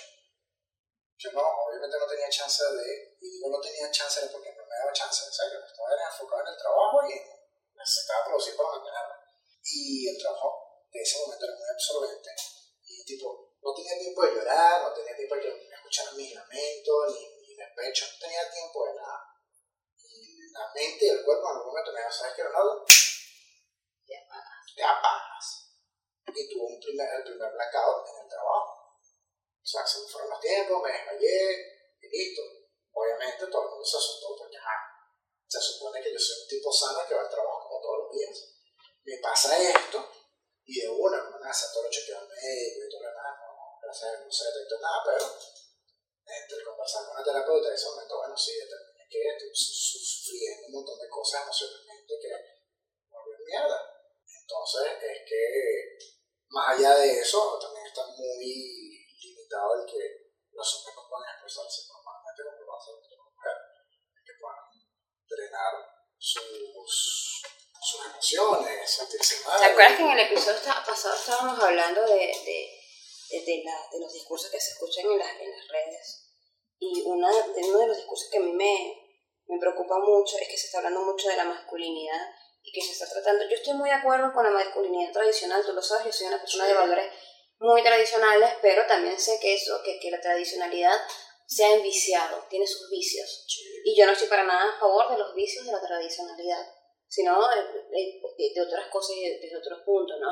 yo 1.17 1.31
no, 1.31 1.41
obviamente 1.41 1.97
no 1.97 2.07
tenía 2.07 2.29
chance 2.29 2.63
de 2.63 3.17
y 3.21 3.29
digo 3.29 3.49
no 3.49 3.59
tenía 3.61 3.89
chance 3.91 4.21
de 4.21 4.27
porque 4.27 4.51
no 4.51 4.65
me 4.65 4.75
daba 4.75 4.91
chance, 4.91 5.23
¿sabes? 5.31 5.53
Yo 5.53 5.59
estaba 5.59 6.11
enfocado 6.11 6.41
en 6.41 6.53
el 6.53 6.57
trabajo 6.57 6.99
y 7.07 7.15
necesitaba 7.75 8.25
producir 8.25 8.55
para 8.55 8.69
mantenerme. 8.69 9.15
Y 9.63 10.09
el 10.09 10.17
trabajo 10.19 10.83
de 10.91 11.01
ese 11.01 11.19
momento 11.19 11.45
era 11.45 11.55
muy 11.55 11.69
absorbente, 11.69 12.29
y 12.85 13.05
tipo, 13.05 13.55
no 13.61 13.73
tenía 13.73 13.97
tiempo 13.97 14.23
de 14.23 14.35
llorar, 14.35 14.83
no 14.83 14.93
tenía 14.93 15.15
tiempo 15.15 15.35
de 15.35 15.41
escuchar 15.93 16.15
mis 16.15 16.33
lamentos, 16.33 17.13
ni, 17.13 17.47
ni 17.47 17.55
despecho, 17.55 18.05
no 18.05 18.19
tenía 18.19 18.49
tiempo 18.49 18.85
de 18.87 18.93
nada. 18.95 19.19
Y 20.01 20.51
la 20.51 20.71
mente 20.73 21.05
y 21.05 21.09
el 21.09 21.23
cuerpo 21.23 21.45
en 21.45 21.55
algún 21.57 21.67
momento 21.67 21.91
me 21.91 21.99
dijeron, 21.99 22.17
¿sabes 22.17 22.33
qué, 22.35 22.43
Ronaldo? 22.43 22.85
Te 24.05 24.17
apagas. 24.17 24.75
Te 24.75 24.83
apagas. 24.83 25.45
Y 26.33 26.49
tuve 26.49 26.65
un 26.65 26.79
primer, 26.79 27.09
el 27.13 27.23
primer 27.23 27.51
blackout 27.53 28.07
en 28.09 28.23
el 28.23 28.29
trabajo 28.29 28.83
o 29.63 29.65
sea, 29.65 29.87
se 29.87 30.01
me 30.01 30.07
fueron 30.09 30.29
los 30.29 30.41
tiempos, 30.41 30.83
me 30.83 30.91
desmayé 30.91 31.95
y 32.01 32.07
listo. 32.09 32.41
Obviamente 32.91 33.47
todo 33.47 33.63
el 33.63 33.69
mundo 33.69 33.85
se 33.85 33.95
asustó 33.95 34.35
porque 34.35 34.57
se 35.47 35.61
supone 35.61 36.03
que 36.03 36.11
yo 36.11 36.19
soy 36.19 36.41
un 36.41 36.47
tipo 36.49 36.73
sano 36.73 37.07
que 37.07 37.15
va 37.15 37.21
al 37.21 37.29
trabajo 37.29 37.69
como 37.69 37.81
todos 37.81 37.97
los 38.03 38.11
días. 38.11 38.37
Me 39.05 39.17
pasa 39.19 39.57
esto 39.57 40.03
y 40.65 40.81
de 40.81 40.89
una 40.89 41.39
me 41.39 41.49
hace 41.49 41.71
todo 41.71 41.83
los 41.83 41.91
chequeos 41.91 42.27
médicos 42.27 42.83
y 42.83 42.89
todo 42.89 43.01
lo 43.03 43.09
demás. 43.09 43.39
No, 43.39 43.79
gracias 43.81 44.03
a 44.03 44.11
Dios 44.11 44.25
no 44.25 44.31
se 44.31 44.45
detectó 44.51 44.79
nada, 44.81 45.03
pero 45.05 45.62
entre 46.25 46.63
conversar 46.63 47.05
con 47.07 47.17
la 47.17 47.23
terapeuta 47.23 47.67
en 47.67 47.75
ese 47.75 47.89
momento, 47.89 48.17
bueno, 48.17 48.37
sí, 48.37 48.51
determiné 48.55 49.07
que 49.09 49.21
estoy 49.27 49.51
sufriendo 49.53 50.67
un 50.67 50.73
montón 50.73 50.99
de 50.99 51.09
cosas 51.09 51.43
emocionalmente 51.43 52.13
que 52.21 52.31
vuelven 53.11 53.43
mierda. 53.45 53.79
Entonces, 54.23 54.97
es 55.01 55.19
que 55.27 55.43
más 56.49 56.77
allá 56.77 56.95
de 56.95 57.19
eso, 57.19 57.59
también 57.59 57.87
está 57.87 58.05
muy 58.07 58.93
el 59.53 59.85
que 59.85 60.33
los 60.51 60.75
hombres 60.75 60.95
no 60.95 61.03
puedan 61.09 61.29
expresarse 61.33 61.81
normalmente 61.87 62.41
como 62.43 62.65
lo 62.65 62.73
hacen 62.77 62.93
las 62.97 63.19
mujeres, 63.21 63.63
que 64.25 64.33
puedan 64.41 64.65
drenar 65.29 65.73
sus, 66.17 67.41
sus 67.81 68.05
emociones, 68.05 68.89
sentirse 68.89 69.45
mal. 69.45 69.59
¿Te 69.59 69.65
acuerdas 69.65 69.97
que 69.97 70.03
en 70.03 70.11
el 70.11 70.19
episodio 70.19 70.59
pasado 70.85 71.15
estábamos 71.15 71.59
hablando 71.63 72.01
de, 72.01 72.82
de, 73.41 73.63
la, 73.63 73.77
de 73.91 73.99
los 73.99 74.13
discursos 74.13 74.49
que 74.51 74.59
se 74.59 74.71
escuchan 74.71 75.05
en 75.05 75.17
las, 75.17 75.29
en 75.39 75.51
las 75.51 75.67
redes? 75.67 76.29
Y 76.79 77.01
una, 77.05 77.31
de 77.31 77.63
uno 77.63 77.79
de 77.79 77.87
los 77.87 77.97
discursos 77.97 78.29
que 78.29 78.37
a 78.37 78.41
mí 78.41 78.53
me, 78.53 79.03
me 79.47 79.59
preocupa 79.59 79.97
mucho 79.99 80.37
es 80.37 80.47
que 80.47 80.57
se 80.57 80.67
está 80.67 80.79
hablando 80.79 81.01
mucho 81.01 81.29
de 81.29 81.37
la 81.37 81.45
masculinidad 81.45 82.21
y 82.63 82.71
que 82.71 82.81
se 82.81 82.91
está 82.93 83.09
tratando. 83.09 83.43
Yo 83.49 83.55
estoy 83.55 83.73
muy 83.73 83.89
de 83.89 83.95
acuerdo 83.95 84.33
con 84.33 84.43
la 84.43 84.51
masculinidad 84.51 85.11
tradicional, 85.11 85.65
tú 85.65 85.73
lo 85.73 85.81
sabes, 85.81 86.05
yo 86.05 86.11
soy 86.11 86.27
una 86.27 86.39
persona 86.39 86.65
de 86.67 86.73
valores 86.73 87.11
muy 87.59 87.81
tradicionales, 87.81 88.49
pero 88.61 88.85
también 88.87 89.19
sé 89.19 89.39
que 89.41 89.53
eso, 89.53 89.81
que, 89.83 89.99
que 89.99 90.11
la 90.11 90.19
tradicionalidad 90.19 90.95
se 91.45 91.63
ha 91.63 91.73
enviciado, 91.75 92.45
tiene 92.49 92.65
sus 92.65 92.89
vicios. 92.89 93.45
Y 93.85 93.97
yo 93.97 94.05
no 94.05 94.13
estoy 94.13 94.27
para 94.27 94.43
nada 94.43 94.73
a 94.73 94.79
favor 94.79 95.11
de 95.11 95.17
los 95.17 95.33
vicios 95.35 95.65
de 95.65 95.71
la 95.71 95.81
tradicionalidad, 95.81 96.65
sino 97.07 97.37
de, 97.49 98.21
de, 98.53 98.61
otras 98.61 98.89
cosas 98.89 99.15
y 99.17 99.29
desde 99.29 99.57
otros 99.57 99.81
puntos, 99.85 100.17
¿no? 100.19 100.29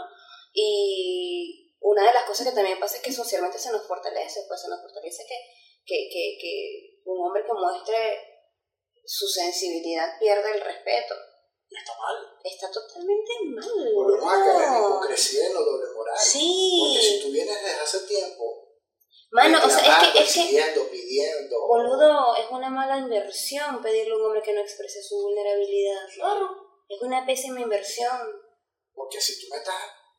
Y 0.53 1.70
una 1.81 2.07
de 2.07 2.13
las 2.13 2.25
cosas 2.25 2.47
que 2.47 2.55
también 2.55 2.79
pasa 2.79 2.97
es 2.97 3.03
que 3.03 3.11
socialmente 3.11 3.59
se 3.59 3.71
nos 3.71 3.85
fortalece, 3.85 4.45
pues 4.47 4.61
se 4.61 4.69
nos 4.69 4.81
fortalece 4.81 5.25
que, 5.27 5.35
que, 5.85 6.09
que, 6.09 6.37
que 6.39 7.01
un 7.05 7.25
hombre 7.25 7.43
que 7.43 7.53
muestre 7.53 7.97
su 9.03 9.27
sensibilidad 9.27 10.17
pierde 10.19 10.51
el 10.51 10.61
respeto 10.61 11.15
está 11.79 11.93
mal. 11.97 12.15
Está 12.43 12.71
totalmente 12.71 13.31
mal. 13.45 13.93
Volvemos 13.93 14.33
a 14.33 14.45
caer 14.45 14.67
en 14.67 14.79
hipocresía 14.79 15.47
en 15.47 15.53
lo 15.53 15.63
doble 15.63 15.93
moral. 15.95 16.17
Sí. 16.17 16.79
Porque 16.81 17.05
si 17.05 17.21
tú 17.21 17.31
vienes 17.31 17.61
desde 17.63 17.79
hace 17.79 17.99
tiempo. 18.01 18.67
Mano, 19.31 19.59
o 19.63 19.69
sea, 19.69 20.01
es 20.01 20.11
que. 20.11 20.19
Es 20.19 20.33
pidiendo, 20.33 20.89
pidiendo. 20.89 21.67
Boludo, 21.67 22.35
es 22.35 22.49
una 22.51 22.69
mala 22.69 22.97
inversión 22.97 23.81
pedirle 23.81 24.13
a 24.13 24.17
un 24.17 24.25
hombre 24.25 24.41
que 24.41 24.53
no 24.53 24.61
exprese 24.61 25.01
su 25.01 25.15
vulnerabilidad. 25.21 26.01
Claro. 26.13 26.49
Es 26.87 27.01
una 27.01 27.25
pésima 27.25 27.61
inversión. 27.61 28.19
Porque 28.93 29.21
si 29.21 29.39
tú 29.39 29.47
me 29.51 29.57
estás. 29.57 29.75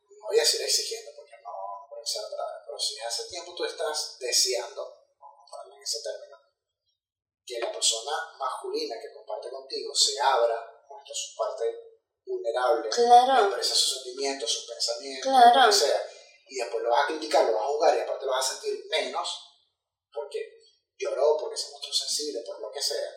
No 0.09 0.27
voy 0.29 0.37
a 0.37 0.41
decir 0.41 0.61
exigiendo, 0.61 1.11
ser 2.05 2.25
otra 2.25 2.45
vez, 2.45 2.63
pero 2.65 2.79
si 2.79 2.99
hace 2.99 3.29
tiempo 3.29 3.53
tú 3.55 3.65
estás 3.65 4.17
deseando, 4.19 4.83
vamos 5.19 5.39
a 5.47 5.51
ponerle 5.51 5.75
en 5.77 5.83
ese 5.83 6.01
término, 6.01 6.37
que 7.45 7.59
la 7.59 7.71
persona 7.71 8.11
masculina 8.37 8.95
que 9.01 9.13
comparte 9.13 9.49
contigo 9.49 9.93
se 9.93 10.19
abra 10.19 10.73
su 11.11 11.35
parte 11.35 11.65
vulnerable, 12.25 12.89
claro. 12.89 13.45
expresa 13.45 13.75
sus 13.75 14.03
sentimientos, 14.03 14.49
sus 14.49 14.65
pensamientos, 14.65 15.31
claro. 15.31 15.59
lo 15.61 15.67
que 15.67 15.73
sea, 15.73 16.09
y 16.47 16.55
después 16.55 16.83
lo 16.83 16.89
vas 16.89 17.03
a 17.03 17.07
criticar, 17.07 17.45
lo 17.45 17.53
vas 17.53 17.63
a 17.63 17.67
jugar 17.67 17.97
y 17.97 18.01
aparte 18.01 18.25
lo 18.25 18.31
vas 18.31 18.49
a 18.49 18.53
sentir 18.53 18.85
menos 18.89 19.27
porque 20.11 20.39
lloró, 20.97 21.37
porque 21.37 21.57
se 21.57 21.71
mostró 21.71 21.91
sensible, 21.91 22.41
por 22.45 22.61
lo 22.61 22.71
que 22.71 22.81
sea, 22.81 23.09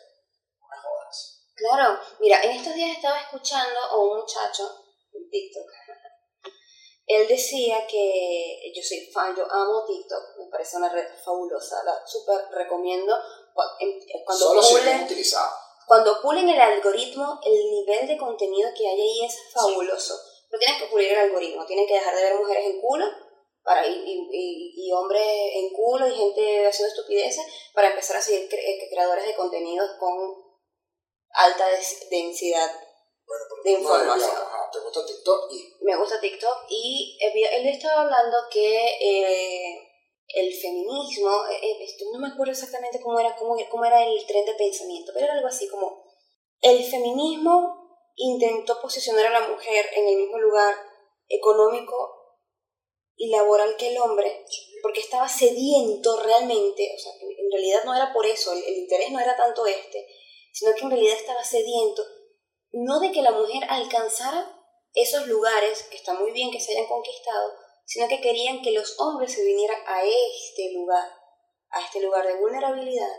no 0.59 0.67
me 0.67 0.77
jodas. 0.77 1.43
Claro, 1.55 1.99
mira, 2.19 2.41
en 2.43 2.51
estos 2.51 2.73
días 2.75 2.97
estaba 2.97 3.21
escuchando 3.21 3.79
a 3.79 3.97
un 3.97 4.17
muchacho 4.17 4.85
en 5.13 5.29
TikTok. 5.29 5.69
Él 7.07 7.27
decía 7.27 7.87
que 7.87 8.71
yo 8.75 8.83
soy 8.83 9.09
fan, 9.11 9.35
yo 9.35 9.49
amo 9.49 9.85
TikTok, 9.87 10.37
me 10.37 10.51
parece 10.51 10.77
una 10.77 10.89
red 10.89 11.07
fabulosa, 11.23 11.83
la 11.83 12.05
súper 12.05 12.47
recomiendo. 12.51 13.15
Cuando 14.25 14.45
Solo 14.45 14.61
si 14.61 14.75
es 14.75 15.01
utilizado 15.01 15.67
cuando 15.87 16.21
pulen 16.21 16.49
el 16.49 16.59
algoritmo, 16.59 17.39
el 17.45 17.71
nivel 17.71 18.07
de 18.07 18.17
contenido 18.17 18.69
que 18.77 18.85
hay 18.85 18.99
ahí 18.99 19.25
es 19.25 19.37
fabuloso. 19.53 20.19
No 20.51 20.59
tienes 20.59 20.81
que 20.81 20.89
pulir 20.89 21.13
el 21.13 21.19
algoritmo, 21.19 21.65
tienes 21.65 21.87
que 21.87 21.93
dejar 21.93 22.13
de 22.13 22.23
ver 22.23 22.35
mujeres 22.35 22.65
en 22.65 22.81
culo 22.81 23.05
para, 23.63 23.87
y, 23.87 23.93
y, 24.05 24.73
y, 24.75 24.91
hombres 24.91 25.23
en 25.25 25.69
culo 25.71 26.05
y 26.07 26.13
gente 26.13 26.67
haciendo 26.67 26.93
estupideces 26.93 27.45
para 27.73 27.89
empezar 27.89 28.17
a 28.17 28.21
seguir 28.21 28.49
eh, 28.53 28.89
creadores 28.91 29.25
de 29.25 29.35
contenidos 29.35 29.91
con 29.97 30.13
alta 31.31 31.65
densidad 32.11 32.69
de 33.63 33.71
información. 33.71 34.31
¿Te 34.71 34.79
gusta 34.79 35.05
TikTok? 35.05 35.51
Me 35.81 35.97
gusta 35.97 36.19
TikTok 36.19 36.65
y 36.69 37.17
él 37.21 37.67
estaba 37.67 38.01
hablando 38.01 38.37
que 38.51 38.97
eh, 38.99 39.87
el 40.27 40.53
feminismo, 40.53 41.45
eh, 41.49 41.59
eh, 41.61 41.97
no 42.13 42.19
me 42.19 42.27
acuerdo 42.27 42.51
exactamente 42.51 42.99
cómo 43.01 43.19
era, 43.19 43.35
cómo, 43.35 43.55
cómo 43.69 43.85
era 43.85 44.05
el 44.05 44.25
tren 44.25 44.45
de 44.45 44.53
pensamiento, 44.53 45.11
pero 45.13 45.25
era 45.25 45.35
algo 45.35 45.47
así 45.47 45.67
como, 45.69 46.03
el 46.61 46.83
feminismo 46.83 48.01
intentó 48.15 48.81
posicionar 48.81 49.27
a 49.27 49.39
la 49.39 49.47
mujer 49.47 49.85
en 49.93 50.07
el 50.07 50.15
mismo 50.17 50.37
lugar 50.39 50.75
económico 51.27 52.13
y 53.15 53.29
laboral 53.29 53.75
que 53.77 53.89
el 53.89 53.97
hombre, 53.99 54.45
porque 54.81 55.01
estaba 55.01 55.27
sediento 55.27 56.21
realmente, 56.21 56.93
o 56.95 56.99
sea, 56.99 57.13
en 57.21 57.51
realidad 57.51 57.83
no 57.85 57.95
era 57.95 58.13
por 58.13 58.25
eso, 58.25 58.53
el, 58.53 58.63
el 58.63 58.77
interés 58.77 59.11
no 59.11 59.19
era 59.19 59.35
tanto 59.35 59.65
este, 59.65 60.07
sino 60.51 60.73
que 60.73 60.81
en 60.81 60.91
realidad 60.91 61.17
estaba 61.17 61.43
sediento, 61.43 62.03
no 62.83 62.99
de 62.99 63.11
que 63.11 63.21
la 63.21 63.31
mujer 63.31 63.63
alcanzara 63.69 64.53
esos 64.93 65.27
lugares, 65.27 65.83
que 65.83 65.97
está 65.97 66.13
muy 66.13 66.31
bien 66.31 66.51
que 66.51 66.59
se 66.59 66.71
hayan 66.71 66.87
conquistado, 66.87 67.53
sino 67.85 68.07
que 68.07 68.21
querían 68.21 68.61
que 68.61 68.71
los 68.71 68.99
hombres 68.99 69.33
se 69.33 69.43
vinieran 69.43 69.79
a 69.87 70.03
este 70.03 70.73
lugar, 70.73 71.09
a 71.71 71.81
este 71.81 72.01
lugar 72.01 72.25
de 72.25 72.35
vulnerabilidad, 72.35 73.11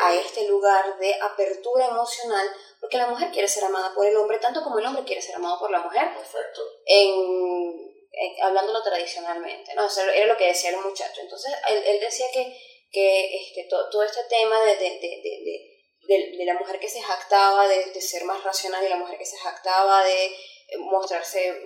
a 0.00 0.14
este 0.14 0.46
lugar 0.48 0.98
de 0.98 1.14
apertura 1.14 1.86
emocional, 1.86 2.46
porque 2.80 2.98
la 2.98 3.06
mujer 3.06 3.30
quiere 3.30 3.48
ser 3.48 3.64
amada 3.64 3.94
por 3.94 4.06
el 4.06 4.16
hombre 4.16 4.38
tanto 4.38 4.62
como 4.62 4.78
el 4.78 4.86
hombre 4.86 5.04
quiere 5.04 5.22
ser 5.22 5.36
amado 5.36 5.58
por 5.58 5.70
la 5.70 5.80
mujer. 5.80 6.14
Perfecto. 6.14 6.60
En, 6.84 7.94
hablándolo 8.42 8.82
tradicionalmente, 8.82 9.74
¿no? 9.74 9.88
era 10.12 10.26
lo 10.26 10.36
que 10.36 10.46
decía 10.46 10.70
el 10.70 10.76
muchacho. 10.76 11.20
Entonces, 11.20 11.52
él, 11.68 12.00
decía 12.00 12.26
que, 12.32 12.56
que 12.92 13.36
este, 13.36 13.68
todo 13.68 14.02
este 14.02 14.24
tema 14.24 14.60
de, 14.60 14.76
de, 14.76 14.90
de, 15.00 15.20
de, 15.22 15.73
la 16.08 16.54
mujer 16.54 16.78
que 16.78 16.88
se 16.88 17.00
jactaba 17.00 17.66
de, 17.68 18.00
ser 18.00 18.24
más 18.24 18.42
racional 18.44 18.84
y 18.84 18.88
la 18.88 18.96
mujer 18.96 19.18
que 19.18 19.26
se 19.26 19.38
jactaba 19.38 20.04
de 20.04 20.36
mostrarse 20.78 21.62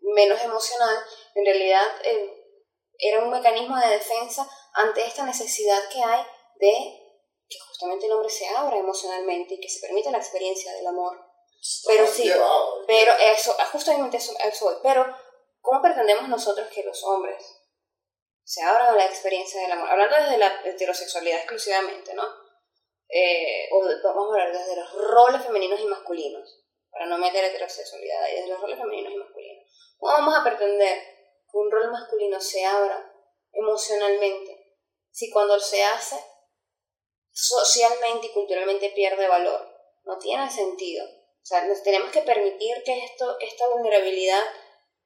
menos 0.00 0.40
emocional, 0.42 0.96
en 1.34 1.44
realidad 1.44 1.86
eh, 2.04 2.38
era 2.98 3.20
un 3.22 3.30
mecanismo 3.30 3.76
de 3.78 3.88
defensa 3.88 4.48
ante 4.74 5.04
esta 5.04 5.24
necesidad 5.24 5.88
que 5.90 6.02
hay 6.02 6.22
de 6.56 7.04
que 7.48 7.58
justamente 7.60 8.06
el 8.06 8.12
hombre 8.12 8.28
se 8.28 8.46
abra 8.48 8.76
emocionalmente 8.76 9.54
y 9.54 9.60
que 9.60 9.68
se 9.68 9.80
permita 9.80 10.10
la 10.10 10.18
experiencia 10.18 10.72
del 10.74 10.86
amor. 10.86 11.18
pero 11.86 12.06
sí, 12.06 12.30
pero 12.86 13.12
eso, 13.32 13.56
justamente 13.72 14.18
eso, 14.18 14.34
eso, 14.44 14.80
pero 14.82 15.06
¿cómo 15.60 15.80
pretendemos 15.80 16.28
nosotros 16.28 16.68
que 16.68 16.82
los 16.82 17.02
hombres 17.04 17.42
se 18.44 18.62
abran 18.62 18.88
a 18.88 18.96
la 18.96 19.06
experiencia 19.06 19.60
del 19.62 19.72
amor? 19.72 19.90
Hablando 19.90 20.16
desde 20.16 20.38
la 20.38 20.60
heterosexualidad 20.64 21.38
exclusivamente, 21.38 22.14
¿no? 22.14 22.47
Eh, 23.08 23.68
o 23.72 23.80
vamos 23.80 24.28
a 24.28 24.32
hablar 24.32 24.52
desde 24.52 24.76
los 24.76 24.92
roles 24.92 25.42
femeninos 25.42 25.80
y 25.80 25.86
masculinos, 25.86 26.64
para 26.90 27.06
no 27.06 27.18
meter 27.18 27.44
heterosexualidad, 27.44 28.22
desde 28.24 28.48
los 28.48 28.60
roles 28.60 28.78
femeninos 28.78 29.12
y 29.12 29.16
masculinos. 29.16 29.64
¿Cómo 29.98 30.12
vamos 30.12 30.34
a 30.36 30.44
pretender 30.44 30.98
que 31.50 31.56
un 31.56 31.70
rol 31.70 31.90
masculino 31.90 32.40
se 32.40 32.64
abra 32.64 33.12
emocionalmente 33.52 34.76
si 35.10 35.30
cuando 35.30 35.58
se 35.58 35.82
hace 35.82 36.16
socialmente 37.30 38.26
y 38.26 38.32
culturalmente 38.32 38.90
pierde 38.90 39.26
valor? 39.26 39.68
No 40.04 40.18
tiene 40.18 40.50
sentido. 40.50 41.04
O 41.06 41.46
sea, 41.48 41.66
tenemos 41.82 42.10
que 42.10 42.22
permitir 42.22 42.82
que, 42.84 43.04
esto, 43.04 43.38
esta 43.40 43.68
vulnerabilidad 43.68 44.42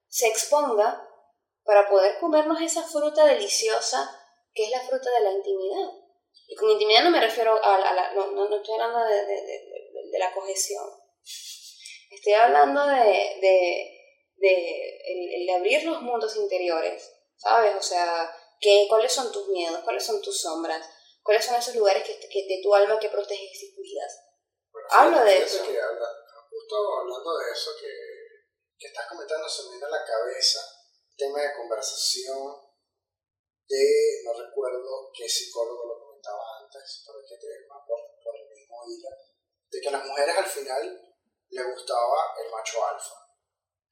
se 0.08 0.26
exponga 0.26 1.08
para 1.64 1.88
poder 1.88 2.18
comernos 2.18 2.60
esa 2.60 2.82
fruta 2.82 3.24
deliciosa 3.26 4.18
que 4.52 4.64
es 4.64 4.70
la 4.70 4.80
fruta 4.80 5.10
de 5.10 5.20
la 5.20 5.32
intimidad. 5.32 6.01
Y 6.48 6.54
con 6.54 6.70
intimidad 6.70 7.04
no 7.04 7.10
me 7.10 7.20
refiero 7.20 7.58
a, 7.62 7.78
la, 7.78 8.12
no, 8.14 8.30
no, 8.32 8.56
estoy 8.56 8.74
hablando 8.74 9.04
de, 9.04 9.14
de, 9.14 9.42
de, 9.42 10.10
de, 10.10 10.18
la 10.18 10.32
cohesión. 10.32 10.84
Estoy 12.10 12.34
hablando 12.34 12.86
de, 12.86 13.38
de, 13.40 15.00
el, 15.04 15.50
abrir 15.50 15.84
los 15.84 16.02
mundos 16.02 16.36
interiores, 16.36 17.10
¿sabes? 17.36 17.74
O 17.76 17.82
sea, 17.82 18.34
¿qué, 18.60 18.86
¿cuáles 18.88 19.12
son 19.12 19.32
tus 19.32 19.48
miedos? 19.48 19.80
¿Cuáles 19.84 20.04
son 20.04 20.20
tus 20.20 20.40
sombras? 20.40 20.86
¿Cuáles 21.22 21.44
son 21.44 21.56
esos 21.56 21.74
lugares 21.76 22.04
que, 22.04 22.18
que 22.28 22.46
de 22.46 22.60
tu 22.62 22.74
alma 22.74 22.98
que 22.98 23.08
proteges 23.08 23.62
y 23.62 23.74
cuidas? 23.74 24.20
Hablo 24.90 25.24
de 25.24 25.38
eso. 25.38 25.64
Que 25.64 25.78
justo 26.50 26.76
hablando 27.00 27.38
de 27.38 27.52
eso, 27.52 27.70
que, 27.80 27.88
que 28.78 28.88
estás 28.88 29.06
comentando, 29.08 29.48
se 29.48 29.64
me 29.64 29.70
viene 29.70 29.86
a 29.86 29.90
la 29.90 30.04
cabeza 30.04 30.60
tema 31.16 31.40
de 31.40 31.56
conversación 31.56 32.56
de, 33.68 34.22
no 34.24 34.32
recuerdo 34.32 35.10
qué 35.14 35.28
psicólogo 35.28 35.86
lo 35.86 36.11
antes, 36.30 37.02
pero 37.06 37.18
que 37.26 37.36
te 37.36 37.66
por, 37.68 38.00
por 38.22 38.36
el 38.36 38.48
mismo 38.54 38.76
hilo, 38.86 39.08
de 39.68 39.80
que 39.80 39.88
a 39.88 39.92
las 39.92 40.06
mujeres 40.06 40.36
al 40.36 40.46
final 40.46 41.14
le 41.50 41.62
gustaba 41.64 42.34
el 42.42 42.50
macho 42.50 42.84
alfa. 42.86 43.14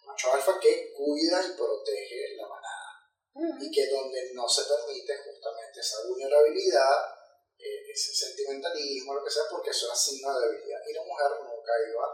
El 0.01 0.07
macho 0.07 0.33
alfa 0.33 0.61
que 0.61 0.93
cuida 0.93 1.43
y 1.45 1.57
protege 1.57 2.37
la 2.37 2.49
manada. 2.49 2.81
Y 3.61 3.71
que 3.71 3.89
donde 3.89 4.33
no 4.35 4.49
se 4.49 4.65
permite 4.65 5.17
justamente 5.19 5.81
esa 5.81 6.07
vulnerabilidad, 6.07 7.15
eh, 7.59 7.91
ese 7.93 8.15
sentimentalismo, 8.15 9.15
lo 9.15 9.25
que 9.25 9.31
sea, 9.31 9.45
porque 9.51 9.71
eso 9.71 9.87
era 9.87 9.95
signo 9.95 10.39
de 10.39 10.49
debilidad. 10.49 10.81
Y 10.87 10.93
la 10.95 11.05
mujer 11.05 11.31
nunca 11.43 11.73
iba 11.89 12.05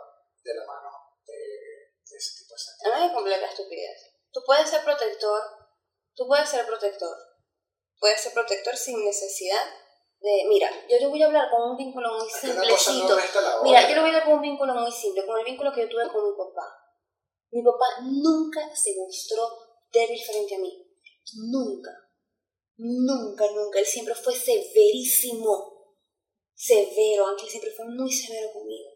de 0.43 0.55
la 0.55 0.65
mano 0.67 0.91
de, 1.27 2.17
ese 2.17 2.39
tipo 2.39 2.55
de 2.55 2.61
sentimientos. 2.61 3.01
No 3.01 3.07
es 3.07 3.13
completa 3.13 3.47
estupidez. 3.47 3.99
Tú 4.33 4.43
puedes 4.45 4.69
ser 4.69 4.85
protector, 4.85 5.43
tú 6.15 6.27
puedes 6.27 6.49
ser 6.49 6.67
protector, 6.67 7.17
puedes 7.99 8.21
ser 8.21 8.33
protector 8.33 8.77
sin 8.77 9.05
necesidad 9.05 9.65
de, 10.21 10.45
mira, 10.49 10.71
yo 10.89 10.99
te 10.99 11.07
voy 11.07 11.23
a 11.23 11.27
hablar 11.27 11.51
con 11.51 11.71
un 11.71 11.77
vínculo 11.77 12.09
muy 12.19 12.29
simplecito. 12.29 13.17
mira, 13.63 13.89
yo 13.89 13.95
le 13.95 14.01
voy 14.01 14.11
a 14.11 14.13
hablar 14.15 14.25
con 14.25 14.35
un 14.35 14.43
vínculo 14.43 14.75
muy 14.75 14.91
simple, 14.91 15.27
con 15.27 15.39
el 15.39 15.45
vínculo 15.45 15.73
que 15.73 15.83
yo 15.83 15.89
tuve 15.89 16.09
con 16.09 16.25
mi 16.25 16.37
papá. 16.37 16.67
Mi 17.51 17.63
papá 17.63 17.87
nunca 18.03 18.75
se 18.75 18.95
mostró 18.97 19.49
débil 19.93 20.21
frente 20.21 20.57
a 20.57 20.59
mí. 20.59 20.87
Nunca. 21.51 21.91
Nunca, 22.79 23.47
nunca. 23.53 23.79
Él 23.79 23.87
siempre 23.87 24.15
fue 24.15 24.35
severísimo. 24.35 25.95
Severo. 26.55 27.27
Aunque 27.27 27.49
siempre 27.49 27.71
fue 27.71 27.87
muy 27.87 28.11
severo 28.11 28.53
conmigo. 28.53 28.91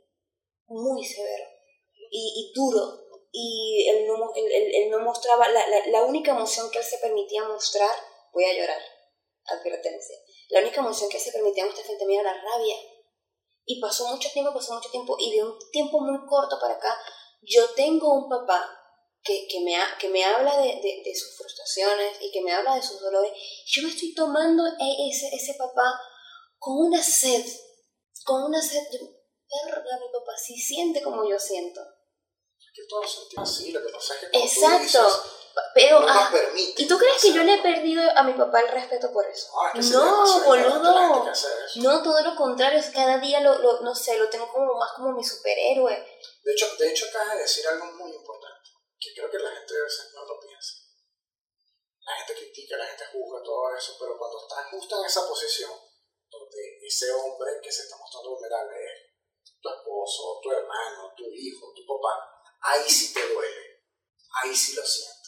Muy 0.66 1.04
severo. 1.04 1.44
Y, 2.11 2.50
y 2.50 2.52
duro. 2.54 3.06
Y 3.33 3.88
él 3.88 4.06
no, 4.06 4.33
él, 4.35 4.72
él, 4.74 4.90
no 4.90 5.00
mostraba. 5.00 5.48
La, 5.48 5.66
la, 5.68 5.87
la 5.87 6.04
única 6.04 6.33
emoción 6.33 6.70
que 6.70 6.78
él 6.78 6.85
se 6.85 6.98
permitía 6.98 7.44
mostrar. 7.44 7.94
Voy 8.33 8.44
a 8.44 8.54
llorar. 8.54 8.83
Advertencia 9.46 10.16
la 10.50 10.60
única 10.60 10.80
emoción 10.80 11.08
que 11.08 11.18
se 11.18 11.32
permitía 11.32 11.64
mostrar 11.64 11.86
frente 11.86 12.04
a 12.04 12.06
mí 12.06 12.16
era 12.16 12.34
la 12.34 12.42
rabia. 12.42 12.76
Y 13.64 13.80
pasó 13.80 14.08
mucho 14.08 14.28
tiempo, 14.32 14.52
pasó 14.52 14.74
mucho 14.74 14.90
tiempo, 14.90 15.16
y 15.18 15.32
de 15.32 15.44
un 15.44 15.58
tiempo 15.70 16.00
muy 16.00 16.26
corto 16.26 16.58
para 16.60 16.74
acá, 16.74 16.96
yo 17.42 17.70
tengo 17.74 18.12
un 18.14 18.28
papá 18.28 18.76
que, 19.22 19.46
que, 19.48 19.60
me, 19.60 19.76
que 19.98 20.08
me 20.08 20.24
habla 20.24 20.56
de, 20.58 20.68
de, 20.80 21.02
de, 21.04 21.14
sus 21.14 21.36
frustraciones 21.36 22.16
y 22.20 22.30
que 22.32 22.40
me 22.42 22.52
habla 22.52 22.74
de 22.74 22.82
sus 22.82 23.00
dolores. 23.00 23.32
Yo 23.66 23.82
me 23.82 23.90
estoy 23.90 24.14
tomando 24.14 24.66
e, 24.66 25.08
ese, 25.10 25.28
ese 25.34 25.54
papá 25.54 26.00
con 26.58 26.86
una 26.86 27.02
sed, 27.02 27.44
con 28.24 28.44
una 28.44 28.60
sed. 28.62 28.82
Yo, 28.92 29.06
verga, 29.66 29.98
mi 29.98 30.12
papá 30.12 30.36
sí 30.36 30.56
siente 30.56 31.02
como 31.02 31.28
yo 31.28 31.38
siento. 31.38 31.80
Que 32.74 32.82
todos 32.88 33.10
sentimos 33.10 33.50
así, 33.50 33.72
lo 33.72 33.84
que 33.84 33.92
pasa 33.92 34.14
es 34.14 34.20
que. 34.20 34.38
Exacto. 34.38 35.39
Pero, 35.74 36.00
ah, 36.06 36.30
¿y 36.76 36.86
tú 36.86 36.98
crees 36.98 37.22
que 37.22 37.32
yo 37.32 37.42
le 37.42 37.54
he 37.54 37.62
perdido 37.62 38.02
a 38.16 38.22
mi 38.22 38.32
papá 38.34 38.60
el 38.60 38.68
respeto 38.68 39.12
por 39.12 39.26
eso? 39.26 39.48
Ah, 39.60 39.72
no, 39.74 40.44
boludo. 40.44 41.32
No, 41.76 42.02
todo 42.02 42.22
lo 42.22 42.36
contrario, 42.36 42.82
cada 42.92 43.18
día 43.18 43.40
lo, 43.40 43.58
lo, 43.58 43.80
no 43.80 43.94
sé, 43.94 44.18
lo 44.18 44.28
tengo 44.28 44.50
como 44.52 44.74
más 44.74 44.92
como 44.92 45.12
mi 45.12 45.24
superhéroe. 45.24 45.94
De 46.42 46.52
hecho, 46.52 46.66
de 46.76 46.90
hecho 46.90 47.06
acabas 47.06 47.34
de 47.34 47.42
decir 47.42 47.66
algo 47.68 47.86
muy 47.86 48.12
importante, 48.12 48.70
que 48.98 49.14
creo 49.14 49.30
que 49.30 49.38
la 49.38 49.50
gente 49.50 49.74
a 49.78 49.84
veces 49.84 50.10
no 50.14 50.24
lo 50.24 50.40
piensa. 50.40 50.74
La 52.04 52.16
gente 52.16 52.34
critica, 52.34 52.76
la 52.76 52.86
gente 52.86 53.06
juzga 53.12 53.42
todo 53.42 53.74
eso, 53.76 53.96
pero 53.98 54.18
cuando 54.18 54.40
estás 54.40 54.66
justo 54.70 55.00
en 55.00 55.06
esa 55.06 55.28
posición, 55.28 55.72
donde 56.28 56.78
ese 56.86 57.12
hombre 57.12 57.52
que 57.62 57.70
se 57.70 57.82
está 57.82 57.96
mostrando 57.96 58.30
vulnerable 58.30 58.76
es 58.76 59.60
tu 59.60 59.68
esposo, 59.68 60.40
tu 60.42 60.50
hermano, 60.50 61.12
tu 61.16 61.24
hijo, 61.32 61.72
tu 61.74 61.82
papá, 61.86 62.42
ahí 62.62 62.88
sí 62.88 63.12
te 63.12 63.26
duele, 63.32 63.84
ahí 64.42 64.54
sí 64.54 64.74
lo 64.74 64.84
sientes 64.84 65.19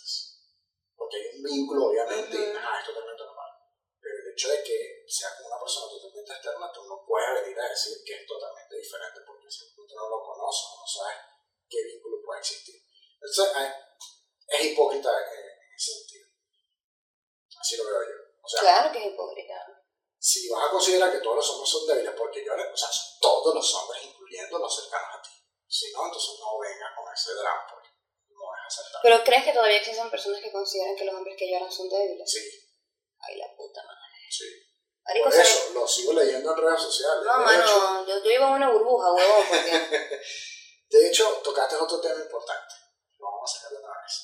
porque 1.02 1.18
hay 1.18 1.34
un 1.34 1.42
vínculo, 1.42 1.90
obviamente, 1.90 2.30
y 2.38 2.54
nada, 2.54 2.78
es 2.78 2.86
totalmente 2.86 3.26
normal. 3.26 3.50
Pero 3.98 4.14
el 4.22 4.32
hecho 4.32 4.48
de 4.54 4.62
que 4.62 5.02
sea 5.10 5.34
con 5.34 5.50
una 5.50 5.58
persona 5.58 5.90
totalmente 5.90 6.30
externa, 6.30 6.70
tú 6.70 6.86
no 6.86 7.02
puedes 7.02 7.42
venir 7.42 7.58
a 7.58 7.68
decir 7.68 7.98
que 8.06 8.22
es 8.22 8.26
totalmente 8.26 8.76
diferente, 8.78 9.18
porque 9.26 9.50
simplemente 9.50 9.94
no 9.98 10.06
lo 10.06 10.22
conoces, 10.22 10.66
no 10.78 10.86
sabes 10.86 11.18
qué 11.66 11.78
vínculo 11.90 12.22
puede 12.22 12.38
existir. 12.38 12.78
Entonces, 13.18 13.50
es 14.46 14.60
hipócrita 14.62 15.10
en, 15.10 15.74
ese 15.74 15.90
sentido. 15.90 16.28
Así 17.58 17.76
lo 17.76 17.84
veo 17.84 18.02
yo. 18.06 18.18
O 18.42 18.48
sea, 18.48 18.60
claro 18.60 18.92
que 18.92 18.98
es 19.02 19.14
hipócrita. 19.14 19.58
Si 20.18 20.48
vas 20.50 20.68
a 20.68 20.70
considerar 20.70 21.10
que 21.10 21.18
todos 21.18 21.34
los 21.34 21.50
hombres 21.50 21.70
son 21.70 21.86
débiles, 21.86 22.14
porque 22.14 22.44
yo, 22.46 22.54
o 22.54 22.76
sea, 22.76 22.90
todos 23.20 23.54
los 23.54 23.74
hombres, 23.74 24.04
incluyendo 24.04 24.58
los 24.58 24.70
cercanos 24.70 25.18
a 25.18 25.22
ti. 25.22 25.34
Si 25.66 25.90
no, 25.90 26.06
entonces 26.06 26.38
no 26.38 26.58
vengas 26.62 26.94
con 26.94 27.12
ese 27.12 27.34
drama, 27.34 27.66
¿Pero 29.02 29.24
crees 29.24 29.44
que 29.44 29.52
todavía 29.52 29.78
existen 29.78 30.10
personas 30.10 30.40
que 30.40 30.52
consideran 30.52 30.96
que 30.96 31.04
los 31.04 31.14
hombres 31.14 31.36
que 31.36 31.50
lloran 31.50 31.70
son 31.70 31.88
débiles? 31.88 32.30
Sí. 32.30 32.40
Ay, 33.20 33.36
la 33.36 33.54
puta 33.56 33.82
madre. 33.82 34.02
Sí. 34.30 34.44
Por 35.04 35.34
eso, 35.34 35.72
lo 35.74 35.86
sigo 35.86 36.12
leyendo 36.12 36.52
en 36.52 36.56
redes 36.56 36.80
sociales. 36.80 37.24
No, 37.26 37.38
mano, 37.38 38.06
yo, 38.06 38.18
yo 38.18 38.22
vivo 38.22 38.44
en 38.46 38.52
una 38.52 38.70
burbuja, 38.70 39.12
huevón, 39.12 39.46
porque... 39.48 40.20
de 40.90 41.08
hecho, 41.08 41.40
tocaste 41.42 41.76
otro 41.76 42.00
tema 42.00 42.20
importante. 42.22 42.74
Lo 43.18 43.26
vamos 43.26 43.50
a 43.50 43.54
sacar 43.54 43.72
de 43.72 43.78
una 43.84 44.00
vez. 44.00 44.14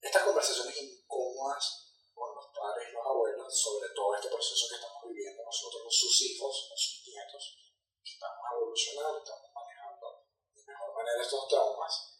Estas 0.00 0.22
conversaciones 0.24 0.82
incómodas 0.82 1.94
con 2.12 2.34
los 2.34 2.46
padres 2.50 2.88
y 2.90 2.92
los 2.92 3.06
abuelos 3.06 3.46
sobre 3.52 3.88
todo 3.94 4.14
este 4.16 4.28
proceso 4.28 4.66
que 4.68 4.74
estamos 4.74 5.02
viviendo 5.06 5.44
nosotros, 5.44 5.82
con 5.82 5.92
sus 5.92 6.20
hijos, 6.22 6.66
con 6.68 6.78
sus 6.78 7.06
nietos, 7.06 7.58
que 8.02 8.10
estamos 8.10 8.42
evolucionando, 8.56 9.18
estamos 9.18 9.50
manejando 9.54 10.26
de 10.50 10.62
mejor 10.66 10.94
manera 10.94 11.22
estos 11.22 11.48
traumas 11.48 12.11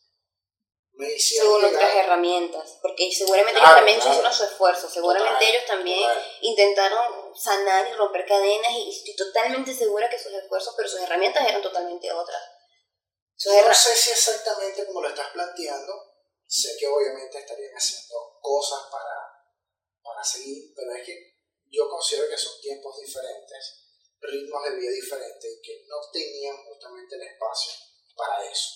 según 1.19 1.63
nuestras 1.63 1.95
herramientas, 1.95 2.79
porque 2.83 3.11
seguramente 3.11 3.59
ellos 3.61 3.75
también 3.75 3.99
hicieron 3.99 4.33
su 4.33 4.45
esfuerzo, 4.45 4.89
seguramente 4.91 5.49
ellos 5.49 5.65
también 5.67 6.09
intentaron 6.41 7.35
sanar 7.35 7.89
y 7.89 7.93
romper 7.95 8.27
cadenas 8.27 8.73
y 8.73 8.91
estoy 8.91 9.17
totalmente 9.17 9.75
segura 9.75 10.09
que 10.09 10.19
sus 10.19 10.33
esfuerzos, 10.33 10.75
pero 10.77 10.89
sus 10.89 11.01
herramientas 11.01 11.49
eran 11.49 11.63
totalmente 11.63 12.13
otras. 12.13 12.43
no 13.47 13.75
sé 13.75 13.97
si 13.97 14.11
exactamente 14.11 14.87
como 14.87 15.03
lo 15.03 15.09
estás 15.09 15.31
planteando, 15.31 15.93
sé 16.47 16.77
que 16.79 16.87
obviamente 16.87 17.39
estarían 17.39 17.73
haciendo 17.75 18.39
cosas 18.41 18.81
para, 18.91 19.15
para 20.03 20.23
seguir, 20.23 20.73
pero 20.77 20.95
es 20.95 21.07
que 21.07 21.33
yo 21.71 21.89
considero 21.89 22.29
que 22.29 22.37
son 22.37 22.61
tiempos 22.61 23.01
diferentes, 23.01 23.83
ritmos 24.21 24.63
de 24.65 24.77
vida 24.77 24.91
diferentes 24.91 25.51
y 25.51 25.63
que 25.63 25.85
no 25.89 25.97
tenían 26.13 26.57
justamente 26.67 27.17
el 27.17 27.23
espacio 27.23 27.73
para 28.15 28.45
eso. 28.47 28.69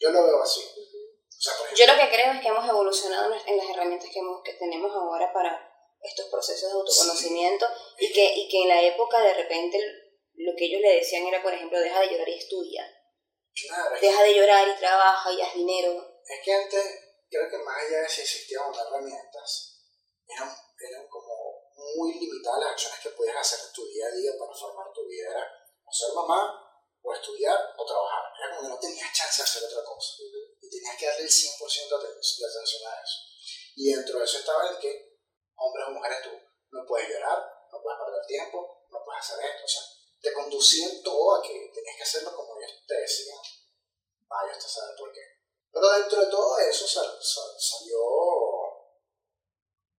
Yo 0.00 0.10
lo 0.10 0.24
veo 0.24 0.42
así. 0.42 0.60
Yo 1.74 1.86
lo 1.86 1.98
que 1.98 2.08
creo 2.08 2.32
es 2.32 2.40
que 2.40 2.48
hemos 2.48 2.68
evolucionado 2.68 3.34
en 3.34 3.56
las 3.56 3.68
herramientas 3.68 4.08
que, 4.12 4.20
que 4.44 4.58
tenemos 4.58 4.92
ahora 4.92 5.32
para 5.32 5.58
estos 6.00 6.26
procesos 6.26 6.70
de 6.70 6.78
autoconocimiento 6.78 7.66
y, 7.98 8.12
que, 8.12 8.32
y 8.34 8.48
que 8.48 8.62
en 8.62 8.68
la 8.68 8.82
época 8.82 9.20
de 9.20 9.34
repente 9.34 9.78
lo 10.34 10.52
que 10.56 10.66
ellos 10.66 10.80
le 10.80 10.96
decían 10.96 11.26
era, 11.26 11.42
por 11.42 11.52
ejemplo, 11.52 11.80
deja 11.80 12.00
de 12.00 12.10
llorar 12.10 12.28
y 12.28 12.38
estudia. 12.38 12.86
deja 14.00 14.22
de 14.22 14.34
llorar 14.34 14.68
y 14.68 14.78
trabaja 14.78 15.32
y 15.32 15.42
haz 15.42 15.54
dinero. 15.54 16.20
Es 16.24 16.40
que 16.44 16.52
antes, 16.52 16.84
creo 17.28 17.50
que 17.50 17.58
más 17.58 17.76
allá 17.86 18.02
de 18.02 18.08
si 18.08 18.20
existían 18.20 18.68
otras 18.68 18.86
herramientas, 18.86 19.80
eran, 20.26 20.48
eran 20.78 21.08
como 21.08 21.72
muy 21.96 22.14
limitadas 22.14 22.60
las 22.60 22.72
acciones 22.72 23.00
que 23.00 23.10
podías 23.10 23.36
hacer 23.36 23.66
en 23.66 23.72
tu 23.72 23.86
día 23.86 24.06
a 24.06 24.10
día 24.10 24.30
para 24.38 24.54
formar 24.54 24.92
tu 24.94 25.06
vida. 25.06 25.30
Era 25.30 25.46
o 25.84 25.92
ser 25.92 26.14
mamá, 26.14 26.54
o 27.02 27.12
estudiar, 27.12 27.58
o 27.76 27.84
trabajar. 27.84 28.32
Era 28.38 28.56
como 28.56 28.62
que 28.62 28.74
no 28.74 28.78
tenías 28.78 29.12
chance 29.12 29.42
de 29.42 29.44
hacer 29.44 29.64
otra 29.64 29.84
cosa 29.84 30.14
tenías 30.72 30.96
que 30.96 31.06
darle 31.06 31.24
el 31.24 31.30
100% 31.30 32.00
de 32.00 32.46
atención 32.48 32.82
a 32.88 33.02
eso. 33.04 33.18
Y 33.76 33.92
dentro 33.92 34.18
de 34.18 34.24
eso 34.24 34.38
estaba 34.38 34.70
el 34.70 34.78
que, 34.78 35.20
hombres 35.56 35.86
o 35.88 35.90
mujeres, 35.90 36.22
tú 36.22 36.30
no 36.70 36.86
puedes 36.86 37.08
llorar, 37.08 37.44
no 37.70 37.82
puedes 37.82 38.00
perder 38.00 38.26
tiempo, 38.26 38.86
no 38.88 39.04
puedes 39.04 39.20
hacer 39.20 39.44
esto. 39.44 39.64
O 39.64 39.68
sea, 39.68 39.82
te 40.20 40.32
conducían 40.32 41.02
todo 41.02 41.36
a 41.36 41.42
que 41.42 41.70
tenías 41.74 41.96
que 41.96 42.02
hacerlo 42.02 42.34
como 42.34 42.56
ellos 42.56 42.72
te 42.86 42.94
decían. 42.94 43.38
Vaya, 44.28 44.52
usted 44.56 44.68
sabe 44.68 44.96
por 44.96 45.12
qué. 45.12 45.20
Pero 45.70 45.88
dentro 45.88 46.20
de 46.20 46.30
todo 46.30 46.58
eso 46.58 46.86
salió 46.86 48.00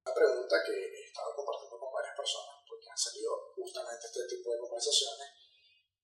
una 0.04 0.14
pregunta 0.14 0.56
que 0.64 0.72
he 0.72 1.04
estado 1.04 1.34
compartiendo 1.36 1.78
con 1.78 1.92
varias 1.92 2.16
personas, 2.16 2.56
porque 2.68 2.88
han 2.90 2.96
salido 2.96 3.52
justamente 3.54 4.06
este 4.06 4.26
tipo 4.26 4.52
de 4.52 4.58
conversaciones, 4.58 5.28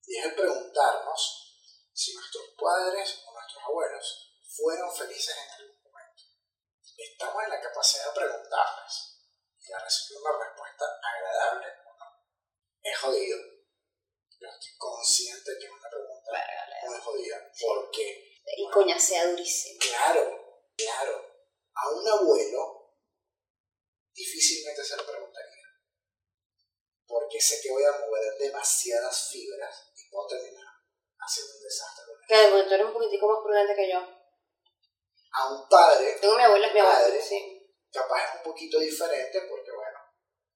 y 0.07 0.17
es 0.17 0.25
el 0.25 0.35
preguntarnos 0.35 1.49
si 1.91 2.15
nuestros 2.15 2.45
padres 2.57 3.23
o 3.27 3.33
nuestros 3.33 3.63
abuelos 3.63 4.28
fueron 4.49 4.89
felices 4.95 5.35
en 5.37 5.49
algún 5.61 5.81
momento. 5.83 6.23
Estamos 6.97 7.43
en 7.43 7.49
la 7.49 7.61
capacidad 7.61 8.05
de 8.05 8.19
preguntarles 8.19 8.93
y 9.61 9.67
de 9.69 9.79
recibir 9.79 10.17
una 10.21 10.45
respuesta 10.45 10.85
agradable 11.01 11.67
o 11.85 11.91
no. 11.93 12.07
es 12.81 12.97
jodido. 12.97 13.37
Yo 14.39 14.47
estoy 14.47 14.77
consciente 14.77 15.51
de 15.51 15.59
que 15.59 15.65
es 15.65 15.71
una 15.71 15.89
pregunta 15.89 16.31
muy 16.87 16.99
jodida. 16.99 17.51
¿Por 17.59 17.91
qué? 17.91 18.35
Y 18.57 18.69
coña 18.69 18.97
sea 18.97 19.27
durísimo. 19.27 19.79
Claro, 19.79 20.65
claro. 20.75 21.25
A 21.73 21.89
un 21.89 22.07
abuelo 22.07 22.95
difícilmente 24.13 24.83
se 24.83 24.97
lo 24.97 25.05
preguntaría. 25.05 25.67
Porque 27.05 27.39
sé 27.39 27.59
que 27.61 27.71
voy 27.71 27.83
a 27.83 27.91
mover 27.91 28.37
demasiadas 28.39 29.29
fibras 29.29 29.91
y 29.95 30.09
puedo 30.09 30.27
terminar 30.27 30.73
haciendo 31.19 31.53
un 31.55 31.63
desastre. 31.63 32.05
Claro, 32.27 32.49
porque 32.51 32.67
tú 32.67 32.73
eres 32.73 32.85
un 32.87 32.93
poquitico 32.93 33.27
más 33.27 33.43
prudente 33.43 33.75
que 33.75 33.91
yo. 33.91 34.18
A 35.31 35.49
un 35.51 35.67
padre. 35.69 36.17
Tengo 36.19 36.35
mi 36.35 36.43
abuela, 36.43 36.67
es 36.67 36.73
mi 36.73 36.81
padre, 36.81 37.21
sí. 37.21 37.71
capaz 37.91 38.23
es 38.23 38.35
un 38.37 38.43
poquito 38.43 38.79
diferente 38.79 39.41
porque, 39.49 39.71
bueno, 39.71 39.99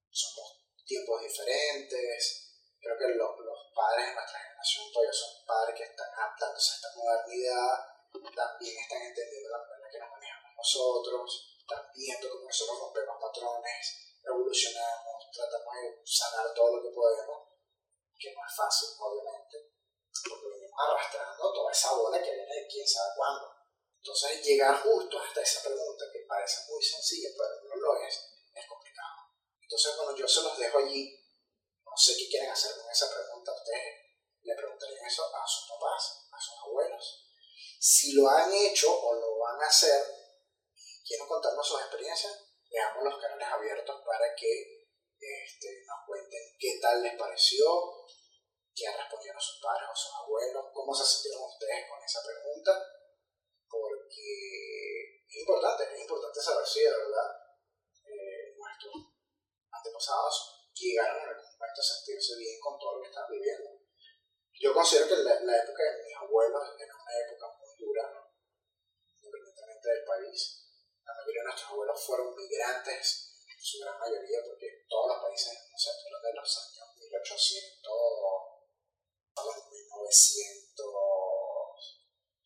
somos 0.10 0.66
tiempos 0.86 1.22
diferentes. 1.22 2.50
Creo 2.80 2.98
que 2.98 3.16
los, 3.16 3.40
los 3.40 3.60
padres 3.74 4.08
de 4.08 4.14
nuestra 4.14 4.40
generación 4.40 4.92
todavía 4.92 5.14
son 5.14 5.46
padres 5.46 5.76
que 5.78 5.84
están 5.84 6.10
adaptándose 6.14 6.72
a 6.72 6.76
esta 6.76 6.90
modernidad, 6.96 7.94
también 8.36 8.76
están 8.78 9.02
entendiendo 9.02 9.50
la 9.50 9.58
manera 9.58 9.90
que 9.90 10.00
nos 10.00 10.10
manejamos 10.10 10.52
nosotros, 10.58 11.26
están 11.58 11.84
viendo 11.96 12.30
cómo 12.30 12.46
nosotros 12.46 12.80
rompemos 12.80 13.16
patrones, 13.22 13.84
evolucionamos, 14.22 15.18
tratamos 15.32 15.74
de 15.82 16.02
sanar 16.06 16.54
todo 16.54 16.78
lo 16.78 16.84
que 16.84 16.94
podemos, 16.94 17.40
que 18.20 18.34
no 18.34 18.42
es 18.46 18.54
fácil, 18.56 18.90
obviamente, 19.00 19.74
porque 20.30 20.48
venimos 20.50 20.78
arrastrando 20.78 21.54
toda 21.54 21.72
esa 21.72 21.94
bola 21.94 22.22
que 22.22 22.32
viene 22.32 22.54
de 22.54 22.68
quién 22.68 22.88
sabe 22.88 23.12
cuándo. 23.16 23.53
Entonces, 24.04 24.44
llegar 24.44 24.84
justo 24.84 25.18
hasta 25.18 25.40
esa 25.40 25.64
pregunta 25.64 26.04
que 26.12 26.28
parece 26.28 26.68
muy 26.68 26.84
sencilla, 26.84 27.30
pero 27.40 27.70
no 27.70 27.76
lo 27.80 27.96
es, 28.04 28.14
es 28.54 28.68
complicado. 28.68 29.32
Entonces, 29.62 29.96
cuando 29.96 30.18
yo 30.18 30.28
se 30.28 30.42
los 30.44 30.58
dejo 30.60 30.78
allí, 30.80 31.24
no 31.86 31.96
sé 31.96 32.12
qué 32.18 32.28
quieren 32.28 32.52
hacer 32.52 32.76
con 32.76 32.92
esa 32.92 33.08
pregunta. 33.10 33.54
Ustedes 33.54 34.20
le 34.42 34.56
preguntarían 34.56 35.06
eso 35.06 35.24
a 35.24 35.48
sus 35.48 35.70
papás, 35.70 36.28
a 36.30 36.38
sus 36.38 36.60
abuelos. 36.68 37.32
Si 37.80 38.12
lo 38.12 38.28
han 38.28 38.52
hecho 38.52 38.92
o 38.92 39.16
lo 39.16 39.40
van 39.40 39.64
a 39.64 39.68
hacer 39.68 40.04
quieren 41.08 41.28
contarnos 41.28 41.66
sus 41.66 41.80
experiencias, 41.80 42.44
dejamos 42.70 43.06
los 43.06 43.22
canales 43.22 43.48
abiertos 43.48 44.02
para 44.06 44.36
que 44.36 44.84
este, 45.18 45.86
nos 45.88 46.00
cuenten 46.06 46.42
qué 46.60 46.78
tal 46.82 47.02
les 47.02 47.16
pareció, 47.18 48.04
qué 48.76 48.92
respondieron 48.92 49.40
sus 49.40 49.62
padres 49.62 49.88
o 49.90 49.96
sus 49.96 50.12
abuelos, 50.16 50.66
cómo 50.74 50.94
se 50.94 51.06
sintieron 51.06 51.44
ustedes 51.44 51.88
con 51.88 52.04
esa 52.04 52.20
pregunta 52.22 53.03
porque 54.04 55.24
es 55.28 55.38
importante, 55.40 55.84
es 55.96 56.02
importante 56.02 56.40
saber 56.42 56.66
si 56.68 56.84
de 56.84 56.92
verdad 56.92 57.30
eh, 58.04 58.52
nuestros 58.58 58.94
antepasados 59.72 60.68
llegaron 60.74 61.24
a 61.24 61.82
sentirse 61.82 62.36
bien 62.38 62.60
con 62.60 62.78
todo 62.80 62.98
lo 62.98 63.02
que 63.02 63.10
están 63.10 63.30
viviendo. 63.30 63.80
Yo 64.60 64.74
considero 64.74 65.08
que 65.08 65.16
la, 65.24 65.40
la 65.40 65.64
época 65.64 65.84
de 65.84 66.04
mis 66.04 66.16
abuelos 66.16 66.64
era 66.80 66.94
una 66.96 67.16
época 67.28 67.48
muy 67.60 67.76
dura, 67.80 68.06
independientemente 69.16 69.90
del 69.90 70.06
país. 70.06 70.68
La 71.04 71.14
mayoría 71.14 71.42
de 71.42 71.48
nuestros 71.48 71.72
abuelos 71.72 72.06
fueron 72.06 72.36
migrantes, 72.36 73.40
en 73.48 73.60
su 73.60 73.80
gran 73.80 74.00
mayoría, 74.00 74.40
porque 74.46 74.86
todos 74.88 75.08
los 75.08 75.20
países, 75.24 75.68
no 75.72 75.78
sé, 75.78 75.92
de 75.92 76.34
los 76.36 76.58
años 76.58 76.88
1800, 76.96 77.92
1900, 79.72 81.33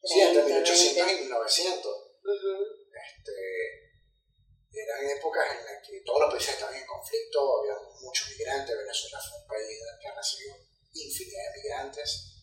Sí, 0.03 0.21
entre 0.21 0.43
1800 0.43 1.11
y 1.11 1.15
1900. 1.21 2.07
este, 2.23 3.87
eran 4.71 5.09
épocas 5.09 5.45
en 5.57 5.65
las 5.65 5.87
que 5.87 6.01
todos 6.05 6.21
los 6.21 6.31
países 6.31 6.53
estaban 6.53 6.75
en 6.75 6.85
conflicto, 6.85 7.59
había 7.59 7.73
muchos 8.01 8.29
migrantes, 8.29 8.77
Venezuela 8.77 9.19
fue 9.19 9.41
un 9.41 9.47
país 9.47 9.79
que 10.01 10.07
ha 10.07 10.15
recibido 10.15 10.55
infinidad 10.93 11.53
de 11.53 11.61
migrantes 11.61 12.37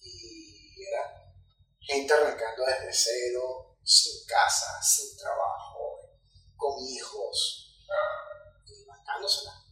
y 0.00 0.82
era 0.84 1.26
gente 1.80 2.12
arrancando 2.12 2.64
desde 2.64 2.92
cero, 2.92 3.76
sin 3.82 4.26
casa, 4.26 4.82
sin 4.82 5.16
trabajo, 5.16 6.00
con 6.56 6.78
hijos 6.84 7.78
y 8.66 8.84
bancándosela. 8.84 9.62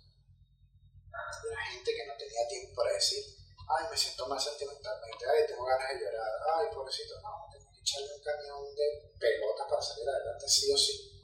Era 1.50 1.60
gente 1.72 1.94
que 1.94 2.06
no 2.06 2.16
tenía 2.16 2.48
tiempo 2.48 2.74
para 2.74 2.94
decir, 2.94 3.24
ay, 3.68 3.84
me 3.90 3.96
siento 3.96 4.26
mal 4.26 4.40
sentimentalmente, 4.40 5.24
ay, 5.24 5.46
tengo 5.46 5.64
ganas 5.64 5.88
de 5.92 6.04
llorar, 6.04 6.32
ay, 6.56 6.66
pobrecito, 6.74 7.20
no, 7.20 7.48
tengo 7.50 7.70
que 7.72 7.80
echarle 7.80 8.14
un 8.14 8.22
camión 8.22 8.74
de 8.74 8.86
pelotas 9.18 9.66
para 9.68 9.82
salir 9.82 10.08
adelante, 10.08 10.48
sí 10.48 10.72
o 10.72 10.76
sí. 10.76 11.20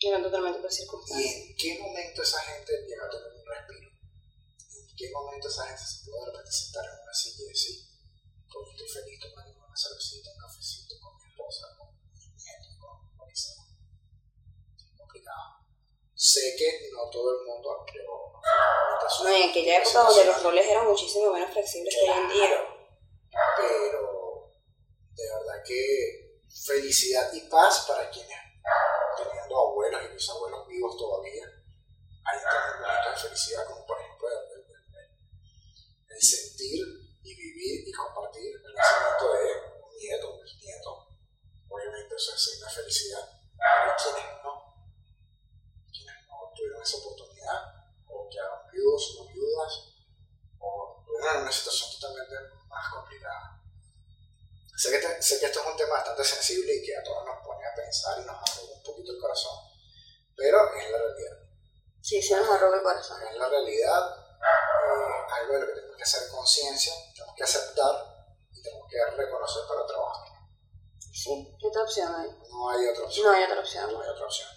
Eran 0.00 0.22
totalmente 0.22 0.60
por 0.60 0.70
¿Y 0.70 0.74
circunstancias. 0.74 1.34
en 1.34 1.56
qué 1.56 1.78
momento 1.78 2.22
esa 2.22 2.40
gente 2.40 2.72
llega 2.88 3.04
a 3.04 3.10
tener 3.10 3.32
un 3.36 3.44
respiro? 3.44 3.90
¿En 3.90 4.96
qué 4.96 5.10
momento 5.10 5.48
esa 5.48 5.66
gente 5.66 5.82
se 5.84 6.04
puede 6.04 6.24
de 6.24 6.26
repente 6.32 6.52
sentar 6.52 6.84
en 6.88 7.02
una 7.04 7.12
silla 7.12 7.44
y 7.44 7.48
decir, 7.48 7.76
coño, 8.48 8.70
estoy 8.72 8.88
feliz 8.88 9.20
tomando 9.20 9.60
una 9.60 9.76
cervecita, 9.76 10.30
un 10.32 10.40
cafecito 10.40 10.94
con 11.00 11.16
mi 11.20 11.28
esposa, 11.28 11.66
con 11.76 11.88
mis 12.00 12.32
nietos, 12.32 12.72
con 12.80 12.96
lo 13.18 13.26
que 13.28 13.36
sea? 13.36 13.60
Es 13.60 14.96
complicado. 14.96 15.68
Sé 16.16 16.56
que 16.56 16.88
no 16.96 17.10
todo 17.10 17.36
el 17.36 17.44
mundo, 17.44 17.84
pero 17.92 18.29
No, 19.22 19.28
en 19.28 19.50
aquella 19.50 19.78
época 19.78 20.02
donde 20.02 20.24
los 20.24 20.42
roles 20.42 20.66
eran 20.66 20.86
muchísimo 20.86 21.32
menos 21.32 21.50
flexibles 21.50 21.94
que 21.94 22.10
hoy 22.10 22.18
en 22.18 22.28
día. 22.30 22.48
pero 23.56 24.50
de 25.14 25.24
verdad 25.28 25.62
que 25.64 26.40
felicidad 26.48 27.30
y 27.32 27.40
paz 27.48 27.84
para 27.86 28.08
quienes 28.10 28.38
teniendo 29.16 29.58
abuelos 29.58 30.00
y 30.04 30.14
bisabuelos 30.14 30.66
vivos 30.66 30.96
todavía 30.96 31.44
hay 31.44 32.38
momentos 32.80 33.14
de 33.14 33.28
felicidad 33.28 33.66
como 33.66 33.86
por 33.86 34.00
ejemplo 34.00 34.28
el, 36.08 36.20
sentir 36.20 36.84
y 37.22 37.34
vivir 37.34 37.88
y 37.88 37.92
compartir 37.92 38.56
el 38.56 38.74
nacimiento 38.74 39.32
de 39.32 39.40
un 39.84 39.96
nieto, 39.98 40.34
un 40.34 40.42
bisnieto 40.42 41.08
obviamente 41.68 42.14
eso 42.14 42.34
es 42.34 42.58
una 42.58 42.70
felicidad 42.70 43.28
pero 43.56 43.94
quienes 43.96 44.44
no 44.44 44.52
quienes 45.90 46.26
no 46.26 46.52
tuvieron 46.54 46.82
esa 46.82 46.96
oportunidad 46.98 47.19
quedaron 49.06 49.32
viudos 49.32 49.94
o 50.58 51.04
en 51.34 51.42
una 51.42 51.52
situación 51.52 51.90
totalmente 51.92 52.34
más 52.68 52.92
complicada. 52.92 53.60
Sé 54.76 54.90
que, 54.90 54.96
este- 54.96 55.22
sé 55.22 55.40
que 55.40 55.46
esto 55.46 55.60
es 55.60 55.66
un 55.66 55.76
tema 55.76 55.94
bastante 55.96 56.24
sensible 56.24 56.74
y 56.74 56.82
que 56.84 56.96
a 56.96 57.02
todos 57.02 57.24
nos 57.26 57.44
pone 57.44 57.66
a 57.66 57.74
pensar 57.74 58.18
y 58.20 58.24
nos 58.24 58.36
arruga 58.36 58.74
un 58.76 58.82
poquito 58.82 59.12
el 59.12 59.20
corazón, 59.20 59.56
pero 60.36 60.74
es 60.74 60.90
la 60.90 60.98
realidad. 60.98 61.36
Sí, 62.00 62.22
sí 62.22 62.32
nos 62.34 62.48
arroba 62.48 62.76
el 62.76 62.82
corazón. 62.82 63.20
Es 63.30 63.36
la 63.36 63.48
realidad, 63.48 64.16
eh, 64.40 65.32
algo 65.42 65.52
de 65.54 65.60
lo 65.60 65.66
que 65.66 65.72
tenemos 65.74 65.96
que 65.96 66.02
hacer 66.02 66.28
conciencia, 66.30 66.94
tenemos 67.14 67.34
que 67.36 67.44
aceptar 67.44 68.26
y 68.52 68.62
tenemos 68.62 68.86
que 68.88 69.04
reconocer 69.16 69.62
para 69.68 69.86
trabajar. 69.86 70.28
Sí, 71.12 71.54
¿qué 71.60 71.66
otra 71.66 71.82
opción 71.82 72.14
hay? 72.14 72.30
No 72.50 72.70
hay 72.70 72.86
otra 72.88 73.04
opción. 73.04 73.26
No 73.26 73.32
hay 73.32 73.44
otra 73.44 73.60
opción. 73.60 73.92
No 73.92 74.00
hay 74.00 74.08
otra 74.08 74.24
opción. 74.24 74.48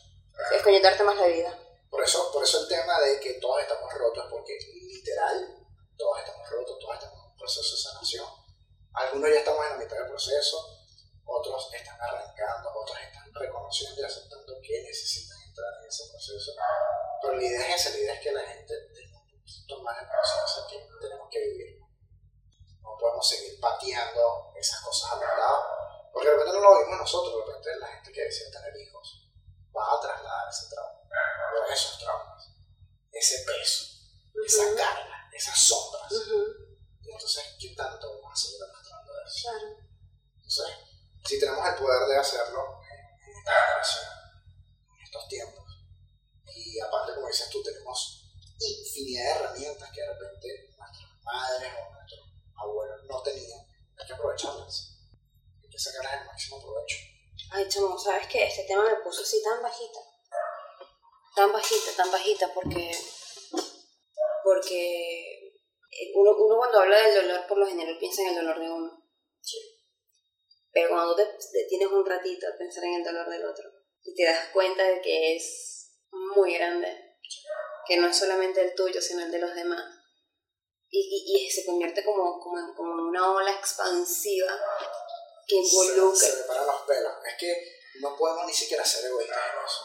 Es 0.54 0.62
coñetarte 0.64 1.04
más 1.04 1.18
la 1.18 1.28
vida. 1.28 1.60
Por 1.94 2.02
eso, 2.02 2.32
por 2.32 2.42
eso 2.42 2.60
el 2.60 2.68
tema 2.68 3.00
de 3.02 3.20
que 3.20 3.34
todos 3.36 3.62
estamos 3.62 3.94
rotos, 3.94 4.26
porque 4.32 4.58
literal, 4.82 5.64
todos 5.96 6.18
estamos 6.18 6.50
rotos, 6.50 6.80
todos 6.80 6.96
estamos 6.96 7.20
en 7.20 7.30
un 7.30 7.38
proceso 7.38 7.76
de 7.76 7.82
sanación. 7.84 8.26
Algunos 8.94 9.30
ya 9.30 9.38
estamos 9.38 9.64
en 9.64 9.70
la 9.74 9.78
mitad 9.78 9.98
del 9.98 10.08
proceso, 10.08 10.76
otros 11.24 11.70
están 11.72 12.02
arrancando, 12.02 12.72
otros 12.74 12.98
están 12.98 13.32
reconociendo 13.36 14.02
y 14.02 14.06
aceptando 14.06 14.60
que 14.64 14.82
necesitan 14.82 15.40
entrar 15.44 15.70
en 15.82 15.88
ese 15.88 16.10
proceso. 16.10 16.54
Pero 17.22 17.36
la 17.36 17.44
idea 17.44 17.62
es 17.62 17.86
esa, 17.86 17.90
la 17.92 17.98
idea 18.02 18.14
es 18.16 18.22
que 18.22 18.32
la 18.32 18.42
gente 18.42 18.74
tenga 18.92 19.20
un 19.20 19.84
más 19.84 19.98
conciencia 20.00 20.64
que 20.68 20.90
tenemos 21.00 21.30
que 21.30 21.40
vivir. 21.40 21.80
No 22.82 22.98
podemos 22.98 23.30
seguir 23.30 23.60
pateando 23.60 24.52
esas 24.56 24.82
cosas 24.82 25.12
a 25.12 25.16
los 25.18 25.38
lados, 25.38 25.66
porque 26.12 26.28
de 26.28 26.34
repente 26.38 26.54
no 26.54 26.74
lo 26.74 26.80
vimos 26.80 26.98
nosotros, 27.02 27.38
de 27.38 27.54
repente 27.54 27.76
la 27.80 27.88
gente 27.88 28.12
que 28.12 28.24
decide 28.24 28.50
tener 28.50 28.76
hijos 28.78 29.30
va 29.76 29.94
a 29.94 30.00
trasladar 30.02 30.50
ese 30.50 30.70
trauma, 30.70 30.93
o 30.93 30.93
esos 31.74 32.00
traumas, 32.00 32.50
ese 33.12 33.44
peso, 33.46 33.86
esa 34.46 34.64
Ujú. 34.68 34.76
carga, 34.76 35.30
esas 35.34 35.58
sombras. 35.58 36.12
Ujú, 36.12 36.44
Y 37.02 37.12
entonces, 37.12 37.44
¿qué 37.60 37.70
tanto 37.76 38.22
vamos 38.22 38.32
a 38.32 38.36
seguir 38.36 38.64
arrastrando 38.64 39.14
de 39.14 39.24
eso? 39.26 39.42
Claro. 39.50 39.68
Entonces, 40.36 40.76
si 41.26 41.40
tenemos 41.40 41.68
el 41.68 41.76
poder 41.76 42.08
de 42.08 42.18
hacerlo 42.18 42.80
en 42.90 43.04
en 43.24 43.38
esta 43.40 43.52
generación, 43.52 44.06
en 44.98 45.04
estos 45.04 45.28
tiempos, 45.28 45.64
y 46.46 46.80
aparte, 46.80 47.14
como 47.16 47.28
dices 47.28 47.50
tú, 47.50 47.64
tenemos 47.64 48.32
infinidad 48.60 49.24
de 49.24 49.32
herramientas 49.32 49.92
que 49.92 50.02
de 50.02 50.08
repente 50.14 50.76
nuestras 50.78 51.10
madres 51.24 51.72
o 51.80 51.94
nuestros 51.94 52.22
abuelos 52.56 53.02
no 53.10 53.22
tenían, 53.24 53.60
hay 53.98 54.06
que 54.08 54.14
aprovecharlas. 54.14 54.98
Hay 55.64 55.70
que 55.70 55.80
sacarlas 55.80 56.22
el 56.22 56.26
máximo 56.28 56.62
provecho. 56.62 56.98
Ay, 57.52 57.68
chamo, 57.70 57.98
¿sabes 57.98 58.28
qué? 58.28 58.46
Este 58.48 58.64
tema 58.66 58.84
me 58.86 58.96
puso 59.04 59.22
así 59.24 59.42
tan 59.44 59.62
bajita. 59.62 60.00
Tan 61.36 61.52
bajita, 61.52 61.92
tan 61.96 62.12
bajita, 62.12 62.54
porque. 62.54 62.92
Porque. 64.44 65.60
Uno, 66.16 66.32
uno 66.38 66.58
cuando 66.58 66.80
habla 66.80 66.98
del 66.98 67.28
dolor, 67.28 67.48
por 67.48 67.58
lo 67.58 67.68
general 67.68 67.98
piensa 68.00 68.24
en 68.24 68.30
el 68.30 68.36
dolor 68.36 68.60
de 68.60 68.70
uno. 68.70 69.04
Sí. 69.42 69.58
Pero 70.72 70.90
cuando 70.90 71.16
te 71.16 71.24
detienes 71.54 71.88
un 71.90 72.06
ratito 72.06 72.48
a 72.48 72.58
pensar 72.58 72.84
en 72.86 72.96
el 72.96 73.04
dolor 73.04 73.30
del 73.30 73.46
otro 73.46 73.70
y 74.02 74.16
te 74.16 74.26
das 74.26 74.50
cuenta 74.52 74.84
de 74.84 75.02
que 75.02 75.36
es 75.36 76.00
muy 76.12 76.56
grande, 76.56 77.18
que 77.88 77.98
no 77.98 78.08
es 78.08 78.18
solamente 78.18 78.62
el 78.62 78.74
tuyo, 78.74 79.00
sino 79.00 79.22
el 79.22 79.32
de 79.32 79.40
los 79.40 79.54
demás. 79.54 79.84
Y, 80.90 81.00
y, 81.00 81.46
y 81.46 81.50
se 81.50 81.66
convierte 81.66 82.04
como, 82.04 82.40
como, 82.40 82.74
como 82.76 82.94
en 82.94 83.00
una 83.00 83.32
ola 83.32 83.52
expansiva 83.52 84.60
que 85.48 85.56
involucra. 85.56 86.20
Se, 86.20 86.32
se 86.32 86.42
me 86.42 86.48
paran 86.48 86.68
los 86.68 86.82
pelos. 86.82 87.14
Es 87.28 87.36
que 87.40 87.83
no 88.02 88.18
podemos 88.18 88.46
ni 88.46 88.54
siquiera 88.54 88.84
ser 88.86 89.06
egoístas. 89.06 89.38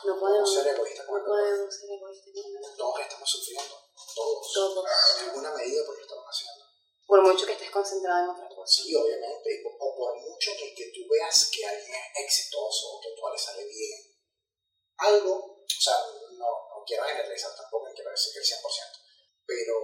No, 0.04 0.14
no 0.14 0.20
podemos 0.20 0.54
ser 0.54 0.66
egoístas. 0.68 1.06
No 1.08 1.24
podemos 1.24 1.74
ser 1.74 1.90
egoístas. 1.90 2.76
Todos 2.76 3.00
estamos 3.00 3.30
sufriendo. 3.30 3.74
Todos. 4.14 4.52
Todos. 4.54 4.86
En 5.20 5.28
alguna 5.28 5.50
medida 5.52 5.82
porque 5.84 6.00
lo 6.00 6.06
estamos 6.06 6.26
haciendo. 6.28 6.64
Por 7.06 7.22
mucho 7.22 7.46
que 7.46 7.52
estés 7.52 7.70
concentrado 7.70 8.24
en 8.24 8.30
otra 8.30 8.48
cosa. 8.48 8.82
Sí, 8.82 8.94
obviamente. 8.94 9.62
O 9.80 9.96
por 9.96 10.14
mucho 10.20 10.50
que, 10.58 10.74
que 10.74 10.92
tú 10.94 11.00
veas 11.10 11.50
que 11.52 11.66
alguien 11.66 11.94
es 12.14 12.24
exitoso 12.24 12.96
o 12.96 13.00
que 13.00 13.08
todo 13.18 13.32
le 13.32 13.38
sale 13.38 13.64
bien. 13.64 14.14
Algo, 14.98 15.34
o 15.62 15.66
sea, 15.66 15.94
no, 16.32 16.46
no 16.46 16.84
quiero 16.86 17.04
generalizar 17.04 17.54
tampoco, 17.54 17.86
quiero 17.94 18.10
decir 18.10 18.32
que 18.32 18.40
el 18.40 18.44
100%, 18.44 18.60
pero 19.46 19.74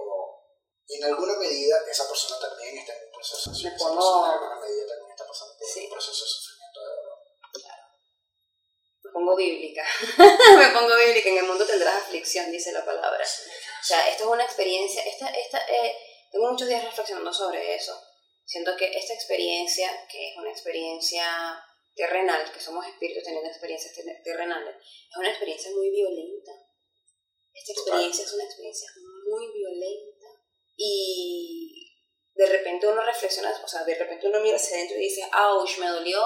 en 0.87 1.03
alguna 1.05 1.37
medida 1.37 1.77
esa 1.89 2.05
persona 2.07 2.37
también 2.39 2.77
está 2.77 2.93
en 2.97 3.05
un 3.05 3.11
proceso 3.13 3.49
de 3.49 3.63
Me 3.63 3.69
esa 3.75 3.77
pongo- 3.77 3.95
persona 3.95 4.27
en 4.27 4.33
alguna 4.43 4.59
medida 4.59 4.87
también 4.87 5.11
está 5.11 5.25
pasando 5.25 5.57
por 5.57 5.67
Sí. 5.69 5.85
un 5.85 5.89
proceso 5.89 6.23
de 6.23 6.29
sufrimiento 6.29 6.79
de 6.81 6.85
dolor. 6.95 7.19
Me 9.03 9.11
pongo 9.25 9.35
bíblica. 9.35 9.83
me 10.57 10.67
pongo 10.69 10.95
bíblica. 10.95 11.29
En 11.29 11.37
el 11.37 11.45
mundo 11.45 11.65
tendrás 11.65 11.95
aflicción, 12.03 12.51
dice 12.51 12.71
la 12.71 12.85
palabra. 12.85 13.23
O 13.23 13.83
sea, 13.83 14.07
esto 14.09 14.23
es 14.25 14.29
una 14.29 14.43
experiencia, 14.43 15.01
esta, 15.03 15.27
esta, 15.29 15.59
eh, 15.67 15.95
tengo 16.31 16.51
muchos 16.51 16.67
días 16.67 16.83
reflexionando 16.83 17.33
sobre 17.33 17.75
eso. 17.75 17.99
Siento 18.45 18.75
que 18.77 18.85
esta 18.95 19.13
experiencia, 19.13 19.89
que 20.11 20.29
es 20.31 20.37
una 20.37 20.51
experiencia 20.51 21.25
terrenal, 21.95 22.51
que 22.51 22.59
somos 22.59 22.85
espíritus 22.85 23.23
teniendo 23.23 23.49
experiencias 23.49 23.93
ter- 23.93 24.21
terrenales, 24.23 24.75
es 24.77 25.17
una 25.17 25.29
experiencia 25.29 25.71
muy 25.71 25.89
violenta. 25.89 26.51
Esta 27.53 27.73
Total. 27.73 27.93
experiencia 27.93 28.25
es 28.25 28.33
una 28.33 28.43
experiencia 28.43 28.89
muy 29.27 29.51
violenta. 29.53 30.25
Y 30.77 31.91
de 32.33 32.45
repente 32.47 32.87
uno 32.87 33.01
reflexiona, 33.01 33.51
o 33.63 33.67
sea, 33.67 33.83
de 33.83 33.95
repente 33.95 34.27
uno 34.27 34.39
mira 34.41 34.57
hacia 34.57 34.75
adentro 34.77 34.97
y 34.97 35.01
dice, 35.01 35.21
ouch, 35.33 35.77
me 35.77 35.87
dolió 35.87 36.25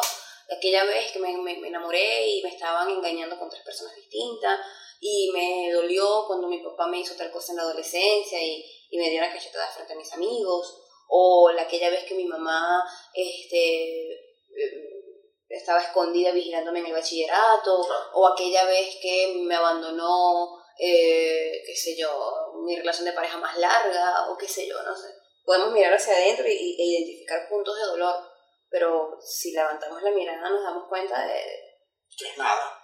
aquella 0.56 0.84
vez 0.86 1.12
que 1.12 1.20
me, 1.20 1.36
me, 1.38 1.68
enamoré 1.68 2.28
y 2.28 2.44
me 2.44 2.50
estaban 2.50 2.90
engañando 2.90 3.38
con 3.38 3.50
tres 3.50 3.64
personas 3.64 3.96
distintas 3.96 4.60
y 5.00 5.32
me 5.34 5.72
dolió 5.72 6.26
cuando 6.28 6.48
mi 6.48 6.60
papá 6.62 6.88
me 6.88 7.00
hizo 7.00 7.16
tal 7.16 7.32
cosa 7.32 7.52
en 7.52 7.58
la 7.58 7.64
adolescencia 7.64 8.42
y, 8.42 8.66
y 8.90 8.98
me 8.98 9.10
dio 9.10 9.20
una 9.20 9.32
cachetada 9.32 9.68
frente 9.68 9.94
a 9.94 9.98
mis 9.98 10.12
amigos, 10.14 10.82
o 11.08 11.52
la 11.52 11.64
aquella 11.64 11.90
vez 11.90 12.04
que 12.04 12.16
mi 12.16 12.26
mamá 12.26 12.84
este, 13.14 14.12
eh, 14.12 15.00
estaba 15.48 15.82
escondida 15.82 16.32
vigilándome 16.32 16.80
en 16.80 16.88
el 16.88 16.94
bachillerato, 16.94 17.88
o 18.14 18.28
aquella 18.28 18.66
vez 18.66 18.98
que 19.02 19.34
me 19.40 19.56
abandonó, 19.56 20.60
eh, 20.78 21.64
qué 21.66 21.76
sé 21.76 21.98
yo, 21.98 22.54
mi 22.64 22.76
relación 22.76 23.06
de 23.06 23.14
pareja 23.14 23.38
más 23.38 23.58
larga, 23.58 24.30
o 24.30 24.38
qué 24.38 24.48
sé 24.48 24.68
yo, 24.68 24.82
no 24.84 24.96
sé. 24.96 25.08
Podemos 25.44 25.72
mirar 25.72 25.94
hacia 25.94 26.14
adentro 26.14 26.46
y- 26.48 26.76
e 26.80 26.84
identificar 26.84 27.48
puntos 27.50 27.76
de 27.76 27.86
dolor, 27.86 28.16
pero 28.70 29.18
si 29.22 29.52
levantamos 29.52 30.02
la 30.02 30.12
mirada 30.12 30.50
nos 30.50 30.64
damos 30.64 30.88
cuenta 30.90 31.26
de, 31.26 31.42
Que 32.18 32.30
es 32.30 32.38
nada. 32.38 32.76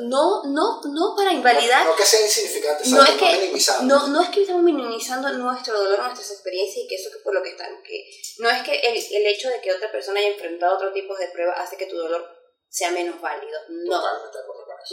no, 0.00 0.42
no, 0.44 0.80
no 0.84 1.14
para 1.16 1.32
invalidar, 1.32 1.84
No, 1.84 1.92
no 1.92 1.96
que 1.96 2.04
sea 2.04 2.20
insignificante, 2.20 2.88
No 2.90 3.02
es 3.02 3.10
que- 3.10 3.84
no, 3.84 4.06
no 4.08 4.22
es 4.22 4.28
que 4.30 4.40
estamos 4.42 4.62
minimizando 4.62 5.30
nuestro 5.30 5.78
dolor, 5.78 6.00
nuestras 6.00 6.30
experiencias 6.32 6.84
y 6.84 6.88
que 6.88 6.94
eso 6.96 7.10
que 7.12 7.22
por 7.22 7.32
lo 7.34 7.42
que 7.42 7.50
están, 7.50 7.82
que 7.82 8.04
no 8.38 8.50
es 8.50 8.62
que 8.64 8.74
el, 8.80 8.96
el 8.96 9.26
hecho 9.26 9.48
de 9.48 9.60
que 9.60 9.72
otra 9.72 9.90
persona 9.92 10.18
haya 10.20 10.30
enfrentado 10.30 10.76
otro 10.76 10.92
tipo 10.92 11.16
de 11.16 11.28
prueba 11.28 11.52
hace 11.54 11.76
que 11.76 11.86
tu 11.86 11.96
dolor 11.96 12.28
sea 12.68 12.90
menos 12.90 13.20
válido, 13.20 13.58
no, 13.68 14.02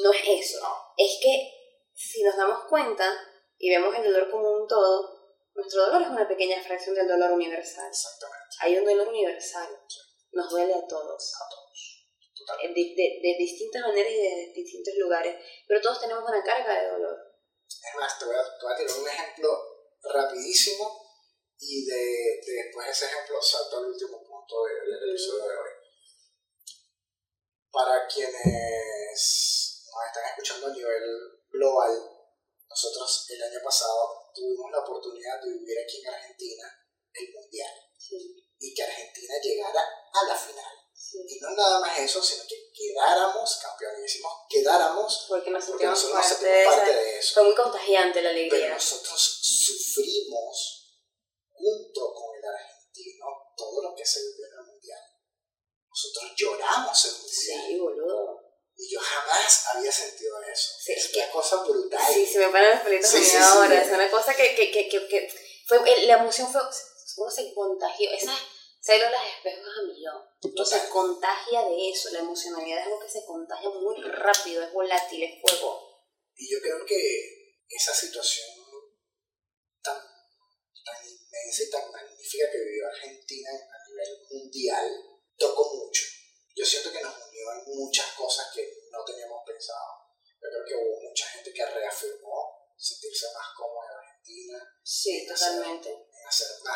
no 0.03 0.13
es 0.13 0.21
eso, 0.27 0.61
No. 0.61 0.93
es 0.97 1.19
que 1.21 1.51
si 1.93 2.23
nos 2.23 2.37
damos 2.37 2.65
cuenta 2.69 3.11
y 3.57 3.69
vemos 3.69 3.93
el 3.95 4.03
dolor 4.03 4.29
como 4.29 4.49
un 4.51 4.67
todo, 4.67 5.13
nuestro 5.55 5.85
dolor 5.87 6.01
es 6.03 6.09
una 6.09 6.27
pequeña 6.27 6.61
fracción 6.61 6.95
del 6.95 7.07
dolor 7.07 7.31
universal, 7.31 7.87
Exactamente. 7.89 8.34
Hay 8.59 8.77
un 8.77 8.85
dolor 8.85 9.07
universal, 9.09 9.69
nos 10.31 10.49
duele 10.49 10.73
a 10.73 10.87
todos, 10.87 11.33
A 11.35 11.49
todos. 11.49 11.65
De, 12.61 12.67
de- 12.73 13.19
de 13.23 13.35
distintas 13.39 13.81
maneras 13.81 14.11
y 14.11 14.17
de 14.17 14.51
distintos 14.53 14.93
lugares, 14.97 15.35
pero 15.67 15.81
todos 15.81 15.99
tenemos 16.01 16.23
una 16.29 16.43
carga 16.43 16.79
de 16.81 16.89
dolor. 16.91 17.17
Es 17.67 17.95
más, 17.99 18.19
te 18.19 18.25
voy, 18.25 18.35
a, 18.35 18.43
te 18.43 18.65
voy 18.65 18.73
a 18.73 18.77
tirar 18.77 18.99
un 18.99 19.07
ejemplo 19.07 19.49
rapidísimo 20.03 21.01
y 21.57 21.85
de, 21.85 21.95
de 22.45 22.53
después 22.65 22.85
de 22.85 22.91
ese 22.91 23.05
ejemplo 23.05 23.41
salto 23.41 23.77
al 23.77 23.85
último 23.85 24.21
punto 24.23 24.63
de- 24.65 24.91
del 24.99 25.09
episodio 25.11 25.43
de 25.47 25.55
hoy. 25.57 25.69
Para 27.71 28.07
quienes 28.07 28.45
nos 29.91 30.05
están 30.07 30.25
escuchando 30.29 30.67
a 30.67 30.73
nivel 30.73 31.03
global, 31.49 31.91
nosotros 32.69 33.25
el 33.29 33.43
año 33.43 33.59
pasado 33.63 34.31
tuvimos 34.33 34.71
la 34.71 34.79
oportunidad 34.79 35.41
de 35.41 35.51
vivir 35.51 35.77
aquí 35.83 36.01
en 36.01 36.13
Argentina 36.13 36.63
el 37.13 37.33
Mundial. 37.33 37.73
Sí, 37.97 38.44
y 38.59 38.73
que 38.73 38.83
Argentina 38.83 39.33
llegara 39.41 39.81
a 40.13 40.27
la 40.27 40.35
final. 40.35 40.71
sí. 40.93 41.17
Y 41.27 41.39
no 41.39 41.49
nada 41.51 41.79
más 41.79 41.99
eso, 41.99 42.21
sino 42.23 42.43
que 42.47 42.55
quedáramos 42.73 43.59
campeones. 43.61 43.99
Y 43.99 44.03
decimos 44.03 44.31
quedáramos 44.49 45.25
Porque 45.29 45.49
nos 45.51 45.65
porque 45.65 45.85
nosotros 45.85 46.11
nos 46.19 46.21
parte 46.29 46.35
sentimos 46.45 46.63
esa- 46.65 46.75
parte 46.77 46.93
de 46.95 47.19
eso. 47.19 47.33
Fue 47.35 47.43
muy 47.43 47.55
contagiante 47.55 48.21
la 48.21 48.29
Pero 48.31 48.39
alegría. 48.39 48.69
nosotros 48.73 49.39
sufrimos 49.43 50.81
junto 51.51 52.13
con 52.13 52.35
el 52.37 52.45
argentino 52.45 53.25
todo 53.57 53.81
lo 53.83 53.95
que 53.95 54.05
se 54.05 54.19
vivió 54.21 54.45
en 54.47 54.59
el 54.59 54.65
mundial. 54.73 54.99
Nosotros 55.89 56.31
lloramos 56.35 57.05
el 57.05 57.11
mundial. 57.11 57.63
Sí, 57.67 57.79
boludo. 57.79 58.41
Y 58.77 58.93
yo 58.93 58.99
jamás 58.99 59.65
había 59.73 59.91
sentido 59.91 60.35
eso. 60.41 60.69
Sí, 60.83 60.91
es 60.91 61.05
es 61.05 61.15
una 61.15 61.31
cosa 61.31 61.63
brutal. 61.63 62.13
Sí, 62.13 62.25
se 62.25 62.39
me 62.39 62.49
paran 62.49 62.71
los 62.71 62.81
pelitos 62.81 63.09
Sí, 63.09 63.23
sí, 63.23 63.37
ahora. 63.37 63.81
Es 63.81 63.89
una 63.89 64.11
cosa 64.11 64.33
que, 64.35 64.53
que, 64.55 64.69
que, 64.71 64.89
que, 64.89 65.07
que 65.07 65.63
fue, 65.65 65.79
la 66.03 66.13
emoción 66.15 66.51
fue, 66.51 66.61
uno 67.17 67.29
se 67.29 67.53
contagió. 67.53 68.11
Esas 68.11 68.39
células 68.81 69.21
espejos 69.37 69.67
a 69.79 69.83
millón. 69.83 70.21
Uno 70.43 70.65
se 70.65 70.89
contagia 70.89 71.61
de 71.63 71.89
eso. 71.89 72.09
La 72.11 72.19
emocionalidad 72.19 72.79
es 72.79 72.85
algo 72.85 72.99
que 72.99 73.09
se 73.09 73.25
contagia 73.25 73.69
muy 73.69 74.01
rápido, 74.01 74.63
es 74.63 74.73
volátil, 74.73 75.23
es 75.23 75.41
fuego. 75.41 75.81
Y 76.35 76.51
yo 76.51 76.59
creo 76.61 76.85
que 76.85 77.63
esa 77.67 77.93
situación 77.93 78.47
tan, 79.81 79.97
tan 80.83 81.01
inmensa 81.03 81.63
y 81.63 81.69
tan 81.69 81.91
magnífica 81.91 82.51
que 82.51 82.59
vivió 82.59 82.87
Argentina 82.87 83.49
a 83.51 83.89
nivel 83.89 84.27
mundial 84.29 84.85
tocó 85.37 85.73
mucho. 85.75 86.03
Yo 86.55 86.65
siento 86.65 86.91
que 86.91 87.01
nos 87.01 87.13
unió 87.13 87.51
en 87.51 87.75
muchas 87.75 88.13
cosas 88.13 88.47
que 88.53 88.87
no 88.91 89.03
teníamos 89.03 89.43
pensado. 89.45 90.05
Yo 90.23 90.47
creo 90.49 90.65
que 90.65 90.75
hubo 90.75 91.09
mucha 91.09 91.27
gente 91.27 91.51
que 91.53 91.65
reafirmó 91.65 92.71
sentirse 92.77 93.27
más 93.33 93.47
cómoda 93.55 93.87
en 93.91 93.97
Argentina, 93.97 94.15
Sí, 94.83 95.25
totalmente. 95.27 95.89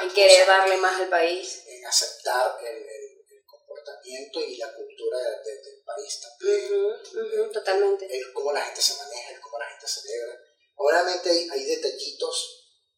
En 0.01 0.07
En 0.09 0.13
querer 0.13 0.47
darle 0.47 0.77
más 0.77 0.99
al 1.01 1.09
país. 1.09 1.63
en 1.67 1.85
aceptar 1.85 2.57
el, 2.61 2.67
el- 2.77 3.25
el 3.29 3.45
comportamiento 3.45 4.39
y 4.41 4.57
la 4.57 4.73
cultura 4.75 5.17
de- 5.19 5.43
de- 5.43 5.61
del 5.63 5.83
país 5.83 6.19
también 6.21 6.73
Ujú, 6.73 7.43
ujú, 7.43 7.51
totalmente. 7.51 8.05
el 8.05 8.33
cómo 8.33 8.51
la 8.51 8.61
gente 8.61 8.81
se 8.81 8.95
maneja, 8.95 9.31
el 9.33 9.39
cómo 9.41 9.57
la 9.59 9.65
gente 9.67 9.87
celebra. 9.87 10.33
Obviamente 10.75 11.29
hay, 11.29 11.49
hay 11.49 11.63
detallitos 11.65 12.55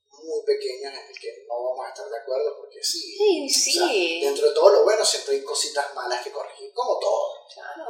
muy 0.09 0.45
pequeños 0.45 0.93
en 0.93 1.07
el 1.09 1.19
que 1.19 1.45
no 1.47 1.55
vamos 1.63 1.85
a 1.85 1.89
estar 1.89 2.07
de 2.09 2.17
acuerdo 2.17 2.57
porque 2.57 2.83
sí, 2.83 3.15
Sí, 3.17 3.45
o 3.47 3.73
sea, 3.79 3.87
sí. 3.87 4.19
dentro 4.21 4.49
de 4.49 4.53
todo 4.53 4.69
lo 4.69 4.83
bueno 4.83 5.03
siempre 5.05 5.35
hay 5.35 5.43
cositas 5.43 5.93
malas 5.95 6.23
que 6.23 6.31
corregir, 6.31 6.71
como 6.73 6.99
todo, 6.99 7.47
Claro. 7.53 7.85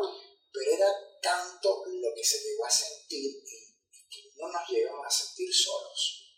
pero 0.53 0.71
era 0.71 0.87
tanto 1.21 1.83
lo 1.87 2.09
que 2.15 2.23
se 2.23 2.39
llegó 2.41 2.65
a 2.65 2.69
sentir 2.69 3.31
y, 3.43 3.75
y 3.91 4.07
que 4.09 4.29
no 4.37 4.47
nos 4.47 4.69
llegamos 4.69 5.05
a 5.05 5.09
sentir 5.09 5.53
solos, 5.53 6.37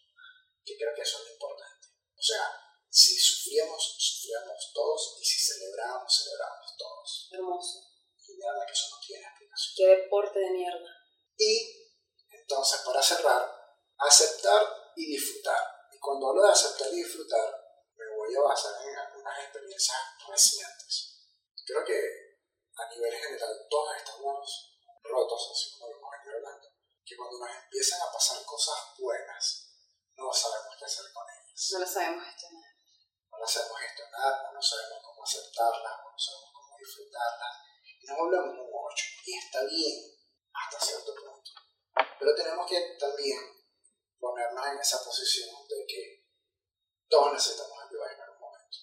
que 0.66 0.76
creo 0.78 0.94
que 0.96 1.02
eso 1.02 1.18
es 1.20 1.26
lo 1.28 1.34
importante. 1.34 1.73
O 2.24 2.26
sea, 2.26 2.48
si 2.88 3.20
sufríamos, 3.20 3.84
sufríamos 4.00 4.72
todos 4.74 5.18
y 5.20 5.26
si 5.26 5.46
celebrábamos, 5.46 6.08
celebrábamos 6.08 6.72
todos. 6.78 7.28
Hermoso. 7.34 7.84
Y 8.16 8.38
de 8.38 8.46
verdad 8.48 8.66
que 8.66 8.72
eso 8.72 8.96
no 8.96 9.00
tiene 9.06 9.28
explicación. 9.28 9.74
Qué 9.76 9.88
deporte 9.88 10.40
de 10.40 10.52
mierda. 10.52 10.92
Y 11.36 11.84
entonces, 12.32 12.80
para 12.86 13.04
cerrar, 13.04 13.44
aceptar 13.98 14.94
y 14.96 15.06
disfrutar. 15.06 15.68
Y 15.92 16.00
cuando 16.00 16.30
hablo 16.30 16.44
de 16.44 16.54
aceptar 16.54 16.88
y 16.94 17.04
disfrutar, 17.04 17.44
me 17.92 18.06
voy 18.16 18.34
a 18.38 18.48
basar 18.48 18.72
en 18.88 18.96
algunas 18.96 19.40
experiencias 19.44 20.00
recientes. 20.26 21.28
Creo 21.66 21.84
que 21.84 22.00
a 22.78 22.88
nivel 22.88 23.14
general 23.20 23.68
todos 23.70 23.98
estamos 23.98 24.72
rotos, 25.04 25.50
así 25.52 25.72
como 25.72 25.92
lo 25.92 25.98
hemos 25.98 26.12
venido 26.12 26.38
hablando, 26.38 26.70
que 27.04 27.18
cuando 27.18 27.38
nos 27.40 27.64
empiezan 27.66 28.02
a 28.02 28.12
pasar 28.14 28.46
cosas 28.46 28.80
buenas, 28.98 29.76
no 30.16 30.32
sabemos 30.32 30.74
qué 30.80 30.86
hacer 30.86 31.12
con 31.12 31.28
ellas. 31.28 31.43
No 31.54 31.80
lo 31.80 31.86
sabemos 31.86 32.26
gestionar. 32.26 32.74
No 33.30 33.38
las 33.38 33.52
sabemos 33.52 33.80
gestionar, 33.80 34.54
no 34.54 34.62
sabemos 34.62 35.00
cómo 35.06 35.24
aceptarlas, 35.24 35.96
no 36.02 36.18
sabemos 36.18 36.50
cómo 36.54 36.78
disfrutarlas. 36.78 37.54
Y 38.02 38.06
nos 38.08 38.18
volvemos 38.18 38.58
un 38.58 38.70
8. 38.74 39.06
Y 39.26 39.38
está 39.38 39.64
bien 39.66 40.18
hasta 40.52 40.86
cierto 40.86 41.14
punto. 41.14 41.52
Pero 42.20 42.36
tenemos 42.36 42.66
que 42.68 42.98
también 43.00 43.38
ponernos 44.20 44.68
en 44.68 44.80
esa 44.80 45.04
posición 45.04 45.50
de 45.70 45.86
que 45.86 46.26
todos 47.08 47.34
necesitamos 47.34 47.78
ayuda 47.86 48.14
en 48.14 48.22
algún 48.22 48.40
momento. 48.40 48.78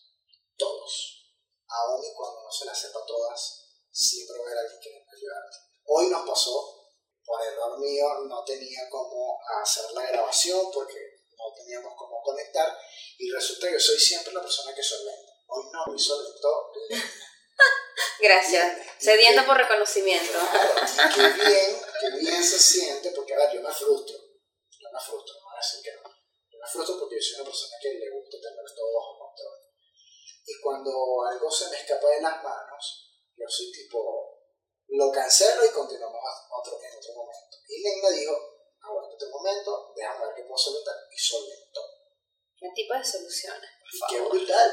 Todos. 0.57 1.27
Aún 1.67 2.05
y 2.05 2.15
cuando 2.15 2.43
no 2.43 2.53
se 2.53 2.67
las 2.67 2.79
sepa 2.79 3.05
todas, 3.05 3.67
siempre 3.91 4.39
va 4.39 4.45
a 4.45 4.47
haber 4.47 4.59
alguien 4.59 4.81
que 4.81 4.91
nos 4.95 5.15
ayudarte. 5.15 5.57
Hoy 5.87 6.07
nos 6.07 6.29
pasó, 6.29 6.87
por 7.25 7.43
error 7.43 7.79
mío 7.79 8.07
no 8.29 8.45
tenía 8.45 8.89
cómo 8.89 9.39
hacer 9.61 9.91
la 9.93 10.07
grabación 10.07 10.71
porque 10.73 11.10
no 11.41 11.55
teníamos 11.55 11.95
cómo 11.97 12.21
conectar 12.23 12.77
y 13.19 13.31
resulta 13.31 13.71
que 13.71 13.81
soy 13.81 13.99
siempre 13.99 14.33
la 14.33 14.43
persona 14.43 14.75
que 14.75 14.83
solventa. 14.83 15.33
Hoy 15.49 15.65
no, 15.73 15.85
hoy 15.93 15.99
solventó 15.99 16.73
Gracias. 18.21 18.87
Sediento 18.99 19.45
por 19.47 19.57
reconocimiento. 19.57 20.39
Claro, 20.39 20.75
qué 21.15 21.49
bien, 21.49 21.83
qué 22.01 22.11
bien 22.21 22.45
se 22.45 22.59
siente, 22.59 23.11
porque 23.13 23.35
a 23.35 23.39
ver, 23.39 23.55
yo 23.55 23.63
me 23.63 23.73
frustro. 23.73 24.17
Yo 24.17 24.89
me 24.93 25.01
frustro, 25.01 25.35
no 25.41 25.45
voy 25.49 25.57
a 25.57 25.65
decir 25.65 25.81
que 25.83 25.93
no. 25.97 26.09
Yo 26.51 26.59
me 26.61 26.69
frustro 26.69 26.99
porque 26.99 27.17
yo 27.17 27.23
soy 27.23 27.35
una 27.41 27.45
persona 27.45 27.77
que 27.81 27.89
le 27.95 28.11
gusta 28.11 28.37
tener 28.41 28.65
todo 28.77 28.95
bajo 28.95 29.19
control. 29.19 29.57
Y 30.47 30.61
cuando 30.61 30.91
algo 31.31 31.51
se 31.51 31.69
me 31.71 31.77
escapa 31.77 32.09
de 32.09 32.23
las 32.23 32.43
manos, 32.43 33.11
yo 33.37 33.47
soy 33.49 33.73
tipo, 33.73 34.41
lo 34.89 35.13
cancelo 35.13 35.65
y 35.65 35.71
continuamos 35.71 36.21
otro, 36.51 36.79
en 36.83 36.99
otro 36.99 37.15
momento. 37.15 37.57
Y 37.69 37.83
Len 37.83 38.01
me 38.03 38.11
dijo, 38.91 38.99
aguántate 38.99 39.25
un 39.27 39.31
momento, 39.31 39.93
déjame 39.95 40.27
ver 40.27 40.35
qué 40.35 40.43
puedo 40.43 40.59
solventar. 40.59 40.97
Y 41.11 41.19
solventó. 41.19 41.81
¿Qué 42.59 42.67
tipo 42.75 42.95
de 42.95 43.05
soluciones? 43.05 43.71
Por 43.81 43.89
Y 43.89 43.99
qué 44.11 44.17
favor. 44.19 44.31
brutal. 44.37 44.71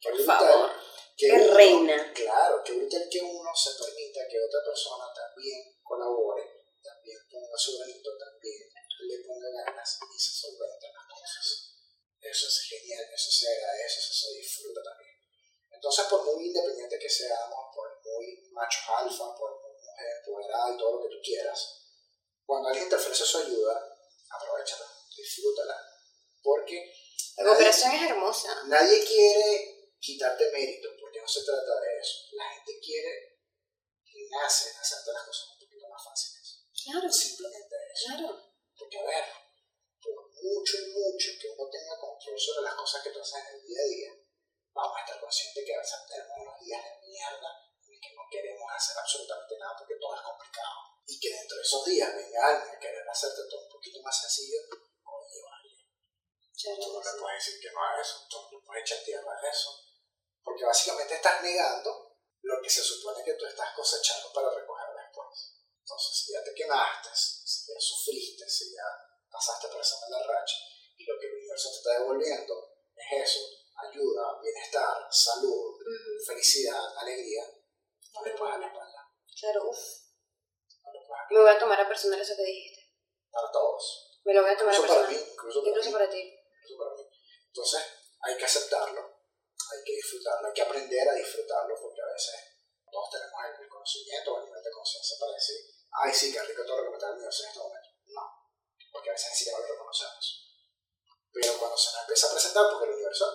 Qué 0.00 0.08
Por 0.10 0.18
brutal. 0.18 0.38
favor. 0.38 0.70
que 1.18 1.26
Qué 1.26 1.32
uno- 1.34 1.54
reina. 1.54 2.12
Claro, 2.14 2.62
que 2.62 2.72
brutal 2.78 3.08
que 3.10 3.20
uno 3.20 3.50
se 3.54 3.70
permita 3.74 4.20
que 4.30 4.38
otra 4.38 4.60
persona 4.64 5.04
también 5.12 5.58
colabore, 5.82 6.46
también 6.80 7.18
ponga 7.28 7.58
su 7.58 7.76
granito, 7.76 8.10
también 8.16 8.70
le 9.02 9.18
ponga 9.26 9.50
ganas 9.50 9.98
y 9.98 10.14
se 10.18 10.30
solventen 10.30 10.94
las 10.94 11.06
cosas. 11.10 11.74
Eso 12.22 12.46
es 12.46 12.58
genial, 12.70 13.02
eso 13.12 13.30
se 13.34 13.50
agradece, 13.50 13.98
eso 13.98 14.14
se 14.14 14.38
disfruta 14.38 14.80
también. 14.82 15.18
Entonces, 15.70 16.06
por 16.06 16.22
muy 16.24 16.46
independiente 16.46 16.98
que 16.98 17.10
seamos, 17.10 17.66
por 17.74 17.98
muy 18.04 18.48
macho 18.52 18.78
alfa, 18.96 19.34
por 19.34 19.58
muy 19.62 19.72
mujer 19.74 20.06
empoderada 20.22 20.74
y 20.74 20.78
todo 20.78 20.92
lo 20.96 21.02
que 21.02 21.14
tú 21.16 21.20
quieras, 21.22 21.82
cuando 22.48 22.68
alguien 22.72 22.88
te 22.88 22.96
ofrece 22.96 23.24
su 23.28 23.38
ayuda, 23.44 23.76
aprovechala, 24.32 24.88
disfrútala. 25.14 25.76
Porque 26.42 26.80
La 27.36 27.44
nadie- 27.44 27.48
cooperación 27.68 27.92
es 27.92 28.02
hermosa. 28.10 28.48
Nadie 28.68 29.04
quiere 29.04 29.92
quitarte 30.00 30.50
mérito, 30.50 30.88
porque 30.98 31.20
no 31.20 31.28
se 31.28 31.44
trata 31.44 31.78
de 31.78 31.98
eso. 32.00 32.16
La 32.32 32.48
gente 32.48 32.80
quiere 32.80 33.36
que 34.02 34.28
nace 34.30 34.70
en 34.70 34.76
hacerte 34.78 35.12
las 35.12 35.24
cosas 35.24 35.44
un 35.52 35.58
poquito 35.60 35.88
más 35.92 36.02
fáciles. 36.02 36.64
Claro, 36.72 37.12
Simplemente 37.12 37.76
eso. 37.92 38.04
claro. 38.16 38.28
Porque, 38.78 38.98
a 38.98 39.04
ver, 39.04 39.24
por 40.00 40.16
mucho 40.32 40.76
y 40.78 40.86
mucho 40.88 41.28
que 41.38 41.48
uno 41.52 41.68
tenga 41.68 42.00
control 42.00 42.38
sobre 42.40 42.62
las 42.64 42.74
cosas 42.76 43.02
que 43.04 43.10
tú 43.10 43.20
haces 43.20 43.44
en 43.44 43.56
el 43.60 43.66
día 43.66 43.80
a 43.82 43.88
día, 43.92 44.10
vamos 44.72 44.96
a 44.96 45.00
estar 45.04 45.20
conscientes 45.20 45.64
que 45.66 45.74
a 45.74 45.78
veces 45.84 45.98
tenemos 46.08 46.32
unos 46.40 46.60
días 46.64 46.80
de 46.80 47.08
mierda 47.08 47.50
que 48.00 48.14
no 48.14 48.22
queremos 48.30 48.66
hacer 48.74 48.96
absolutamente 48.98 49.58
nada 49.58 49.74
porque 49.76 49.98
todo 50.00 50.14
es 50.14 50.22
complicado. 50.22 50.78
Y 51.06 51.18
que 51.18 51.30
dentro 51.30 51.56
de 51.56 51.62
esos 51.62 51.84
días 51.84 52.14
venga 52.14 52.46
alguien 52.46 52.76
a 52.76 52.78
querer 52.78 53.08
hacerte 53.08 53.42
todo 53.48 53.62
un 53.64 53.72
poquito 53.72 54.02
más 54.02 54.14
sencillo, 54.20 54.60
oye, 55.04 55.40
vale. 55.42 55.70
Tú 56.52 56.92
no 56.92 57.00
le 57.00 57.20
puedes 57.20 57.44
decir 57.44 57.60
que 57.60 57.70
no 57.72 57.80
a 57.82 58.00
eso, 58.00 58.26
tú 58.28 58.36
no 58.52 58.60
puedes 58.64 58.84
echar 58.84 59.04
tierra 59.04 59.32
a 59.32 59.48
eso. 59.48 59.70
Porque 60.42 60.64
básicamente 60.64 61.14
estás 61.14 61.42
negando 61.42 62.08
lo 62.42 62.62
que 62.62 62.70
se 62.70 62.82
supone 62.82 63.24
que 63.24 63.34
tú 63.34 63.46
estás 63.46 63.74
cosechando 63.74 64.32
para 64.32 64.50
recoger 64.50 64.88
después. 64.94 65.54
Entonces, 65.80 66.12
si 66.12 66.32
ya 66.32 66.44
te 66.44 66.54
quemaste, 66.54 67.08
si 67.14 67.72
ya 67.72 67.80
sufriste, 67.80 68.48
si 68.48 68.74
ya 68.74 68.84
pasaste 69.30 69.68
por 69.68 69.80
esa 69.80 69.96
mala 70.00 70.24
racha, 70.26 70.56
y 70.96 71.04
lo 71.04 71.18
que 71.18 71.26
el 71.26 71.34
universo 71.34 71.70
te 71.70 71.76
está 71.76 71.92
devolviendo 72.00 72.54
es 72.94 73.22
eso, 73.22 73.40
ayuda, 73.76 74.40
bienestar, 74.42 75.06
salud, 75.10 75.76
Ujú. 75.78 76.24
felicidad, 76.26 76.96
alegría, 76.98 77.44
no 78.18 78.24
le 78.26 78.32
puedes 78.38 78.52
dar 78.52 78.60
la 78.60 78.66
espalda. 78.68 79.00
Claro, 79.40 79.60
uff. 79.68 79.78
No 80.84 80.92
le 80.92 80.98
puedes 81.06 81.08
dar 81.22 81.32
Me 81.32 81.40
voy 81.40 81.50
a 81.50 81.58
tomar 81.58 81.80
a 81.80 81.88
personal 81.88 82.20
eso 82.20 82.36
que 82.36 82.42
dijiste. 82.44 82.82
para 83.30 83.50
todos. 83.52 84.18
Me 84.24 84.34
lo 84.34 84.42
voy 84.42 84.50
a 84.50 84.56
tomar 84.56 84.74
a 84.74 84.76
Incluso 84.76 84.94
para 84.94 85.06
personal. 85.08 85.24
mí, 85.26 85.32
incluso 85.32 85.60
para 85.60 85.68
Incluso 85.70 85.88
mí. 85.88 85.92
para 85.94 86.10
ti. 86.10 86.22
Eso 86.64 86.74
para 86.78 86.90
mí. 86.96 87.02
Entonces, 87.48 87.82
hay 88.20 88.36
que 88.36 88.44
aceptarlo, 88.44 89.00
hay 89.00 89.80
que 89.84 89.92
disfrutarlo, 89.92 90.48
hay 90.48 90.54
que 90.54 90.62
aprender 90.62 91.08
a 91.08 91.14
disfrutarlo, 91.14 91.74
porque 91.80 92.00
a 92.02 92.12
veces 92.12 92.34
todos 92.90 93.10
tenemos 93.10 93.40
el 93.60 93.68
conocimiento 93.68 94.34
o 94.34 94.38
el 94.38 94.44
nivel 94.46 94.62
de 94.62 94.70
conciencia 94.70 95.16
para 95.20 95.32
decir, 95.32 95.56
ay, 95.92 96.12
sí, 96.12 96.32
qué 96.32 96.42
rico 96.42 96.64
todo 96.66 96.76
lo 96.78 96.82
que 96.84 96.90
me 96.90 96.96
está 96.96 97.08
dando 97.08 97.24
en 97.24 97.28
este 97.30 97.58
momento. 97.58 97.88
No, 98.06 98.22
porque 98.92 99.10
a 99.10 99.12
veces 99.12 99.30
ni 99.32 99.36
siquiera 99.38 99.58
lo 99.60 99.66
reconocemos. 99.66 100.24
Pero 101.32 101.58
cuando 101.58 101.76
se 101.76 101.92
nos 101.92 102.00
empieza 102.02 102.26
a 102.26 102.30
presentar, 102.32 102.64
porque 102.72 102.84
el 102.88 102.94
universo 102.94 103.26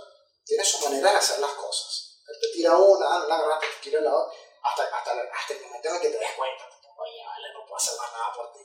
tiene 0.44 0.66
su 0.66 0.80
manera 0.84 1.12
de 1.12 1.18
hacer 1.18 1.40
las 1.40 1.54
cosas. 1.54 2.20
Él 2.28 2.38
te 2.42 2.48
tira 2.54 2.78
una, 2.78 3.28
la 3.28 3.36
agarraste, 3.36 3.68
te 3.68 3.82
tira 3.90 4.02
la 4.02 4.16
otra, 4.16 4.38
hasta, 4.64 4.84
hasta, 4.98 5.12
hasta 5.12 5.54
el 5.54 5.62
momento 5.62 5.90
en 5.90 5.96
el 5.96 6.02
que 6.02 6.10
te 6.10 6.18
des 6.20 6.34
cuenta, 6.34 6.64
tipo, 6.70 6.88
oye, 6.98 7.22
vale, 7.26 7.54
no 7.54 7.62
puedo 7.66 7.76
hacer 7.78 7.98
más 8.00 8.12
nada 8.12 8.34
por 8.34 8.54
ti. 8.54 8.64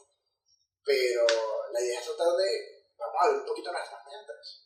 Pero 0.84 1.26
la 1.72 1.80
idea 1.80 2.00
es 2.00 2.06
tratar 2.06 2.32
de, 2.36 2.48
vamos 2.96 3.16
a 3.20 3.24
abrir 3.26 3.40
un 3.40 3.46
poquito 3.46 3.72
nuestras 3.72 4.04
mentes 4.06 4.64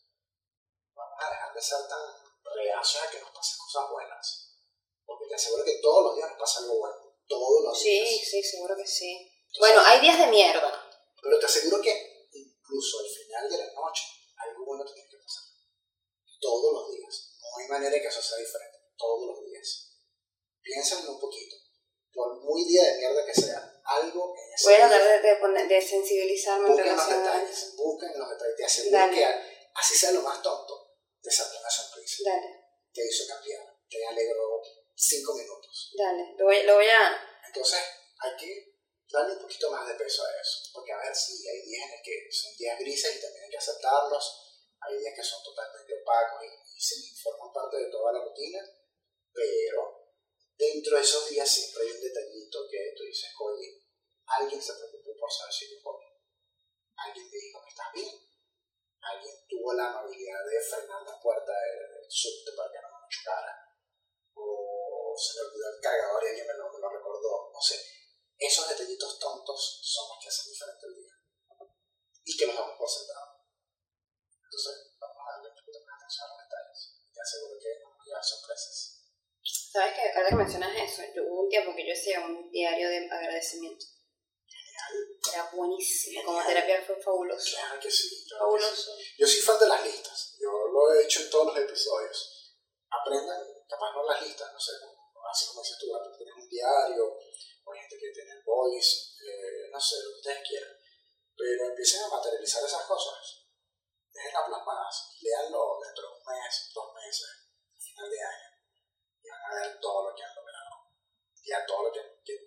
vamos 0.95 1.18
a 1.24 1.30
dejar 1.30 1.55
de 1.55 1.62
ser 1.62 1.89
tan 1.89 2.05
reacios 2.55 3.03
a 3.03 3.11
que 3.11 3.20
nos 3.20 3.30
pasen 3.30 3.59
cosas 3.59 3.91
buenas. 3.91 4.55
Porque 5.05 5.26
te 5.26 5.35
aseguro 5.35 5.64
que 5.64 5.78
todos 5.83 6.05
los 6.05 6.16
días 6.16 6.28
nos 6.30 6.39
pasa 6.39 6.61
algo 6.61 6.78
bueno. 6.78 6.97
Todos 7.26 7.64
los 7.64 7.78
Sí, 7.80 7.89
días. 7.91 8.28
sí, 8.28 8.43
seguro 8.43 8.76
que 8.76 8.87
sí. 8.87 9.12
Entonces, 9.16 9.59
Bueno, 9.59 9.80
hay 9.85 10.01
días 10.01 10.18
de 10.18 10.26
mierda. 10.26 10.91
Pero 11.20 11.39
te 11.39 11.47
aseguro 11.47 11.80
que 11.83 12.28
incluso 12.33 13.01
al 13.01 13.07
final 13.09 13.49
de 13.51 13.59
la 13.59 13.72
noche 13.72 14.05
algo 14.37 14.64
bueno 14.66 14.85
te 14.85 14.93
tiene 14.95 15.09
que 15.09 15.16
pasar. 15.16 15.45
Todos 16.41 16.72
los 16.72 16.91
días. 16.93 17.37
No 17.41 17.59
hay 17.62 17.68
manera 17.68 17.91
de 17.91 18.03
que 18.03 18.09
eso 18.09 18.22
sea 18.22 18.39
diferente. 18.39 18.78
Todos 18.97 19.26
los 19.26 19.45
días. 19.47 19.91
Piénsenlo 20.63 21.13
un 21.13 21.21
poquito. 21.21 21.57
Por 22.13 22.41
muy 22.43 22.65
día 22.65 22.85
de 22.85 22.99
mierda 22.99 23.25
que 23.25 23.35
sea, 23.35 23.81
algo 23.85 24.35
en 24.37 24.55
ese 24.55 24.65
Voy 24.67 24.75
a 24.75 24.89
tratar 24.89 25.23
de, 25.23 25.29
de, 25.29 25.37
poner- 25.41 25.69
de 25.69 25.81
sensibilizarme 25.81 26.67
en 26.69 26.73
busquen 26.77 26.95
los 26.97 27.07
relación 27.07 27.27
a 27.27 27.33
detalles. 27.41 27.59
eso. 27.59 27.77
Busquen 27.77 28.19
los 28.19 28.29
detalles. 28.31 28.57
Te 28.57 28.65
aseguro 28.65 28.99
Dale. 28.99 29.17
que 29.17 29.25
así 29.75 29.95
sea 29.99 30.13
lo 30.13 30.23
más 30.23 30.43
tonto, 30.43 30.75
te 31.23 31.31
saldrá 31.31 31.59
una 31.61 31.71
sonrisa. 31.71 32.23
Dale, 32.25 32.49
Te 32.93 33.01
hizo 33.09 33.27
cambiar. 33.27 33.65
Te 33.89 34.07
alegró 34.07 34.61
cinco 34.95 35.35
minutos. 35.35 35.93
dale. 35.97 36.35
Lo 36.39 36.45
voy, 36.45 36.63
lo 36.65 36.75
voy 36.77 36.87
a... 36.89 37.17
Entonces, 37.47 37.81
hay 38.21 38.37
que 38.39 38.77
darle 39.11 39.35
un 39.35 39.41
poquito 39.43 39.71
más 39.71 39.87
de 39.89 39.95
peso 39.95 40.23
a 40.25 40.41
eso. 40.41 40.71
Porque, 40.73 40.93
a 40.93 40.99
ver, 40.99 41.15
sí, 41.15 41.47
hay 41.49 41.61
días 41.63 41.87
en 41.89 41.95
el 41.95 42.03
que 42.03 42.29
son 42.31 42.57
días 42.57 42.79
grises 42.79 43.17
y 43.17 43.21
también 43.21 43.45
hay 43.45 43.51
que 43.51 43.59
aceptarlos. 43.59 44.25
Hay 44.81 44.99
días 44.99 45.15
que 45.17 45.23
son 45.25 45.43
totalmente 45.43 45.93
opacos 46.01 46.45
y, 46.45 46.77
y 46.77 46.81
sí, 46.81 47.15
forman 47.23 47.53
parte 47.53 47.77
de 47.79 47.91
toda 47.91 48.13
la 48.13 48.25
rutina. 48.25 48.61
Pero 49.33 50.01
dentro 50.57 50.96
de 50.96 51.03
esos 51.03 51.28
días 51.28 51.48
siempre 51.48 51.82
hay 51.82 51.90
un 51.92 52.00
detallito 52.00 52.59
que 52.70 52.94
tú 52.96 53.05
dices, 53.05 53.30
oye, 53.40 53.82
alguien 54.26 54.61
se 54.61 54.74
preocupó 54.74 55.16
por 55.18 55.30
saber 55.30 55.53
si 55.53 55.70
yo. 55.70 55.82
Alguien 56.96 57.26
me 57.30 57.38
dijo, 57.38 57.59
¿estás 57.66 57.92
bien? 57.94 58.14
Alguien 59.00 59.34
tuvo 59.48 59.74
la 59.74 59.90
amabilidad 59.90 60.44
de 60.46 60.61
frenar 60.61 61.03
la 61.03 61.18
puerta 61.20 61.53
del, 61.53 62.07
subte 62.09 62.53
para 62.57 62.70
que 62.70 62.78
no 62.78 62.88
me 62.92 63.09
chocara 63.09 63.55
o 64.34 65.14
se 65.16 65.34
me 65.34 65.48
olvidó 65.48 65.66
el 65.74 65.80
cargador 65.80 66.22
y 66.22 66.28
alguien 66.28 66.46
me 66.46 66.55
lo, 66.55 66.72
me 66.72 66.78
lo 66.78 66.88
recordó. 66.88 67.50
No 67.53 67.61
sé, 67.61 67.82
esos 68.38 68.68
detallitos 68.68 69.18
tontos 69.18 69.80
son 69.82 70.09
los 70.11 70.18
que 70.22 70.28
hacen 70.28 70.53
diferente 70.53 70.86
el 70.86 70.94
día. 70.94 71.14
Y 72.24 72.36
que 72.36 72.46
los 72.46 72.55
damos 72.55 72.78
por 72.78 72.88
sentado. 72.88 73.42
Entonces, 74.30 74.94
vamos 75.00 75.16
a 75.26 75.32
darle 75.32 75.48
un 75.50 75.57
poquito 75.57 75.78
más 75.82 75.96
atención 75.98 76.22
a 76.22 76.30
los 76.30 76.42
detalles. 76.46 76.80
Te 77.12 77.20
aseguro 77.20 77.59
que 77.59 77.70
nos 77.82 77.98
van 77.98 78.20
a 78.20 78.22
sorpresas. 78.22 79.01
¿Sabes 79.45 79.95
qué? 79.95 80.12
Ahora 80.14 80.28
que 80.28 80.34
mencionas 80.36 80.76
eso, 80.76 81.03
yo, 81.14 81.22
hubo 81.24 81.43
un 81.43 81.49
tiempo 81.49 81.74
que 81.74 81.86
yo 81.86 81.93
hacía 81.93 82.20
un 82.20 82.51
diario 82.51 82.88
de 82.88 83.09
agradecimiento. 83.11 83.86
Era 85.32 85.51
buenísimo. 85.53 86.24
Como 86.24 86.45
terapia 86.45 86.82
fue 86.84 87.01
fabuloso. 87.01 87.57
Claro 87.57 87.80
que 87.80 87.90
sí. 87.90 88.26
claro 88.28 88.53
que 88.53 88.61
sí. 88.61 88.66
Fabuloso. 88.66 88.90
Yo 89.18 89.26
soy 89.26 89.40
fan 89.40 89.59
de 89.59 89.68
las 89.68 89.84
listas. 89.84 90.36
Yo 90.38 90.51
lo 90.51 90.93
he 90.93 91.03
dicho 91.03 91.22
en 91.22 91.30
todos 91.30 91.47
los 91.47 91.59
episodios. 91.59 92.57
Aprendan, 92.90 93.40
capaz 93.68 93.93
no 93.95 94.03
las 94.05 94.20
listas, 94.20 94.53
no 94.53 94.61
sé, 94.61 94.72
así 95.32 95.47
como 95.49 95.62
dices 95.62 95.78
tú, 95.78 95.86
tienes 96.18 96.34
un 96.36 96.49
diario, 96.49 97.16
o 97.64 97.72
hay 97.72 97.80
gente 97.80 97.97
que 97.97 98.12
tiene 98.12 98.43
voice, 98.45 99.16
eh, 99.24 99.70
no 99.72 99.80
sé, 99.80 99.97
lo 100.05 100.12
que 100.12 100.20
ustedes 100.20 100.49
quieran. 100.49 100.76
Pero 101.34 101.68
empiecen 101.70 102.03
a 102.03 102.09
materializar 102.09 102.62
esas 102.64 102.84
cosas. 102.84 103.49
Déjenlas 104.12 104.45
plasmadas. 104.47 105.16
Leanlo 105.20 105.80
dentro 105.80 106.05
de 106.05 106.12
un 106.12 106.22
mes, 106.28 106.70
dos 106.74 106.95
meses, 106.95 107.28
a 107.72 107.80
final 107.80 108.11
de 108.11 108.20
año. 108.20 108.51
A 109.43 109.55
ver 109.55 109.80
todo 109.80 110.09
lo 110.09 110.14
que 110.14 110.22
han 110.22 110.34
logrado. 110.34 110.74
Y 111.43 111.53
a 111.53 111.66
todo 111.66 111.82
lo 111.84 111.93
que, 111.93 112.01
que- 112.24 112.47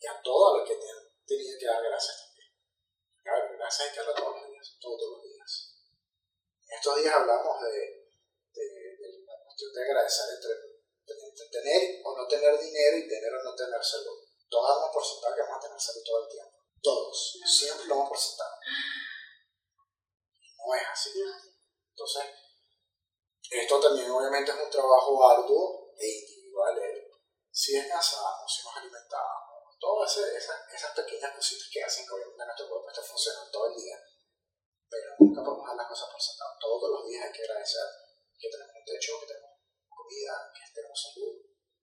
y 0.00 0.06
a 0.06 0.20
todo 0.22 0.58
lo 0.58 0.64
que 0.64 0.76
te 0.76 0.90
han 0.90 1.00
tenido 1.26 1.58
que 1.58 1.66
dar 1.66 1.82
gracias 1.82 2.16
también. 2.20 2.52
Ver, 3.24 3.56
gracias 3.56 3.88
hay 3.88 3.94
que 3.96 4.12
todos 4.12 4.36
los 4.36 4.50
días, 4.50 4.76
todos 4.80 5.10
los 5.12 5.22
días. 5.22 5.74
En 6.68 6.76
estos 6.76 6.96
días 7.00 7.14
hablamos 7.14 7.62
de, 7.62 8.12
de, 8.52 8.64
de 9.00 9.24
la 9.26 9.34
cuestión 9.44 9.72
de 9.72 9.82
agradecer 9.82 10.26
entre, 10.36 10.52
entre 11.08 11.46
tener 11.48 12.00
o 12.04 12.16
no 12.16 12.28
tener 12.28 12.58
dinero 12.58 12.96
y 12.98 13.08
tener 13.08 13.32
o 13.32 13.42
no 13.44 13.54
tener 13.54 13.82
salud. 13.82 14.18
Todos 14.50 14.68
damos 14.68 14.90
por 14.92 15.04
sentado 15.04 15.34
que 15.34 15.40
vamos 15.42 15.56
a 15.56 15.60
tener 15.66 15.80
salud 15.80 16.02
todo 16.04 16.22
el 16.24 16.28
tiempo. 16.28 16.58
Todos. 16.82 17.38
Siempre 17.46 17.86
lo 17.86 17.94
damos 17.96 18.08
por 18.10 18.18
sentado. 18.18 18.54
No 20.58 20.74
es 20.74 20.82
así. 20.92 21.10
Entonces, 21.90 22.24
esto 23.50 23.80
también 23.80 24.10
obviamente 24.10 24.50
es 24.50 24.58
un 24.58 24.70
trabajo 24.70 25.28
arduo 25.30 25.92
e 25.98 26.06
el 26.70 27.10
Si 27.50 27.74
descansamos, 27.74 28.46
si 28.46 28.64
nos 28.64 28.76
alimentamos, 28.76 29.54
todas 29.78 30.16
esas, 30.16 30.56
esas 30.72 30.92
pequeñas 30.94 31.34
cositas 31.34 31.68
que 31.70 31.82
hacen 31.82 32.06
que 32.06 32.14
obviamente 32.14 32.44
nuestro 32.44 32.68
cuerpo 32.68 32.88
esté 32.88 33.02
funcionando 33.02 33.50
todo 33.50 33.66
el 33.68 33.76
día, 33.76 33.96
pero 34.88 35.06
nunca 35.18 35.42
podemos 35.44 35.66
dar 35.66 35.76
las 35.76 35.88
cosas 35.88 36.08
por 36.10 36.20
sentado. 36.20 36.50
Todos 36.60 36.90
los 36.90 37.02
días 37.08 37.24
hay 37.26 37.32
que 37.32 37.42
agradecer 37.42 37.86
que 38.38 38.48
tenemos 38.48 38.74
un 38.74 38.84
techo, 38.84 39.20
que 39.20 39.26
tenemos 39.26 39.54
comida, 39.88 40.34
que 40.54 40.62
tenemos 40.74 40.98
salud. 40.98 41.34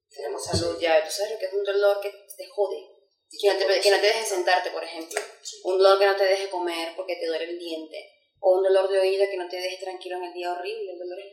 Tenemos 0.09 0.43
salud, 0.43 0.79
ya, 0.79 1.03
tú 1.03 1.11
sabes 1.11 1.31
lo 1.33 1.39
que 1.39 1.45
es 1.45 1.53
un 1.53 1.63
dolor 1.63 2.01
que 2.01 2.11
te 2.11 2.47
jode. 2.47 3.01
Que 3.31 3.47
no, 3.47 3.57
te, 3.57 3.79
que 3.79 3.91
no 3.91 3.99
te 4.01 4.07
deje 4.07 4.25
sentarte, 4.25 4.71
por 4.71 4.83
ejemplo. 4.83 5.21
Un 5.63 5.77
dolor 5.77 5.97
que 5.97 6.05
no 6.05 6.15
te 6.17 6.25
deje 6.25 6.49
comer 6.49 6.93
porque 6.97 7.15
te 7.15 7.27
duele 7.27 7.45
el 7.45 7.57
diente. 7.57 8.11
O 8.41 8.57
un 8.57 8.63
dolor 8.63 8.89
de 8.89 8.99
oído 8.99 9.25
que 9.29 9.37
no 9.37 9.47
te 9.47 9.55
deje 9.55 9.77
tranquilo 9.77 10.17
en 10.17 10.25
el 10.25 10.33
día 10.33 10.51
horrible. 10.51 10.91
El 10.91 10.99
dolor 10.99 11.19
es... 11.19 11.31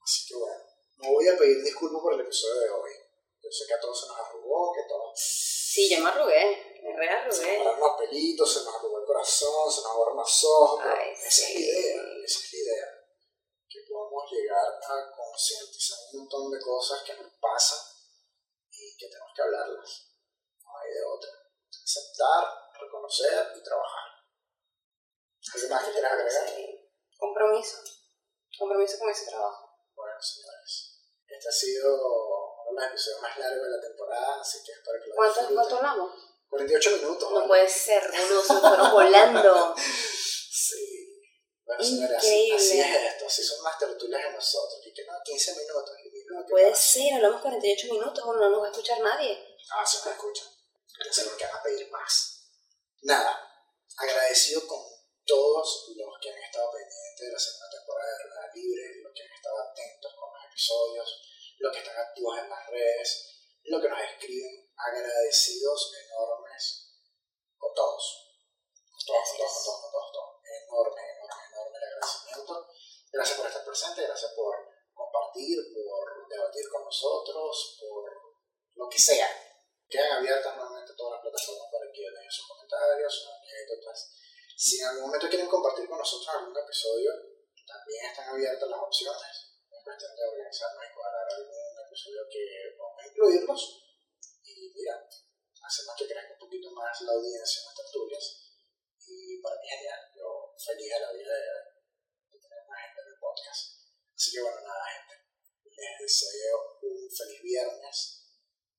Así 0.00 0.28
que 0.28 0.34
bueno, 0.36 0.62
no 0.98 1.12
voy 1.12 1.28
a 1.28 1.38
pedir 1.38 1.62
disculpas 1.62 2.02
por 2.02 2.14
el 2.14 2.20
episodio 2.20 2.60
de 2.60 2.70
hoy. 2.70 2.90
Yo 3.40 3.50
sé 3.50 3.66
que 3.66 3.74
a 3.74 3.80
todos 3.80 4.00
se 4.00 4.06
nos 4.08 4.18
arrugó, 4.18 4.72
que 4.74 4.82
todos... 4.88 5.12
Sí, 5.14 5.88
yo 5.88 6.02
me 6.02 6.10
arrugué, 6.10 6.80
me 6.82 6.96
rearrugué. 6.96 7.36
Se 7.36 7.46
nos 7.46 7.58
borraron 7.58 7.80
los 7.80 7.98
pelitos, 7.98 8.52
se 8.52 8.64
nos 8.64 8.74
arrugó 8.74 8.98
el 8.98 9.06
corazón, 9.06 9.70
se 9.70 9.82
nos 9.82 9.94
borraron 9.94 10.16
los 10.18 10.44
ojos. 10.44 10.80
Ay, 10.82 11.12
esa 11.12 11.28
es 11.28 11.54
la 11.54 11.60
idea, 11.60 12.02
esa 12.24 12.38
es 12.40 12.52
la 12.52 12.58
idea. 12.58 12.86
Que 13.68 13.78
podamos 13.88 14.24
llegar 14.32 14.66
a 14.66 15.16
concientizar 15.16 15.98
un 16.12 16.20
montón 16.20 16.50
de 16.50 16.60
cosas 16.60 17.02
que 17.02 17.14
nos 17.14 17.32
pasan 17.40 17.78
y 18.72 18.96
que 18.96 19.06
tenemos 19.06 19.32
que 19.34 19.42
hablarlas. 19.42 20.08
No 20.64 20.70
hay 20.82 20.94
de 20.94 21.04
otra. 21.04 21.30
Aceptar, 21.70 22.44
reconocer 22.80 23.52
y 23.56 23.62
trabajar. 23.62 24.08
¿Algo 25.54 25.68
más 25.68 25.84
que 25.84 25.92
quieras 25.92 26.12
agregar? 26.12 26.48
Sí. 26.48 26.90
Compromiso. 27.16 27.78
Compromiso 28.58 28.98
con 28.98 29.10
ese 29.10 29.26
trabajo. 29.26 29.68
Bueno, 29.94 30.20
señores, 30.20 30.57
este 31.38 31.48
ha 31.48 31.52
sido 31.52 31.94
uno 32.66 32.80
de 32.80 32.86
los 32.86 32.90
episodios 32.90 33.22
más 33.22 33.38
largos 33.38 33.62
de 33.62 33.70
la 33.70 33.80
temporada, 33.80 34.40
así 34.40 34.58
que 34.64 34.72
espero 34.72 34.98
que 35.02 35.08
lo 35.08 35.14
¿Cuánto, 35.14 35.34
disfruten. 35.40 35.56
¿Cuánto 35.56 35.76
hablamos? 35.76 36.12
48 36.50 36.90
minutos. 36.98 37.32
No 37.32 37.46
puede 37.46 37.68
ser, 37.68 38.10
boludo, 38.10 38.42
se 38.42 38.54
fueron 38.54 38.90
volando. 38.98 39.74
Sí. 39.76 41.04
Bueno, 41.64 41.84
señores, 41.84 42.16
así, 42.16 42.52
así 42.52 42.80
es 42.80 43.02
esto, 43.12 43.26
así 43.26 43.42
son 43.44 43.62
las 43.62 43.78
tertulias 43.78 44.22
de 44.24 44.32
nosotros. 44.32 44.80
Y 44.84 44.92
que 44.92 45.04
no, 45.04 45.12
15 45.22 45.52
minutos. 45.52 45.94
No 46.30 46.46
puede 46.46 46.70
pasa. 46.70 46.82
ser, 46.82 47.14
hablamos 47.14 47.42
48 47.42 47.86
minutos, 47.92 48.24
bueno, 48.24 48.40
no 48.40 48.50
nos 48.50 48.62
va 48.62 48.66
a 48.66 48.70
escuchar 48.70 49.00
nadie. 49.00 49.56
Ah, 49.70 49.86
se 49.86 49.98
nos 49.98 50.06
escucha. 50.06 50.44
Ya 51.04 51.12
sé 51.12 51.24
lo 51.24 51.36
que 51.36 51.44
van 51.44 51.56
a 51.56 51.62
pedir 51.62 51.90
más. 51.90 52.50
Nada, 53.02 53.38
agradecido 53.96 54.66
con 54.66 54.80
todos 55.24 55.92
los 55.94 56.18
que 56.20 56.30
han 56.30 56.38
estado 56.42 56.70
pendientes 56.72 57.20
de 57.20 57.32
la 57.32 57.38
segunda 57.38 57.70
temporada 57.70 58.10
de 58.10 58.24
Rueda 58.24 58.50
Libre, 58.54 59.02
los 59.04 59.12
que 59.14 59.22
han 59.22 59.32
estado 59.32 59.58
atentos 59.60 60.12
con 60.18 60.37
episodios, 60.58 61.22
los 61.58 61.70
que 61.70 61.78
están 61.78 61.96
activos 61.96 62.38
en 62.38 62.50
las 62.50 62.66
redes, 62.66 63.46
los 63.62 63.80
que 63.80 63.88
nos 63.88 64.02
escriben, 64.02 64.66
agradecidos 64.74 65.94
enormes 66.02 66.98
con 67.56 67.72
todos. 67.74 68.42
Con 68.90 68.98
todos, 69.06 69.28
con 69.30 69.38
todos, 69.38 69.54
con 69.54 69.62
todos, 69.62 69.80
con 69.80 69.92
todos, 69.92 70.12
todos. 70.12 70.34
Enorme, 70.42 71.02
enorme, 71.14 71.42
enorme 71.46 71.78
el 71.78 71.84
agradecimiento. 71.84 72.66
Gracias 73.12 73.38
por 73.38 73.46
estar 73.46 73.64
presente, 73.64 74.02
gracias 74.02 74.32
por 74.34 74.54
compartir, 74.92 75.58
por 75.70 76.28
debatir 76.28 76.64
con 76.74 76.82
nosotros, 76.82 77.78
por 77.78 78.02
lo 78.74 78.88
que 78.90 78.98
sea. 78.98 79.30
Quedan 79.88 80.18
abiertas 80.18 80.56
nuevamente 80.56 80.92
todas 80.98 81.12
las 81.14 81.22
plataformas 81.22 81.68
para 81.70 81.86
que 81.94 82.02
dejen 82.02 82.30
sus 82.30 82.48
comentarios, 82.48 83.14
sus 83.14 83.30
anécdotas. 83.30 84.10
Si 84.58 84.80
en 84.82 84.86
algún 84.88 85.06
momento 85.06 85.28
quieren 85.28 85.48
compartir 85.48 85.88
con 85.88 85.98
nosotros 85.98 86.28
algún 86.34 86.58
episodio, 86.58 87.12
también 87.64 88.06
están 88.10 88.28
abiertas 88.30 88.68
las 88.68 88.80
opciones. 88.82 89.47
Es 89.88 89.96
cuestión 89.96 90.20
de 90.20 90.28
organizarnos 90.28 90.84
y 90.84 90.92
cuadrar 90.92 91.26
algún 91.32 91.72
episodio 91.80 92.20
que 92.28 92.44
vamos 92.76 93.00
a 93.00 93.08
incluirlos. 93.08 93.62
Y 94.44 94.68
mira, 94.76 95.00
hacemos 95.00 95.96
que 95.96 96.04
crezca 96.04 96.36
un 96.36 96.44
poquito 96.44 96.68
más 96.76 96.92
la 97.08 97.12
audiencia 97.16 97.64
en 97.64 97.66
las 97.72 97.76
tertulias. 97.80 98.24
Y 99.00 99.40
para 99.40 99.56
mí 99.56 99.64
es 99.64 99.72
genial. 99.80 100.00
Yo 100.12 100.28
feliz 100.60 100.92
de 100.92 101.00
la 101.00 101.12
vida 101.16 101.32
de, 101.32 101.52
de 102.28 102.36
tener 102.36 102.62
más 102.68 102.78
gente 102.84 103.00
en 103.00 103.08
el 103.08 103.18
podcast. 103.18 103.62
Así 104.12 104.28
que 104.28 104.40
bueno, 104.44 104.60
nada, 104.60 104.84
gente. 104.92 105.14
Les 105.72 105.94
deseo 106.04 106.56
un 106.84 107.08
feliz 107.08 107.40
viernes, 107.40 107.96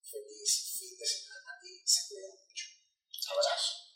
feliz 0.06 0.78
fin 0.78 0.94
de 0.94 1.08
semana 1.10 1.58
y 1.66 1.82
se 1.90 2.06
cuiden 2.06 2.38
mucho. 2.38 2.66
Abrazo. 3.34 3.89